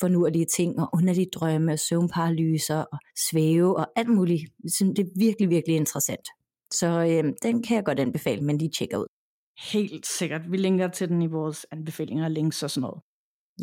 fornurlige 0.00 0.46
ting, 0.56 0.78
og 0.80 0.88
underlige 0.92 1.30
drømme, 1.34 1.72
og 1.72 1.78
søvnparalyser, 1.78 2.84
og 2.92 2.98
svæve, 3.30 3.76
og 3.76 3.86
alt 3.96 4.08
muligt. 4.08 4.42
Så 4.68 4.92
det 4.96 4.98
er 4.98 5.10
virkelig, 5.18 5.50
virkelig 5.50 5.76
interessant. 5.76 6.28
Så 6.72 6.86
øh, 6.86 7.32
den 7.42 7.62
kan 7.62 7.76
jeg 7.76 7.84
godt 7.84 8.00
anbefale, 8.00 8.42
men 8.42 8.58
lige 8.58 8.70
tjekker 8.70 8.98
ud. 8.98 9.06
Helt 9.72 10.06
sikkert. 10.06 10.42
Vi 10.50 10.56
linker 10.56 10.88
til 10.88 11.08
den 11.08 11.22
i 11.22 11.26
vores 11.26 11.66
anbefalinger, 11.70 12.28
links 12.28 12.62
og 12.62 12.70
sådan 12.70 12.80
noget. 12.80 13.00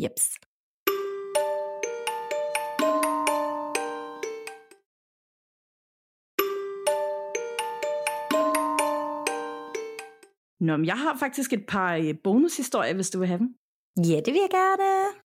Jeps. 0.02 0.24
Nå, 10.60 10.76
men 10.76 10.86
jeg 10.86 10.94
har 10.94 11.16
faktisk 11.18 11.52
et 11.52 11.66
par 11.68 11.94
øh, 11.94 12.14
bonushistorier, 12.24 12.94
hvis 12.94 13.10
du 13.10 13.18
vil 13.18 13.28
have 13.28 13.38
dem. 13.38 13.48
Ja, 13.96 14.16
det 14.24 14.32
vil 14.34 14.40
jeg 14.40 14.50
gerne. 14.50 15.16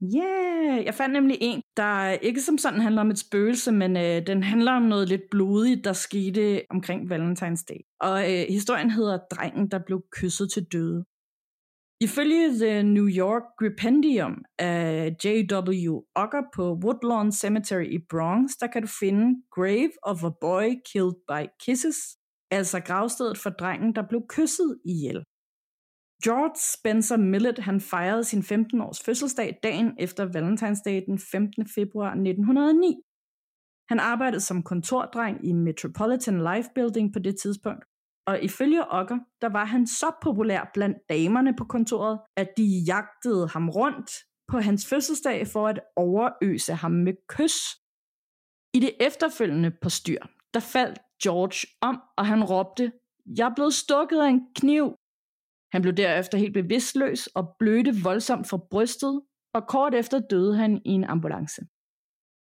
Ja, 0.00 0.18
yeah. 0.18 0.84
jeg 0.84 0.94
fandt 0.94 1.12
nemlig 1.12 1.38
en, 1.40 1.62
der 1.76 2.10
ikke 2.10 2.40
som 2.40 2.58
sådan 2.58 2.80
handler 2.80 3.00
om 3.00 3.10
et 3.10 3.18
spøgelse, 3.18 3.72
men 3.72 3.96
øh, 3.96 4.26
den 4.26 4.42
handler 4.42 4.72
om 4.72 4.82
noget 4.82 5.08
lidt 5.08 5.22
blodigt, 5.30 5.84
der 5.84 5.92
skete 5.92 6.62
omkring 6.70 7.12
Valentine's 7.12 7.64
Day. 7.68 7.80
Og 8.00 8.32
øh, 8.32 8.46
historien 8.48 8.90
hedder 8.90 9.18
Drengen, 9.30 9.70
der 9.70 9.78
blev 9.86 10.02
kysset 10.12 10.52
til 10.52 10.64
døde. 10.72 11.04
Ifølge 12.00 12.48
The 12.48 12.82
New 12.82 13.08
York 13.08 13.42
Gripendium 13.58 14.44
af 14.58 15.16
J.W. 15.24 16.02
Ogger 16.14 16.42
på 16.54 16.74
Woodlawn 16.84 17.32
Cemetery 17.32 17.86
i 17.90 17.98
Bronx, 18.10 18.50
der 18.60 18.66
kan 18.66 18.82
du 18.82 18.88
finde 19.00 19.42
Grave 19.50 19.90
of 20.02 20.24
a 20.24 20.30
Boy 20.40 20.64
Killed 20.92 21.14
by 21.28 21.42
Kisses, 21.64 22.17
altså 22.50 22.80
gravstedet 22.80 23.38
for 23.38 23.50
drengen, 23.50 23.94
der 23.94 24.02
blev 24.08 24.22
kysset 24.28 24.78
ihjel. 24.84 25.24
George 26.24 26.58
Spencer 26.74 27.16
Millett 27.16 27.58
han 27.58 27.80
fejrede 27.80 28.24
sin 28.24 28.40
15-års 28.40 29.00
fødselsdag 29.02 29.58
dagen 29.62 29.96
efter 29.98 30.26
Valentine's 30.26 30.82
Day 30.84 31.02
den 31.06 31.18
15. 31.18 31.66
februar 31.74 32.10
1909. 32.10 32.96
Han 33.88 34.00
arbejdede 34.00 34.40
som 34.40 34.62
kontordreng 34.62 35.48
i 35.48 35.52
Metropolitan 35.52 36.38
Life 36.38 36.68
Building 36.74 37.12
på 37.12 37.18
det 37.18 37.36
tidspunkt, 37.42 37.84
og 38.26 38.42
ifølge 38.42 38.90
Okker, 38.90 39.18
der 39.40 39.48
var 39.48 39.64
han 39.64 39.86
så 39.86 40.10
populær 40.22 40.70
blandt 40.74 40.98
damerne 41.08 41.56
på 41.56 41.64
kontoret, 41.64 42.18
at 42.36 42.48
de 42.56 42.66
jagtede 42.86 43.48
ham 43.48 43.68
rundt 43.70 44.10
på 44.48 44.58
hans 44.58 44.86
fødselsdag 44.88 45.46
for 45.46 45.68
at 45.68 45.80
overøse 45.96 46.74
ham 46.74 46.92
med 46.92 47.14
kys. 47.28 47.56
I 48.76 48.78
det 48.80 48.92
efterfølgende 49.00 49.70
på 49.82 49.88
styr, 49.90 50.22
der 50.54 50.60
faldt 50.60 50.98
George 51.22 51.66
om, 51.80 52.00
og 52.16 52.26
han 52.26 52.44
råbte, 52.44 52.92
jeg 53.38 53.48
er 53.48 53.54
blevet 53.54 53.74
stukket 53.74 54.20
af 54.20 54.28
en 54.28 54.42
kniv. 54.54 54.94
Han 55.72 55.82
blev 55.82 55.94
derefter 55.94 56.38
helt 56.38 56.54
bevidstløs 56.54 57.26
og 57.26 57.56
blødte 57.58 57.94
voldsomt 58.02 58.48
fra 58.48 58.60
brystet, 58.70 59.22
og 59.54 59.68
kort 59.68 59.94
efter 59.94 60.18
døde 60.18 60.56
han 60.56 60.82
i 60.84 60.90
en 60.90 61.04
ambulance. 61.04 61.62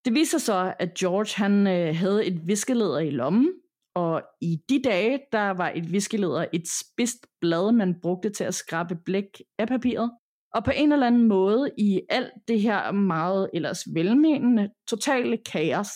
Det 0.04 0.14
viser 0.14 0.38
så, 0.38 0.74
at 0.78 0.94
George 0.94 1.44
han 1.44 1.66
øh, 1.66 1.96
havde 1.96 2.26
et 2.26 2.46
viskeleder 2.46 2.98
i 2.98 3.10
lommen, 3.10 3.52
og 3.94 4.22
i 4.40 4.56
de 4.68 4.82
dage, 4.82 5.20
der 5.32 5.50
var 5.50 5.72
et 5.74 5.92
viskeleder 5.92 6.44
et 6.52 6.68
spidst 6.68 7.26
blad, 7.40 7.72
man 7.72 8.00
brugte 8.02 8.30
til 8.30 8.44
at 8.44 8.54
skrabe 8.54 8.96
blæk 9.04 9.40
af 9.58 9.68
papiret. 9.68 10.10
Og 10.54 10.64
på 10.64 10.70
en 10.70 10.92
eller 10.92 11.06
anden 11.06 11.28
måde 11.28 11.70
i 11.78 12.00
alt 12.08 12.32
det 12.48 12.60
her 12.60 12.92
meget 12.92 13.50
ellers 13.54 13.84
velmenende, 13.94 14.70
totale 14.88 15.38
kaos, 15.52 15.88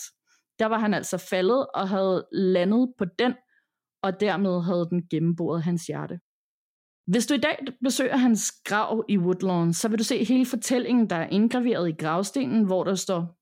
der 0.59 0.65
var 0.65 0.79
han 0.79 0.93
altså 0.93 1.17
faldet 1.17 1.67
og 1.75 1.89
havde 1.89 2.27
landet 2.31 2.93
på 2.97 3.05
den, 3.19 3.33
og 4.03 4.19
dermed 4.19 4.61
havde 4.61 4.87
den 4.89 5.07
gennemboret 5.11 5.63
hans 5.63 5.87
hjerte. 5.87 6.19
Hvis 7.07 7.27
du 7.27 7.33
i 7.33 7.37
dag 7.37 7.57
besøger 7.83 8.17
hans 8.17 8.51
grav 8.65 9.05
i 9.09 9.17
Woodlawn, 9.17 9.73
så 9.73 9.87
vil 9.89 9.99
du 9.99 10.03
se 10.03 10.23
hele 10.23 10.45
fortællingen, 10.45 11.09
der 11.09 11.15
er 11.15 11.29
indgraveret 11.29 11.89
i 11.89 12.03
gravstenen, 12.03 12.65
hvor 12.65 12.83
der 12.83 12.95
står, 12.95 13.37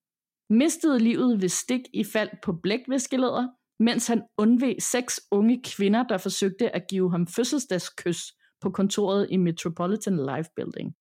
mistede 0.53 0.99
livet 0.99 1.41
ved 1.41 1.49
stik 1.49 1.81
i 1.93 2.03
fald 2.03 2.29
på 2.43 2.53
blækviskelæder, 2.63 3.47
mens 3.79 4.07
han 4.07 4.23
undveg 4.37 4.75
seks 4.79 5.21
unge 5.31 5.61
kvinder, 5.63 6.03
der 6.03 6.17
forsøgte 6.17 6.75
at 6.75 6.87
give 6.89 7.11
ham 7.11 7.27
fødselsdagskys 7.27 8.21
på 8.61 8.69
kontoret 8.69 9.27
i 9.29 9.37
Metropolitan 9.37 10.17
Life 10.17 10.49
Building. 10.55 10.95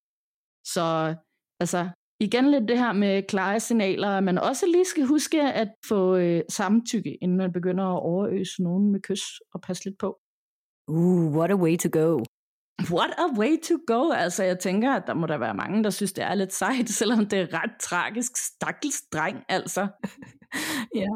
Så 0.65 1.15
altså, 1.59 1.89
igen 2.23 2.51
lidt 2.51 2.67
det 2.67 2.77
her 2.77 2.93
med 2.93 3.23
klare 3.23 3.59
signaler, 3.59 4.19
man 4.19 4.37
også 4.37 4.65
lige 4.65 4.85
skal 4.85 5.05
huske 5.05 5.41
at 5.41 5.67
få 5.85 6.15
øh, 6.15 6.41
samtykke, 6.49 7.17
inden 7.21 7.37
man 7.37 7.53
begynder 7.53 7.83
at 7.83 8.01
overøse 8.01 8.63
nogen 8.63 8.91
med 8.91 8.99
kys 9.01 9.21
og 9.53 9.61
passe 9.61 9.85
lidt 9.85 9.97
på. 9.99 10.19
Uh, 10.87 11.35
what 11.37 11.51
a 11.51 11.55
way 11.55 11.77
to 11.77 11.89
go. 11.91 12.23
What 12.91 13.11
a 13.17 13.39
way 13.39 13.57
to 13.63 13.75
go. 13.87 14.11
Altså, 14.11 14.43
jeg 14.43 14.59
tænker, 14.59 14.91
at 14.93 15.03
der 15.07 15.13
må 15.13 15.27
der 15.27 15.37
være 15.37 15.53
mange, 15.53 15.83
der 15.83 15.89
synes, 15.89 16.13
det 16.13 16.23
er 16.23 16.35
lidt 16.35 16.53
sejt, 16.53 16.89
selvom 16.99 17.25
det 17.25 17.39
er 17.39 17.63
ret 17.63 17.71
tragisk. 17.81 18.31
Stakkels 18.37 19.01
dreng, 19.13 19.43
altså. 19.49 19.87
ja. 21.01 21.07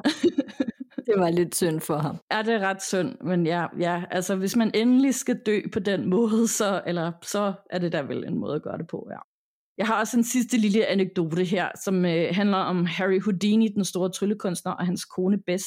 det 1.08 1.16
var 1.18 1.30
lidt 1.30 1.56
synd 1.56 1.80
for 1.80 1.98
ham. 1.98 2.18
Ja, 2.32 2.42
det 2.42 2.54
er 2.54 2.60
ret 2.60 2.84
synd, 2.84 3.16
men 3.22 3.46
ja, 3.46 3.66
ja, 3.80 4.04
altså 4.12 4.36
hvis 4.36 4.56
man 4.56 4.72
endelig 4.74 5.16
skal 5.16 5.40
dø 5.46 5.62
på 5.74 5.80
den 5.80 6.10
måde, 6.10 6.48
så, 6.48 6.82
eller, 6.86 7.12
så 7.24 7.54
er 7.70 7.80
det 7.80 7.92
da 7.92 8.02
vel 8.02 8.24
en 8.24 8.40
måde 8.40 8.56
at 8.56 8.64
gøre 8.64 8.78
det 8.78 8.88
på, 8.88 9.08
ja. 9.12 9.37
Jeg 9.78 9.88
har 9.88 10.00
også 10.00 10.18
en 10.18 10.24
sidste 10.24 10.58
lille 10.58 10.86
anekdote 10.86 11.44
her, 11.44 11.70
som 11.84 12.06
øh, 12.06 12.36
handler 12.36 12.58
om 12.58 12.86
Harry 12.86 13.22
Houdini, 13.22 13.68
den 13.68 13.86
store 13.86 14.12
tryllekunstner, 14.12 14.72
og 14.72 14.86
hans 14.86 15.06
kone 15.06 15.38
Bess. 15.46 15.66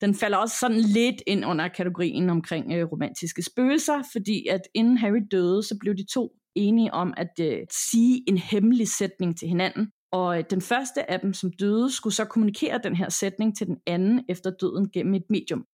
Den 0.00 0.14
falder 0.14 0.38
også 0.38 0.56
sådan 0.60 0.80
lidt 0.80 1.22
ind 1.26 1.44
under 1.44 1.68
kategorien 1.68 2.30
omkring 2.30 2.72
øh, 2.72 2.92
romantiske 2.92 3.42
spøgelser, 3.42 4.02
fordi 4.12 4.46
at 4.46 4.60
inden 4.74 4.98
Harry 4.98 5.22
døde, 5.30 5.62
så 5.62 5.76
blev 5.80 5.94
de 5.94 6.06
to 6.12 6.32
enige 6.54 6.94
om 6.94 7.14
at 7.16 7.40
øh, 7.40 7.58
sige 7.90 8.22
en 8.28 8.38
hemmelig 8.38 8.88
sætning 8.88 9.38
til 9.38 9.48
hinanden. 9.48 9.90
Og 10.12 10.38
øh, 10.38 10.44
den 10.50 10.60
første 10.60 11.10
af 11.10 11.20
dem, 11.20 11.32
som 11.32 11.52
døde, 11.52 11.92
skulle 11.92 12.14
så 12.14 12.24
kommunikere 12.24 12.80
den 12.84 12.96
her 12.96 13.08
sætning 13.08 13.56
til 13.56 13.66
den 13.66 13.76
anden 13.86 14.24
efter 14.28 14.50
døden 14.50 14.90
gennem 14.90 15.14
et 15.14 15.24
medium. 15.30 15.64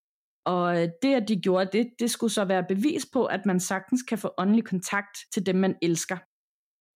Og 0.47 0.83
øh, 0.83 0.89
det, 1.03 1.15
at 1.15 1.29
de 1.29 1.37
gjorde 1.37 1.71
det, 1.73 1.87
det 1.99 2.11
skulle 2.11 2.33
så 2.33 2.45
være 2.45 2.65
bevis 2.69 3.07
på, 3.13 3.25
at 3.25 3.47
man 3.47 3.61
sagtens 3.61 4.03
kan 4.03 4.19
få 4.19 4.31
åndelig 4.39 4.65
kontakt 4.65 5.19
til 5.35 5.47
dem, 5.47 5.57
man 5.57 5.75
elsker. 5.83 6.17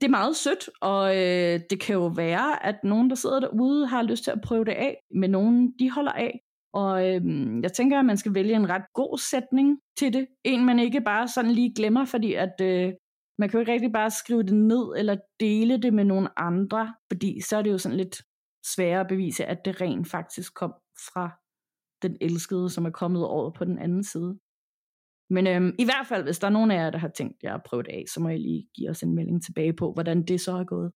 Det 0.01 0.07
er 0.07 0.11
meget 0.11 0.37
sødt, 0.37 0.71
og 0.81 1.17
øh, 1.17 1.61
det 1.71 1.81
kan 1.81 1.95
jo 1.95 2.07
være, 2.07 2.67
at 2.67 2.77
nogen, 2.85 3.11
der 3.11 3.17
sidder 3.17 3.41
derude, 3.41 3.87
har 3.87 4.03
lyst 4.03 4.25
til 4.25 4.31
at 4.31 4.41
prøve 4.41 4.65
det 4.65 4.73
af 4.73 4.97
med 5.15 5.29
nogen, 5.29 5.73
de 5.79 5.91
holder 5.91 6.13
af. 6.13 6.41
Og 6.75 7.09
øh, 7.09 7.23
jeg 7.63 7.73
tænker, 7.73 7.99
at 7.99 8.05
man 8.05 8.17
skal 8.17 8.35
vælge 8.35 8.55
en 8.55 8.69
ret 8.69 8.85
god 8.95 9.19
sætning 9.19 9.79
til 9.99 10.13
det. 10.13 10.27
En, 10.45 10.65
man 10.65 10.79
ikke 10.79 11.01
bare 11.01 11.29
sådan 11.29 11.51
lige 11.51 11.75
glemmer, 11.75 12.05
fordi 12.05 12.35
at 12.35 12.55
øh, 12.61 12.93
man 13.39 13.49
kan 13.49 13.59
jo 13.59 13.61
ikke 13.61 13.73
rigtig 13.73 13.93
bare 13.93 14.11
skrive 14.11 14.43
det 14.43 14.55
ned 14.55 14.95
eller 14.97 15.17
dele 15.41 15.83
det 15.83 15.95
med 15.95 16.05
nogen 16.05 16.29
andre, 16.37 16.95
fordi 17.13 17.41
så 17.41 17.57
er 17.57 17.63
det 17.63 17.71
jo 17.71 17.79
sådan 17.79 17.97
lidt 17.97 18.23
sværere 18.67 19.01
at 19.01 19.09
bevise, 19.09 19.45
at 19.45 19.65
det 19.65 19.81
rent 19.81 20.09
faktisk 20.09 20.55
kom 20.55 20.75
fra 21.13 21.31
den 22.03 22.17
elskede, 22.21 22.71
som 22.71 22.85
er 22.85 22.91
kommet 22.91 23.25
over 23.25 23.51
på 23.51 23.65
den 23.65 23.79
anden 23.79 24.05
side. 24.05 24.39
Men 25.31 25.47
øhm, 25.47 25.75
i 25.79 25.85
hvert 25.85 26.07
fald, 26.09 26.23
hvis 26.25 26.39
der 26.39 26.47
er 26.47 26.51
nogen 26.51 26.71
af 26.71 26.77
jer, 26.77 26.91
der 26.91 26.99
har 26.99 27.09
tænkt 27.09 27.43
jer 27.43 27.55
at 27.55 27.63
prøve 27.67 27.83
det 27.83 27.93
af, 27.93 28.05
så 28.15 28.21
må 28.21 28.29
I 28.29 28.39
lige 28.39 28.67
give 28.75 28.91
os 28.91 29.03
en 29.03 29.15
melding 29.15 29.45
tilbage 29.45 29.73
på, 29.73 29.93
hvordan 29.93 30.23
det 30.23 30.41
så 30.41 30.53
er 30.53 30.65
gået. 30.65 30.93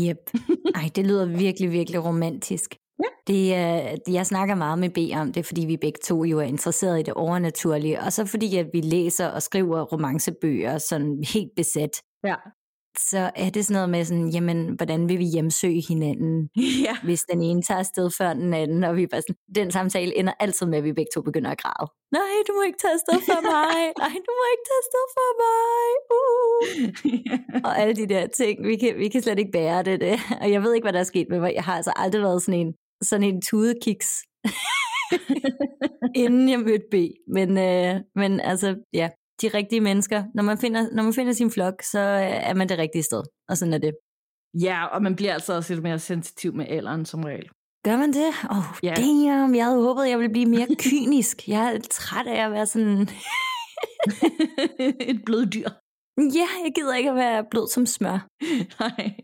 Yep. 0.00 0.30
Ej, 0.80 0.90
det 0.96 1.06
lyder 1.06 1.26
virkelig, 1.38 1.72
virkelig 1.72 2.04
romantisk. 2.04 2.76
Ja. 2.98 3.10
Det, 3.26 3.42
uh, 4.08 4.14
jeg 4.14 4.26
snakker 4.26 4.54
meget 4.54 4.78
med 4.78 4.90
B 4.90 4.98
om 5.20 5.32
det, 5.32 5.46
fordi 5.46 5.66
vi 5.66 5.76
begge 5.76 5.98
to 6.04 6.24
jo 6.24 6.38
er 6.38 6.42
interesseret 6.42 7.00
i 7.00 7.02
det 7.02 7.14
overnaturlige, 7.14 8.00
og 8.00 8.12
så 8.12 8.26
fordi 8.26 8.56
at 8.56 8.66
vi 8.72 8.80
læser 8.80 9.28
og 9.28 9.42
skriver 9.42 9.82
romancebøger 9.82 10.78
sådan 10.78 11.24
helt 11.34 11.50
besat. 11.56 12.02
Ja 12.24 12.36
så 12.98 13.30
er 13.36 13.50
det 13.50 13.66
sådan 13.66 13.74
noget 13.74 13.90
med 13.90 14.04
sådan, 14.04 14.28
jamen, 14.28 14.74
hvordan 14.76 15.08
vil 15.08 15.18
vi 15.18 15.24
hjemsøge 15.24 15.82
hinanden, 15.88 16.50
ja. 16.86 16.96
hvis 17.04 17.22
den 17.22 17.42
ene 17.42 17.62
tager 17.62 17.78
afsted 17.78 18.10
før 18.10 18.32
den 18.32 18.54
anden, 18.54 18.84
og 18.84 18.96
vi 18.96 19.06
bare 19.06 19.22
sådan, 19.22 19.36
den 19.54 19.70
samtale 19.70 20.18
ender 20.18 20.32
altid 20.40 20.66
med, 20.66 20.78
at 20.78 20.84
vi 20.84 20.92
begge 20.92 21.10
to 21.14 21.22
begynder 21.22 21.50
at 21.50 21.58
græde. 21.62 21.90
Nej, 22.12 22.34
du 22.48 22.52
må 22.56 22.62
ikke 22.62 22.78
tage 22.78 22.94
afsted 22.98 23.18
for 23.28 23.40
mig. 23.54 23.80
Nej, 24.04 24.14
du 24.26 24.32
må 24.38 24.44
ikke 24.52 24.66
tage 24.68 24.80
afsted 24.84 25.06
for 25.16 25.30
mig. 25.44 25.86
Uh. 26.16 27.62
og 27.66 27.78
alle 27.80 27.94
de 27.96 28.08
der 28.08 28.26
ting, 28.26 28.66
vi 28.66 28.76
kan, 28.76 28.98
vi 28.98 29.08
kan 29.08 29.22
slet 29.22 29.38
ikke 29.38 29.52
bære 29.52 29.82
det, 29.82 30.00
det. 30.00 30.20
Og 30.40 30.50
jeg 30.50 30.62
ved 30.62 30.74
ikke, 30.74 30.84
hvad 30.84 30.92
der 30.92 31.00
er 31.00 31.12
sket 31.12 31.26
med 31.30 31.40
mig. 31.40 31.52
Jeg 31.54 31.64
har 31.64 31.76
altså 31.76 31.92
aldrig 31.96 32.22
været 32.22 32.42
sådan 32.42 32.60
en, 32.60 32.74
sådan 33.02 33.26
en 33.30 33.42
tudekiks. 33.42 34.08
inden 36.22 36.48
jeg 36.48 36.60
mødte 36.60 36.88
B. 36.90 36.94
Men, 37.34 37.58
øh, 37.58 38.00
men 38.14 38.40
altså, 38.40 38.76
ja, 38.92 39.08
de 39.42 39.48
rigtige 39.48 39.80
mennesker. 39.80 40.24
Når 40.34 40.42
man 40.42 40.58
finder, 40.58 40.88
når 40.92 41.02
man 41.02 41.14
finder 41.14 41.32
sin 41.32 41.50
flok, 41.50 41.82
så 41.82 41.98
er 42.50 42.54
man 42.54 42.68
det 42.68 42.78
rigtige 42.78 43.02
sted. 43.02 43.22
Og 43.48 43.56
sådan 43.56 43.74
er 43.74 43.78
det. 43.78 43.92
Ja, 44.60 44.84
og 44.86 45.02
man 45.02 45.16
bliver 45.16 45.32
altså 45.34 45.54
også 45.56 45.72
lidt 45.74 45.82
mere 45.82 45.98
sensitiv 45.98 46.54
med 46.54 46.66
alderen 46.68 47.04
som 47.06 47.24
regel. 47.24 47.48
Gør 47.84 47.96
man 47.96 48.12
det? 48.12 48.28
Åh, 48.50 48.58
oh, 48.58 48.64
Ja. 48.82 48.94
damn, 48.96 49.54
jeg 49.54 49.64
havde 49.64 49.82
håbet, 49.82 50.08
jeg 50.08 50.18
ville 50.18 50.32
blive 50.32 50.46
mere 50.46 50.66
kynisk. 50.90 51.48
Jeg 51.48 51.74
er 51.74 51.78
træt 51.90 52.26
af 52.26 52.44
at 52.46 52.52
være 52.52 52.66
sådan... 52.66 53.08
Et 55.10 55.22
bløddyr. 55.26 55.68
Ja, 56.18 56.48
jeg 56.64 56.72
gider 56.74 56.94
ikke 56.94 57.10
at 57.10 57.16
være 57.16 57.44
blød 57.50 57.68
som 57.68 57.86
smør. 57.86 58.28
Nej. 58.80 59.14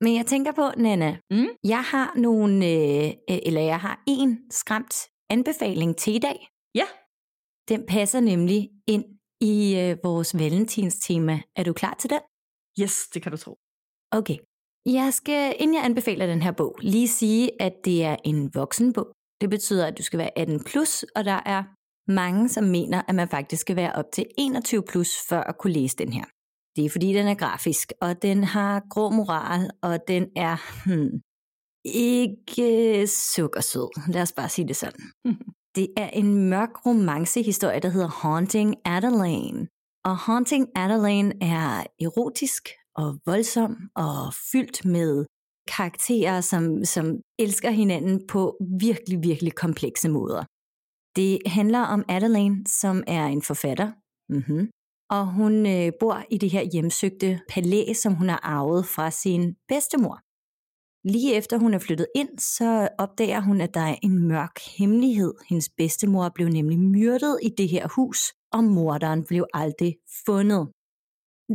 Men 0.00 0.14
jeg 0.16 0.26
tænker 0.26 0.52
på, 0.52 0.70
Nana, 0.76 1.16
Mm? 1.30 1.48
jeg 1.64 1.82
har 1.82 2.12
nogle, 2.16 2.66
øh, 2.66 3.06
øh, 3.30 3.38
eller 3.46 3.60
jeg 3.60 3.80
har 3.80 4.02
en 4.08 4.38
skræmt 4.50 4.94
anbefaling 5.30 5.96
til 5.96 6.14
i 6.14 6.18
dag. 6.18 6.48
Ja. 6.74 6.84
Den 7.68 7.84
passer 7.88 8.20
nemlig 8.20 8.70
ind 8.86 9.04
i 9.50 9.76
øh, 9.82 9.96
vores 10.04 10.38
valentinstema. 10.38 11.40
Er 11.56 11.64
du 11.64 11.72
klar 11.72 11.94
til 12.00 12.10
den? 12.10 12.20
Yes, 12.80 12.94
det 13.14 13.22
kan 13.22 13.32
du 13.32 13.38
tro. 13.38 13.52
Okay. 14.10 14.36
Jeg 14.86 15.14
skal, 15.14 15.54
inden 15.58 15.76
jeg 15.76 15.84
anbefaler 15.84 16.26
den 16.26 16.42
her 16.42 16.52
bog, 16.52 16.76
lige 16.80 17.08
sige, 17.08 17.62
at 17.62 17.72
det 17.84 18.04
er 18.04 18.16
en 18.24 18.54
voksenbog. 18.54 19.12
Det 19.40 19.50
betyder, 19.50 19.86
at 19.86 19.98
du 19.98 20.02
skal 20.02 20.18
være 20.18 20.38
18 20.38 20.64
plus, 20.64 21.02
og 21.16 21.24
der 21.24 21.40
er 21.46 21.62
mange, 22.10 22.48
som 22.48 22.64
mener, 22.64 23.02
at 23.08 23.14
man 23.14 23.28
faktisk 23.28 23.60
skal 23.60 23.76
være 23.76 23.92
op 23.92 24.04
til 24.12 24.26
21 24.38 24.82
plus, 24.82 25.08
for 25.28 25.36
at 25.36 25.58
kunne 25.58 25.72
læse 25.72 25.96
den 25.96 26.12
her. 26.12 26.24
Det 26.76 26.84
er 26.84 26.90
fordi, 26.90 27.12
den 27.12 27.26
er 27.28 27.34
grafisk, 27.34 27.92
og 28.00 28.22
den 28.22 28.44
har 28.44 28.82
grå 28.90 29.10
moral, 29.10 29.70
og 29.82 29.98
den 30.08 30.24
er 30.36 30.56
hmm, 30.84 31.20
ikke 31.84 33.06
sukkersød. 33.06 33.88
Lad 34.14 34.22
os 34.22 34.32
bare 34.32 34.48
sige 34.48 34.68
det 34.68 34.76
sådan. 34.76 35.04
Det 35.76 35.88
er 35.96 36.08
en 36.08 36.48
mørk 36.50 36.86
romancehistorie, 36.86 37.80
der 37.80 37.88
hedder 37.88 38.08
Haunting 38.08 38.76
Adelaine. 38.84 39.68
Og 40.04 40.16
Haunting 40.16 40.68
Adelaine 40.76 41.32
er 41.40 41.84
erotisk 42.00 42.68
og 42.94 43.18
voldsom 43.26 43.76
og 43.94 44.34
fyldt 44.52 44.84
med 44.84 45.24
karakterer, 45.68 46.40
som, 46.40 46.84
som 46.84 47.16
elsker 47.38 47.70
hinanden 47.70 48.26
på 48.26 48.56
virkelig, 48.80 49.18
virkelig 49.22 49.54
komplekse 49.54 50.08
måder. 50.08 50.44
Det 51.16 51.38
handler 51.46 51.80
om 51.80 52.04
Adelaine, 52.08 52.64
som 52.66 53.04
er 53.06 53.26
en 53.26 53.42
forfatter, 53.42 53.92
mm-hmm. 54.28 54.70
og 55.10 55.26
hun 55.26 55.66
øh, 55.66 55.92
bor 56.00 56.24
i 56.30 56.38
det 56.38 56.50
her 56.50 56.64
hjemsøgte 56.72 57.40
palæ, 57.48 57.92
som 57.92 58.14
hun 58.14 58.28
har 58.28 58.40
arvet 58.42 58.86
fra 58.86 59.10
sin 59.10 59.54
bedstemor. 59.68 60.20
Lige 61.04 61.34
efter 61.34 61.58
hun 61.58 61.74
er 61.74 61.78
flyttet 61.78 62.06
ind, 62.14 62.38
så 62.38 62.88
opdager 62.98 63.40
hun, 63.40 63.60
at 63.60 63.74
der 63.74 63.80
er 63.80 63.96
en 64.02 64.28
mørk 64.28 64.58
hemmelighed. 64.78 65.34
Hendes 65.48 65.68
bedstemor 65.68 66.28
blev 66.34 66.48
nemlig 66.48 66.78
myrdet 66.78 67.38
i 67.42 67.48
det 67.58 67.68
her 67.68 67.88
hus, 67.96 68.32
og 68.52 68.64
morderen 68.64 69.24
blev 69.24 69.46
aldrig 69.54 69.96
fundet. 70.26 70.68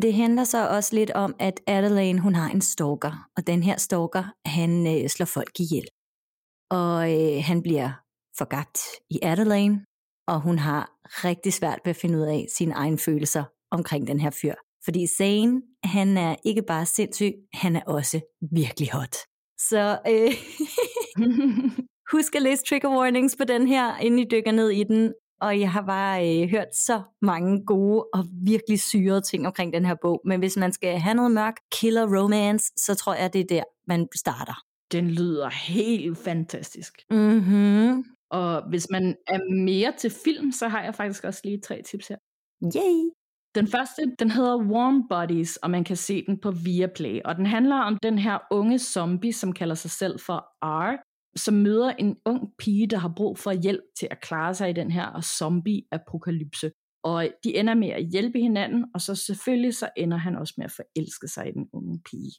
Det 0.01 0.13
handler 0.13 0.43
så 0.43 0.69
også 0.69 0.95
lidt 0.95 1.11
om, 1.11 1.35
at 1.39 1.61
Adelaine 1.67 2.19
hun 2.19 2.35
har 2.35 2.49
en 2.49 2.61
stalker, 2.61 3.29
og 3.37 3.47
den 3.47 3.63
her 3.63 3.77
stalker, 3.77 4.23
han 4.45 4.87
øh, 4.87 5.09
slår 5.09 5.25
folk 5.25 5.59
ihjel. 5.59 5.87
Og 6.69 6.97
øh, 7.13 7.43
han 7.43 7.61
bliver 7.61 7.89
forgabt 8.37 8.79
i 9.09 9.19
Adelaine, 9.23 9.85
og 10.27 10.41
hun 10.41 10.59
har 10.59 10.91
rigtig 11.03 11.53
svært 11.53 11.79
ved 11.85 11.89
at 11.89 12.01
finde 12.01 12.17
ud 12.17 12.23
af 12.23 12.45
sine 12.57 12.73
egne 12.73 12.97
følelser 12.97 13.43
omkring 13.71 14.07
den 14.07 14.19
her 14.19 14.29
fyr. 14.29 14.55
Fordi 14.85 15.07
Zane, 15.07 15.61
han 15.83 16.17
er 16.17 16.35
ikke 16.45 16.61
bare 16.61 16.85
sindssyg, 16.85 17.33
han 17.53 17.75
er 17.75 17.83
også 17.87 18.21
virkelig 18.51 18.91
hot. 18.91 19.15
Så 19.57 19.99
øh, 20.07 20.31
husk 22.11 22.35
at 22.35 22.41
læse 22.41 22.63
trigger 22.63 22.89
warnings 22.89 23.35
på 23.35 23.43
den 23.43 23.67
her, 23.67 23.97
inden 23.97 24.19
I 24.19 24.25
dykker 24.31 24.51
ned 24.51 24.69
i 24.69 24.83
den. 24.83 25.13
Og 25.41 25.59
jeg 25.59 25.71
har 25.71 25.81
bare 25.81 26.41
øh, 26.43 26.49
hørt 26.49 26.75
så 26.75 27.01
mange 27.21 27.65
gode 27.65 28.05
og 28.13 28.25
virkelig 28.43 28.79
syrede 28.79 29.21
ting 29.21 29.47
omkring 29.47 29.73
den 29.73 29.85
her 29.85 29.95
bog. 30.01 30.21
Men 30.25 30.39
hvis 30.39 30.57
man 30.57 30.73
skal 30.73 30.99
have 30.99 31.15
noget 31.15 31.31
mørk 31.31 31.55
killer 31.71 32.21
romance, 32.21 32.73
så 32.77 32.95
tror 32.95 33.13
jeg, 33.13 33.33
det 33.33 33.41
er 33.41 33.45
der, 33.45 33.63
man 33.87 34.07
starter. 34.15 34.63
Den 34.91 35.11
lyder 35.11 35.49
helt 35.49 36.17
fantastisk. 36.17 36.93
Mhm. 37.11 38.05
Og 38.29 38.69
hvis 38.69 38.87
man 38.89 39.15
er 39.27 39.63
mere 39.65 39.93
til 39.97 40.11
film, 40.25 40.51
så 40.51 40.67
har 40.67 40.83
jeg 40.83 40.95
faktisk 40.95 41.23
også 41.23 41.41
lige 41.43 41.59
tre 41.59 41.81
tips 41.81 42.07
her. 42.07 42.17
Yay! 42.63 43.16
Den 43.57 43.67
første, 43.67 44.15
den 44.19 44.31
hedder 44.31 44.57
Warm 44.57 45.07
Bodies, 45.09 45.57
og 45.57 45.71
man 45.71 45.83
kan 45.83 45.95
se 45.95 46.25
den 46.25 46.39
på 46.39 46.51
Viaplay. 46.51 47.21
Og 47.25 47.35
den 47.35 47.45
handler 47.45 47.75
om 47.75 47.97
den 48.03 48.17
her 48.17 48.37
unge 48.51 48.79
zombie, 48.79 49.33
som 49.33 49.53
kalder 49.53 49.75
sig 49.75 49.91
selv 49.91 50.19
for 50.19 50.39
R, 50.65 50.97
som 51.35 51.53
møder 51.53 51.89
en 51.89 52.17
ung 52.25 52.49
pige, 52.57 52.87
der 52.87 52.97
har 52.97 53.13
brug 53.17 53.37
for 53.37 53.51
hjælp 53.51 53.83
til 53.99 54.07
at 54.11 54.21
klare 54.21 54.53
sig 54.53 54.69
i 54.69 54.73
den 54.73 54.91
her 54.91 55.21
zombie-apokalypse. 55.21 56.71
Og 57.03 57.29
de 57.43 57.55
ender 57.55 57.73
med 57.73 57.89
at 57.89 58.05
hjælpe 58.05 58.39
hinanden, 58.39 58.85
og 58.93 59.01
så 59.01 59.15
selvfølgelig 59.15 59.75
så 59.75 59.89
ender 59.97 60.17
han 60.17 60.35
også 60.35 60.53
med 60.57 60.65
at 60.65 60.71
forelske 60.71 61.27
sig 61.27 61.47
i 61.47 61.51
den 61.51 61.69
unge 61.73 62.01
pige. 62.09 62.31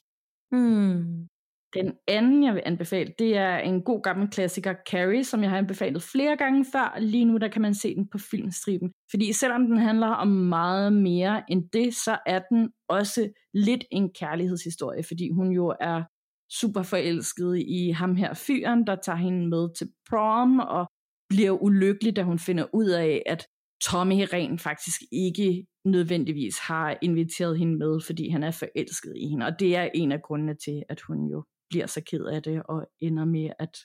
Hmm. 0.51 1.27
Den 1.73 1.93
anden, 2.07 2.43
jeg 2.43 2.53
vil 2.53 2.61
anbefale, 2.65 3.13
det 3.19 3.37
er 3.37 3.57
en 3.57 3.81
god 3.83 4.01
gammel 4.01 4.29
klassiker, 4.29 4.73
Carrie, 4.89 5.23
som 5.23 5.41
jeg 5.41 5.49
har 5.49 5.57
anbefalet 5.57 6.01
flere 6.03 6.37
gange 6.37 6.65
før. 6.71 6.97
Lige 6.99 7.25
nu 7.25 7.37
der 7.37 7.47
kan 7.47 7.61
man 7.61 7.73
se 7.73 7.95
den 7.95 8.07
på 8.07 8.17
filmstriben. 8.17 8.91
Fordi 9.11 9.33
selvom 9.33 9.65
den 9.67 9.77
handler 9.77 10.07
om 10.07 10.27
meget 10.27 10.93
mere 10.93 11.43
end 11.51 11.69
det, 11.73 11.95
så 11.95 12.17
er 12.25 12.39
den 12.39 12.69
også 12.89 13.29
lidt 13.53 13.85
en 13.91 14.09
kærlighedshistorie, 14.13 15.03
fordi 15.03 15.29
hun 15.31 15.51
jo 15.51 15.75
er 15.81 16.03
super 16.51 16.83
forelsket 16.83 17.63
i 17.67 17.89
ham 17.89 18.15
her 18.15 18.33
fyren, 18.33 18.87
der 18.87 18.95
tager 18.95 19.15
hende 19.15 19.47
med 19.47 19.77
til 19.77 19.87
prom, 20.09 20.59
og 20.59 20.87
bliver 21.29 21.63
ulykkelig, 21.63 22.15
da 22.15 22.23
hun 22.23 22.39
finder 22.39 22.65
ud 22.73 22.89
af, 22.89 23.23
at 23.25 23.47
Tommy 23.83 24.25
rent 24.33 24.61
faktisk 24.61 25.01
ikke 25.11 25.65
nødvendigvis 25.85 26.59
har 26.59 26.97
inviteret 27.01 27.57
hende 27.57 27.77
med, 27.77 27.99
fordi 28.05 28.29
han 28.29 28.43
er 28.43 28.51
forelsket 28.51 29.13
i 29.17 29.27
hende. 29.27 29.45
Og 29.45 29.59
det 29.59 29.75
er 29.75 29.89
en 29.93 30.11
af 30.11 30.21
grundene 30.21 30.55
til, 30.65 30.83
at 30.89 31.01
hun 31.01 31.27
jo 31.31 31.43
bliver 31.69 31.87
så 31.87 32.01
ked 32.11 32.25
af 32.25 32.43
det 32.43 32.63
og 32.65 32.87
ender 33.01 33.25
med 33.25 33.49
at 33.59 33.77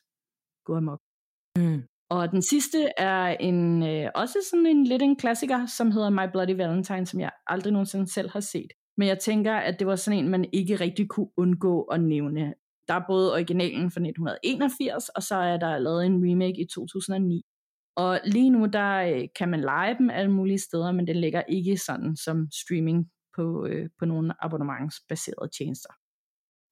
gå 0.64 0.76
amok. 0.76 1.00
Mm. 1.58 1.82
Og 2.10 2.30
den 2.30 2.42
sidste 2.42 2.88
er 2.96 3.26
en 3.26 3.82
øh, 3.82 4.10
også 4.14 4.38
sådan 4.50 4.66
en 4.66 4.84
lidt 4.86 5.02
en 5.02 5.16
klassiker, 5.16 5.66
som 5.66 5.90
hedder 5.90 6.10
My 6.10 6.30
Bloody 6.32 6.56
Valentine, 6.56 7.06
som 7.06 7.20
jeg 7.20 7.30
aldrig 7.46 7.72
nogensinde 7.72 8.12
selv 8.12 8.30
har 8.30 8.40
set. 8.40 8.70
Men 8.96 9.08
jeg 9.08 9.18
tænker, 9.18 9.54
at 9.54 9.78
det 9.78 9.86
var 9.86 9.96
sådan 9.96 10.18
en, 10.18 10.30
man 10.30 10.44
ikke 10.52 10.76
rigtig 10.76 11.08
kunne 11.08 11.28
undgå 11.36 11.82
at 11.82 12.00
nævne. 12.00 12.54
Der 12.88 12.94
er 12.94 13.04
både 13.08 13.32
originalen 13.32 13.90
fra 13.90 14.00
1981, 14.00 15.08
og 15.08 15.22
så 15.22 15.36
er 15.36 15.56
der 15.56 15.78
lavet 15.78 16.06
en 16.06 16.30
remake 16.30 16.60
i 16.60 16.66
2009. 16.74 17.42
Og 17.96 18.20
lige 18.24 18.50
nu, 18.50 18.66
der 18.66 18.94
øh, 18.94 19.28
kan 19.38 19.48
man 19.48 19.60
lege 19.60 19.98
dem 19.98 20.10
alle 20.10 20.30
mulige 20.30 20.58
steder, 20.58 20.92
men 20.92 21.06
den 21.06 21.16
ligger 21.16 21.42
ikke 21.48 21.76
sådan 21.76 22.16
som 22.16 22.48
streaming 22.52 23.10
på, 23.36 23.66
øh, 23.66 23.88
på 23.98 24.04
nogle 24.04 24.44
abonnementsbaserede 24.44 25.50
tjenester. 25.58 25.90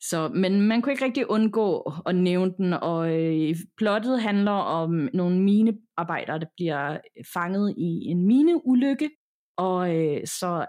Så, 0.08 0.28
men 0.28 0.60
man 0.60 0.82
kunne 0.82 0.92
ikke 0.92 1.04
rigtig 1.04 1.30
undgå 1.30 1.92
at 2.06 2.14
nævne 2.14 2.54
den, 2.56 2.72
og 2.72 3.14
øh, 3.14 3.56
plottet 3.76 4.22
handler 4.22 4.52
om 4.52 5.08
nogle 5.14 5.40
minearbejdere, 5.40 6.38
der 6.40 6.46
bliver 6.56 6.98
fanget 7.34 7.74
i 7.78 8.04
en 8.10 8.26
mineulykke, 8.26 9.10
og 9.56 9.96
øh, 9.96 10.26
så 10.26 10.66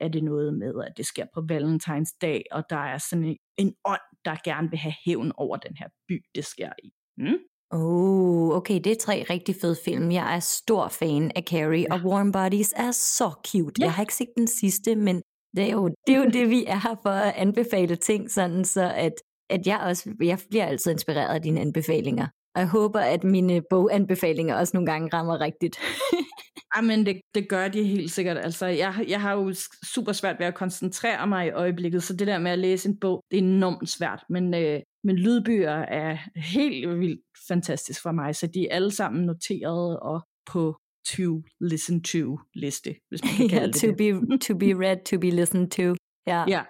er 0.00 0.08
det 0.08 0.24
noget 0.24 0.54
med, 0.54 0.74
at 0.86 0.92
det 0.96 1.06
sker 1.06 1.26
på 1.34 1.44
Valentines 1.48 2.12
dag, 2.20 2.44
og 2.50 2.64
der 2.70 2.76
er 2.76 2.98
sådan 2.98 3.24
en, 3.24 3.36
en 3.58 3.74
ånd, 3.84 4.00
der 4.24 4.36
gerne 4.44 4.70
vil 4.70 4.78
have 4.78 4.94
hævn 5.04 5.32
over 5.36 5.56
den 5.56 5.76
her 5.76 5.88
by, 6.08 6.24
det 6.34 6.44
sker 6.44 6.72
i. 6.84 6.90
Mm? 7.18 7.38
Oh, 7.70 8.56
okay, 8.56 8.80
det 8.84 8.92
er 8.92 8.96
tre 9.00 9.24
rigtig 9.30 9.54
fede 9.60 9.76
film. 9.84 10.10
Jeg 10.10 10.36
er 10.36 10.40
stor 10.40 10.88
fan 10.88 11.32
af 11.36 11.42
Carrie, 11.42 11.86
ja. 11.90 11.94
og 11.94 12.00
Warm 12.10 12.32
Bodies 12.32 12.72
er 12.76 12.90
så 12.90 13.30
cute. 13.46 13.74
Ja. 13.78 13.84
Jeg 13.84 13.92
har 13.92 14.02
ikke 14.02 14.14
set 14.14 14.32
den 14.36 14.46
sidste, 14.46 14.96
men 14.96 15.22
det 15.56 15.64
er 15.64 15.72
jo 15.72 15.88
det, 16.06 16.14
er 16.14 16.18
jo 16.18 16.30
det 16.30 16.50
vi 16.50 16.64
er 16.64 16.88
her 16.88 16.96
for 17.02 17.10
at 17.10 17.34
anbefale 17.36 17.96
ting, 17.96 18.30
sådan 18.30 18.64
så 18.64 18.92
at, 18.96 19.12
at 19.50 19.66
jeg 19.66 19.80
også, 19.80 20.10
jeg 20.22 20.38
bliver 20.50 20.66
altid 20.66 20.92
inspireret 20.92 21.34
af 21.34 21.42
dine 21.42 21.60
anbefalinger. 21.60 22.26
Og 22.54 22.60
jeg 22.60 22.68
håber, 22.68 23.00
at 23.00 23.24
mine 23.24 23.62
boganbefalinger 23.70 24.54
også 24.54 24.76
nogle 24.76 24.92
gange 24.92 25.08
rammer 25.12 25.40
rigtigt. 25.40 25.78
Jamen, 26.76 27.06
det, 27.06 27.20
det 27.34 27.48
gør 27.48 27.68
de 27.68 27.84
helt 27.84 28.10
sikkert. 28.10 28.38
Altså, 28.38 28.66
jeg, 28.66 29.04
jeg 29.08 29.20
har 29.20 29.32
jo 29.32 29.54
super 29.94 30.12
svært 30.12 30.38
ved 30.38 30.46
at 30.46 30.54
koncentrere 30.54 31.26
mig 31.26 31.46
i 31.46 31.50
øjeblikket, 31.50 32.02
så 32.02 32.16
det 32.16 32.26
der 32.26 32.38
med 32.38 32.50
at 32.50 32.58
læse 32.58 32.88
en 32.88 32.98
bog, 33.00 33.24
det 33.30 33.38
er 33.38 33.42
enormt 33.42 33.88
svært. 33.88 34.24
Men, 34.28 34.54
øh, 34.54 34.80
men 35.04 35.16
lydbøger 35.16 35.72
er 35.72 36.18
helt 36.36 36.88
vildt 36.88 37.20
fantastisk 37.48 38.02
for 38.02 38.12
mig, 38.12 38.36
så 38.36 38.46
de 38.46 38.68
er 38.68 38.74
alle 38.74 38.90
sammen 38.90 39.24
noteret 39.24 40.00
og 40.00 40.20
på 40.46 40.76
to 41.16 41.42
listen 41.60 42.02
to 42.02 42.38
liste, 42.54 42.94
hvis 43.08 43.24
man 43.24 43.32
kan 43.38 43.48
kalde 43.48 43.62
yeah, 43.62 43.72
det 43.72 43.80
to 43.80 44.28
Be, 44.28 44.38
to 44.46 44.54
be 44.58 44.84
read, 44.84 45.04
to 45.04 45.18
be 45.18 45.30
listened 45.30 45.70
to. 45.70 45.94
Ja. 46.26 46.44
ja. 46.48 46.62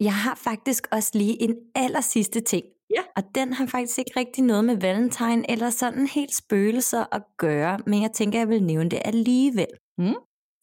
Jeg 0.00 0.14
har 0.14 0.34
faktisk 0.34 0.86
også 0.92 1.10
lige 1.14 1.42
en 1.42 1.54
aller 1.74 2.00
sidste 2.00 2.40
ting, 2.40 2.64
Ja. 2.96 3.02
Og 3.16 3.22
den 3.34 3.52
har 3.52 3.66
faktisk 3.66 3.98
ikke 3.98 4.12
rigtig 4.16 4.44
noget 4.44 4.64
med 4.64 4.76
Valentine 4.76 5.50
eller 5.50 5.70
sådan 5.70 6.06
helt 6.06 6.34
spøgelser 6.34 7.04
at 7.14 7.22
gøre, 7.38 7.78
men 7.86 8.02
jeg 8.02 8.10
tænker, 8.12 8.38
jeg 8.38 8.48
vil 8.48 8.62
nævne 8.62 8.90
det 8.90 9.02
alligevel. 9.04 9.66
Mm. 9.98 10.14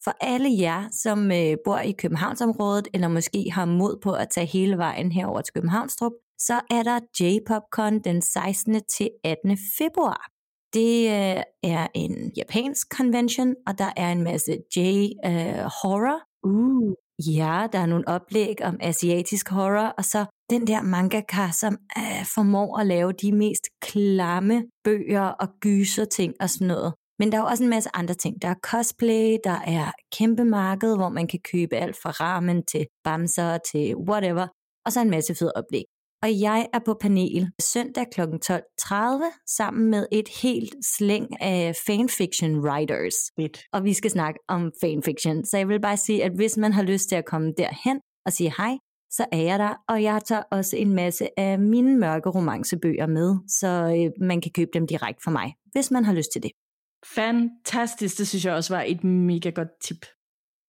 For 0.04 0.12
alle 0.20 0.48
jer, 0.58 0.88
som 0.92 1.32
øh, 1.32 1.56
bor 1.64 1.78
i 1.78 1.92
Københavnsområdet, 1.92 2.88
eller 2.94 3.08
måske 3.08 3.50
har 3.52 3.64
mod 3.64 3.98
på 4.02 4.12
at 4.12 4.28
tage 4.28 4.46
hele 4.46 4.76
vejen 4.76 5.12
herover 5.12 5.40
til 5.40 5.54
Københavnstrup, 5.54 6.12
så 6.38 6.60
er 6.70 6.82
der 6.82 7.00
J-Popcon 7.20 7.98
den 7.98 8.22
16. 8.22 8.80
til 8.96 9.10
18. 9.24 9.58
februar. 9.78 10.30
Det 10.74 11.04
øh, 11.04 11.42
er 11.62 11.86
en 11.94 12.32
japansk 12.36 12.86
convention, 12.96 13.54
og 13.66 13.78
der 13.78 13.92
er 13.96 14.12
en 14.12 14.22
masse 14.22 14.52
J-horror. 14.76 16.20
Øh, 16.46 16.52
uh. 16.52 16.94
Ja, 17.26 17.66
der 17.72 17.78
er 17.78 17.86
nogle 17.86 18.08
oplæg 18.08 18.54
om 18.62 18.76
asiatisk 18.80 19.48
horror, 19.48 19.94
og 19.98 20.04
så 20.04 20.26
den 20.50 20.66
der 20.66 20.82
mangaka, 20.82 21.50
som 21.52 21.76
øh, 21.98 22.26
formår 22.34 22.78
at 22.78 22.86
lave 22.86 23.12
de 23.12 23.32
mest 23.32 23.68
klamme 23.82 24.64
bøger 24.84 25.26
og 25.28 25.48
gyser 25.60 26.04
ting 26.04 26.34
og 26.40 26.50
sådan 26.50 26.66
noget. 26.66 26.94
Men 27.18 27.32
der 27.32 27.38
er 27.38 27.42
også 27.42 27.64
en 27.64 27.70
masse 27.70 27.90
andre 27.94 28.14
ting. 28.14 28.42
Der 28.42 28.48
er 28.48 28.54
cosplay, 28.62 29.36
der 29.44 29.58
er 29.66 29.92
kæmpe 30.18 30.44
marked, 30.44 30.96
hvor 30.96 31.08
man 31.08 31.26
kan 31.26 31.40
købe 31.52 31.76
alt 31.76 31.96
fra 32.02 32.10
ramen 32.10 32.64
til 32.66 32.86
bamser 33.04 33.58
til 33.72 33.96
whatever, 33.96 34.46
og 34.86 34.92
så 34.92 35.00
en 35.00 35.10
masse 35.10 35.34
fede 35.34 35.52
oplæg. 35.56 35.84
Og 36.22 36.40
jeg 36.40 36.68
er 36.72 36.78
på 36.78 36.94
panel 37.00 37.50
søndag 37.60 38.06
kl. 38.12 38.20
12.30 38.20 39.54
sammen 39.56 39.90
med 39.90 40.06
et 40.12 40.28
helt 40.42 40.74
slæng 40.96 41.42
af 41.42 41.76
fanfiction 41.86 42.60
writers. 42.60 43.14
Fedt. 43.36 43.58
Og 43.72 43.84
vi 43.84 43.92
skal 43.92 44.10
snakke 44.10 44.40
om 44.48 44.72
fanfiction. 44.80 45.44
Så 45.44 45.56
jeg 45.56 45.68
vil 45.68 45.80
bare 45.80 45.96
sige, 45.96 46.24
at 46.24 46.32
hvis 46.34 46.56
man 46.56 46.72
har 46.72 46.82
lyst 46.82 47.08
til 47.08 47.16
at 47.16 47.24
komme 47.24 47.52
derhen 47.56 48.00
og 48.26 48.32
sige 48.32 48.54
hej, 48.56 48.76
så 49.10 49.26
er 49.32 49.42
jeg 49.42 49.58
der, 49.58 49.74
og 49.88 50.02
jeg 50.02 50.20
tager 50.24 50.42
også 50.50 50.76
en 50.76 50.94
masse 50.94 51.28
af 51.36 51.58
mine 51.58 51.98
mørke 51.98 52.28
romancebøger 52.28 53.06
med, 53.06 53.36
så 53.48 53.68
øh, 53.68 54.26
man 54.26 54.40
kan 54.40 54.52
købe 54.54 54.70
dem 54.74 54.86
direkte 54.86 55.22
fra 55.24 55.30
mig, 55.30 55.54
hvis 55.72 55.90
man 55.90 56.04
har 56.04 56.12
lyst 56.12 56.32
til 56.32 56.42
det. 56.42 56.50
Fantastisk, 57.14 58.18
det 58.18 58.28
synes 58.28 58.44
jeg 58.44 58.54
også 58.54 58.74
var 58.74 58.82
et 58.82 59.04
mega 59.04 59.50
godt 59.50 59.68
tip. 59.82 60.06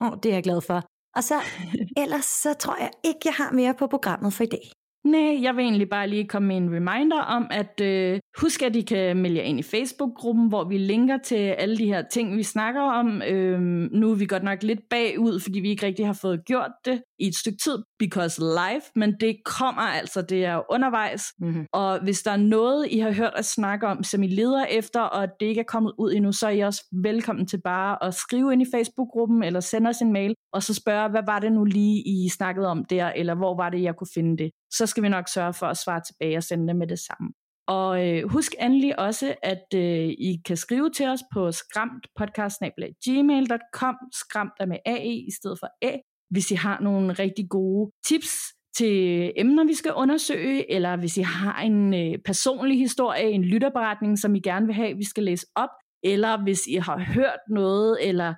Åh, 0.02 0.08
oh, 0.08 0.18
det 0.24 0.30
er 0.30 0.34
jeg 0.34 0.44
glad 0.44 0.62
for. 0.62 0.82
Og 1.16 1.24
så 1.24 1.36
ellers 2.04 2.26
så 2.26 2.54
tror 2.54 2.78
jeg 2.80 2.92
ikke, 3.04 3.20
jeg 3.26 3.34
har 3.34 3.52
mere 3.52 3.74
på 3.80 3.88
programmet 3.88 4.34
for 4.34 4.44
i 4.44 4.48
dag. 4.48 4.81
Nej, 5.06 5.38
jeg 5.42 5.56
vil 5.56 5.64
egentlig 5.64 5.90
bare 5.90 6.10
lige 6.10 6.28
komme 6.28 6.48
med 6.48 6.58
en 6.58 6.76
reminder 6.76 7.22
om, 7.22 7.48
at 7.52 7.82
øh, 7.82 8.20
husk, 8.42 8.62
at 8.62 8.76
I 8.76 8.82
kan 8.82 9.18
melde 9.18 9.38
jer 9.38 9.44
ind 9.44 9.60
i 9.60 9.64
Facebook-gruppen, 9.64 10.48
hvor 10.50 10.64
vi 10.64 10.78
linker 10.78 11.18
til 11.18 11.36
alle 11.36 11.78
de 11.78 11.86
her 11.86 12.04
ting, 12.12 12.38
vi 12.38 12.44
snakker 12.44 12.82
om. 12.82 13.22
Øh, 13.22 13.60
nu 13.92 14.12
er 14.12 14.16
vi 14.16 14.26
godt 14.26 14.44
nok 14.44 14.64
lidt 14.64 14.80
bagud, 14.90 15.40
fordi 15.40 15.60
vi 15.60 15.70
ikke 15.70 15.86
rigtig 15.86 16.06
har 16.06 16.14
fået 16.22 16.46
gjort 16.46 16.72
det 16.86 17.02
i 17.20 17.28
et 17.28 17.36
stykke 17.36 17.58
tid, 17.64 17.78
because 18.00 18.42
live, 18.42 18.82
men 18.96 19.16
det 19.20 19.36
kommer 19.46 19.82
altså, 19.82 20.22
det 20.22 20.46
er 20.46 20.72
undervejs. 20.72 21.24
Mm-hmm. 21.40 21.66
Og 21.74 22.04
hvis 22.04 22.22
der 22.22 22.32
er 22.32 22.38
noget, 22.38 22.88
I 22.92 23.00
har 23.00 23.12
hørt 23.12 23.34
at 23.36 23.46
snakke 23.46 23.88
om, 23.88 24.04
som 24.04 24.24
I 24.24 24.28
leder 24.28 24.66
efter, 24.66 25.02
og 25.02 25.28
det 25.40 25.46
ikke 25.46 25.62
er 25.62 25.72
kommet 25.74 25.94
ud 26.00 26.14
endnu, 26.14 26.32
så 26.32 26.48
er 26.48 26.52
I 26.52 26.60
også 26.60 26.86
velkommen 27.04 27.48
til 27.48 27.62
bare 27.64 28.04
at 28.04 28.14
skrive 28.14 28.54
ind 28.54 28.62
i 28.62 28.72
Facebook-gruppen, 28.76 29.44
eller 29.44 29.60
sende 29.60 29.90
os 29.90 30.02
en 30.02 30.14
mail, 30.14 30.36
og 30.54 30.64
så 30.64 30.74
spørge, 30.74 31.10
hvad 31.10 31.24
var 31.26 31.40
det 31.40 31.52
nu 31.52 31.64
lige, 31.64 32.08
I 32.08 32.30
snakkede 32.30 32.68
om 32.68 32.86
der, 32.86 33.08
eller 33.08 33.36
hvor 33.36 33.56
var 33.56 33.70
det, 33.70 33.82
jeg 33.82 33.96
kunne 33.96 34.08
finde 34.14 34.38
det. 34.38 34.52
Så 34.74 34.86
skal 34.86 35.04
vi 35.04 35.10
nok 35.10 35.28
sørge 35.28 35.54
for 35.54 35.66
at 35.66 35.78
svare 35.78 36.02
tilbage 36.02 36.38
og 36.38 36.44
sende 36.44 36.68
det 36.68 36.76
med 36.76 36.88
det 36.88 37.00
samme. 37.00 37.30
Og 37.68 38.08
øh, 38.08 38.30
husk 38.30 38.52
endelig 38.62 39.00
også, 39.00 39.36
at 39.44 39.66
øh, 39.76 40.08
I 40.08 40.42
kan 40.46 40.58
skrive 40.58 40.90
til 40.90 41.08
os 41.08 41.24
på 41.34 41.52
skramtpodcast.gmail.com, 41.52 43.96
skramt 44.14 44.54
er 44.60 44.66
med 44.66 44.78
AE 44.86 45.14
i 45.14 45.32
stedet 45.32 45.60
for 45.60 45.68
A, 45.82 45.98
hvis 46.30 46.52
I 46.52 46.56
har 46.56 46.80
nogle 46.80 47.14
rigtig 47.14 47.50
gode 47.50 47.92
tips 48.06 48.38
til 48.78 49.32
emner, 49.36 49.64
vi 49.64 49.74
skal 49.74 49.94
undersøge, 49.94 50.72
eller 50.72 50.96
hvis 50.96 51.18
I 51.18 51.22
har 51.22 51.62
en 51.62 51.94
øh, 51.94 52.18
personlig 52.26 52.80
historie, 52.80 53.32
en 53.32 53.44
lytterberetning, 53.44 54.20
som 54.20 54.36
I 54.36 54.40
gerne 54.40 54.66
vil 54.66 54.76
have, 54.76 54.98
vi 54.98 55.04
skal 55.04 55.24
læse 55.24 55.48
op, 55.56 55.70
eller 56.04 56.44
hvis 56.44 56.68
I 56.68 56.76
har 56.76 57.00
hørt 57.00 57.40
noget, 57.50 58.08
eller 58.08 58.34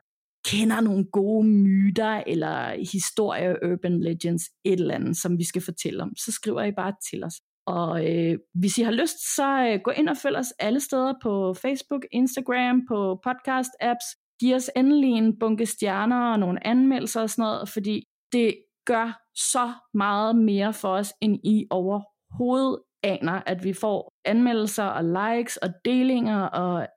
kender 0.45 0.81
nogle 0.81 1.05
gode 1.11 1.47
myter, 1.47 2.23
eller 2.27 2.75
historier, 2.91 3.55
urban 3.71 3.99
legends, 3.99 4.43
et 4.65 4.79
eller 4.79 4.95
andet, 4.95 5.17
som 5.17 5.37
vi 5.37 5.43
skal 5.43 5.61
fortælle 5.61 6.03
om, 6.03 6.15
så 6.15 6.31
skriver 6.31 6.63
I 6.63 6.71
bare 6.71 6.93
til 7.11 7.23
os. 7.23 7.33
Og 7.67 8.11
øh, 8.11 8.37
hvis 8.53 8.77
I 8.77 8.81
har 8.81 8.91
lyst, 8.91 9.35
så 9.35 9.67
øh, 9.67 9.79
gå 9.83 9.91
ind 9.91 10.09
og 10.09 10.17
følg 10.17 10.37
os 10.37 10.53
alle 10.59 10.79
steder 10.79 11.13
på 11.23 11.53
Facebook, 11.53 12.05
Instagram, 12.11 12.81
på 12.87 13.21
podcast-apps, 13.27 14.35
giv 14.39 14.55
os 14.55 14.71
endelig 14.75 15.09
en 15.09 15.39
bunke 15.39 15.65
stjerner 15.65 16.31
og 16.31 16.39
nogle 16.39 16.67
anmeldelser 16.67 17.21
og 17.21 17.29
sådan 17.29 17.43
noget, 17.43 17.69
fordi 17.69 18.03
det 18.31 18.55
gør 18.85 19.21
så 19.35 19.73
meget 19.93 20.35
mere 20.35 20.73
for 20.73 20.89
os, 20.89 21.13
end 21.21 21.39
I 21.43 21.67
overhovedet 21.69 22.79
aner, 23.03 23.41
at 23.45 23.63
vi 23.63 23.73
får 23.73 24.11
anmeldelser 24.25 24.83
og 24.83 25.03
likes 25.03 25.57
og 25.57 25.69
delinger 25.85 26.41
og 26.41 26.87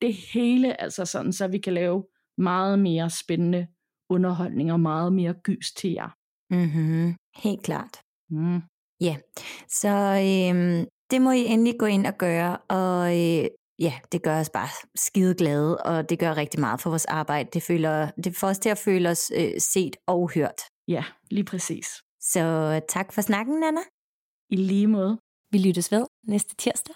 det 0.00 0.14
hele, 0.14 0.80
altså 0.80 1.04
sådan, 1.04 1.32
så 1.32 1.48
vi 1.48 1.58
kan 1.58 1.72
lave 1.72 2.04
meget 2.38 2.78
mere 2.78 3.10
spændende 3.10 3.66
underholdning 4.10 4.72
og 4.72 4.80
meget 4.80 5.12
mere 5.12 5.34
gys 5.34 5.72
til 5.72 5.90
jer. 5.92 6.10
Mm-hmm. 6.50 7.14
Helt 7.36 7.62
klart. 7.62 8.00
Mm. 8.30 8.62
Ja, 9.00 9.16
så 9.68 9.88
øhm, 10.26 10.86
det 11.10 11.22
må 11.22 11.30
I 11.30 11.44
endelig 11.44 11.78
gå 11.78 11.86
ind 11.86 12.06
og 12.06 12.14
gøre, 12.18 12.56
og 12.68 13.08
øh, 13.08 13.46
ja, 13.78 13.92
det 14.12 14.22
gør 14.22 14.40
os 14.40 14.50
bare 14.50 14.68
skide 14.96 15.34
glade, 15.34 15.76
og 15.82 16.10
det 16.10 16.18
gør 16.18 16.36
rigtig 16.36 16.60
meget 16.60 16.80
for 16.80 16.90
vores 16.90 17.04
arbejde. 17.04 17.48
Det, 17.52 17.62
føler, 17.62 18.10
det 18.10 18.36
får 18.36 18.48
os 18.48 18.58
til 18.58 18.68
at 18.68 18.78
føle 18.78 19.08
os 19.08 19.32
øh, 19.36 19.52
set 19.58 19.96
og 20.06 20.30
hørt. 20.34 20.60
Ja, 20.88 21.04
lige 21.30 21.44
præcis. 21.44 21.86
Så 22.20 22.80
tak 22.88 23.12
for 23.12 23.20
snakken, 23.20 23.60
Nana. 23.60 23.80
I 24.50 24.56
lige 24.56 24.86
måde. 24.86 25.18
Vi 25.52 25.58
lyttes 25.58 25.92
ved 25.92 26.06
næste 26.28 26.54
tirsdag. 26.56 26.94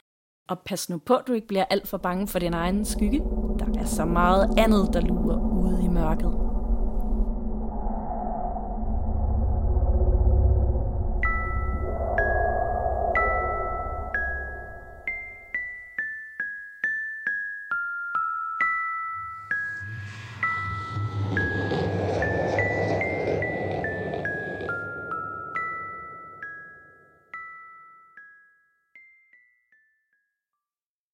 Og 0.48 0.60
pas 0.66 0.90
nu 0.90 0.98
på, 0.98 1.14
at 1.14 1.24
du 1.26 1.32
ikke 1.32 1.46
bliver 1.46 1.64
alt 1.64 1.88
for 1.88 1.98
bange 1.98 2.26
for 2.28 2.38
din 2.38 2.54
egen 2.54 2.84
skygge. 2.84 3.18
Der 3.58 3.69
er 3.80 3.84
så 3.84 4.04
meget 4.04 4.58
andet, 4.58 4.90
der 4.92 5.00
lurer 5.00 5.38
ude 5.38 5.84
i 5.84 5.88
mørket. 5.88 6.49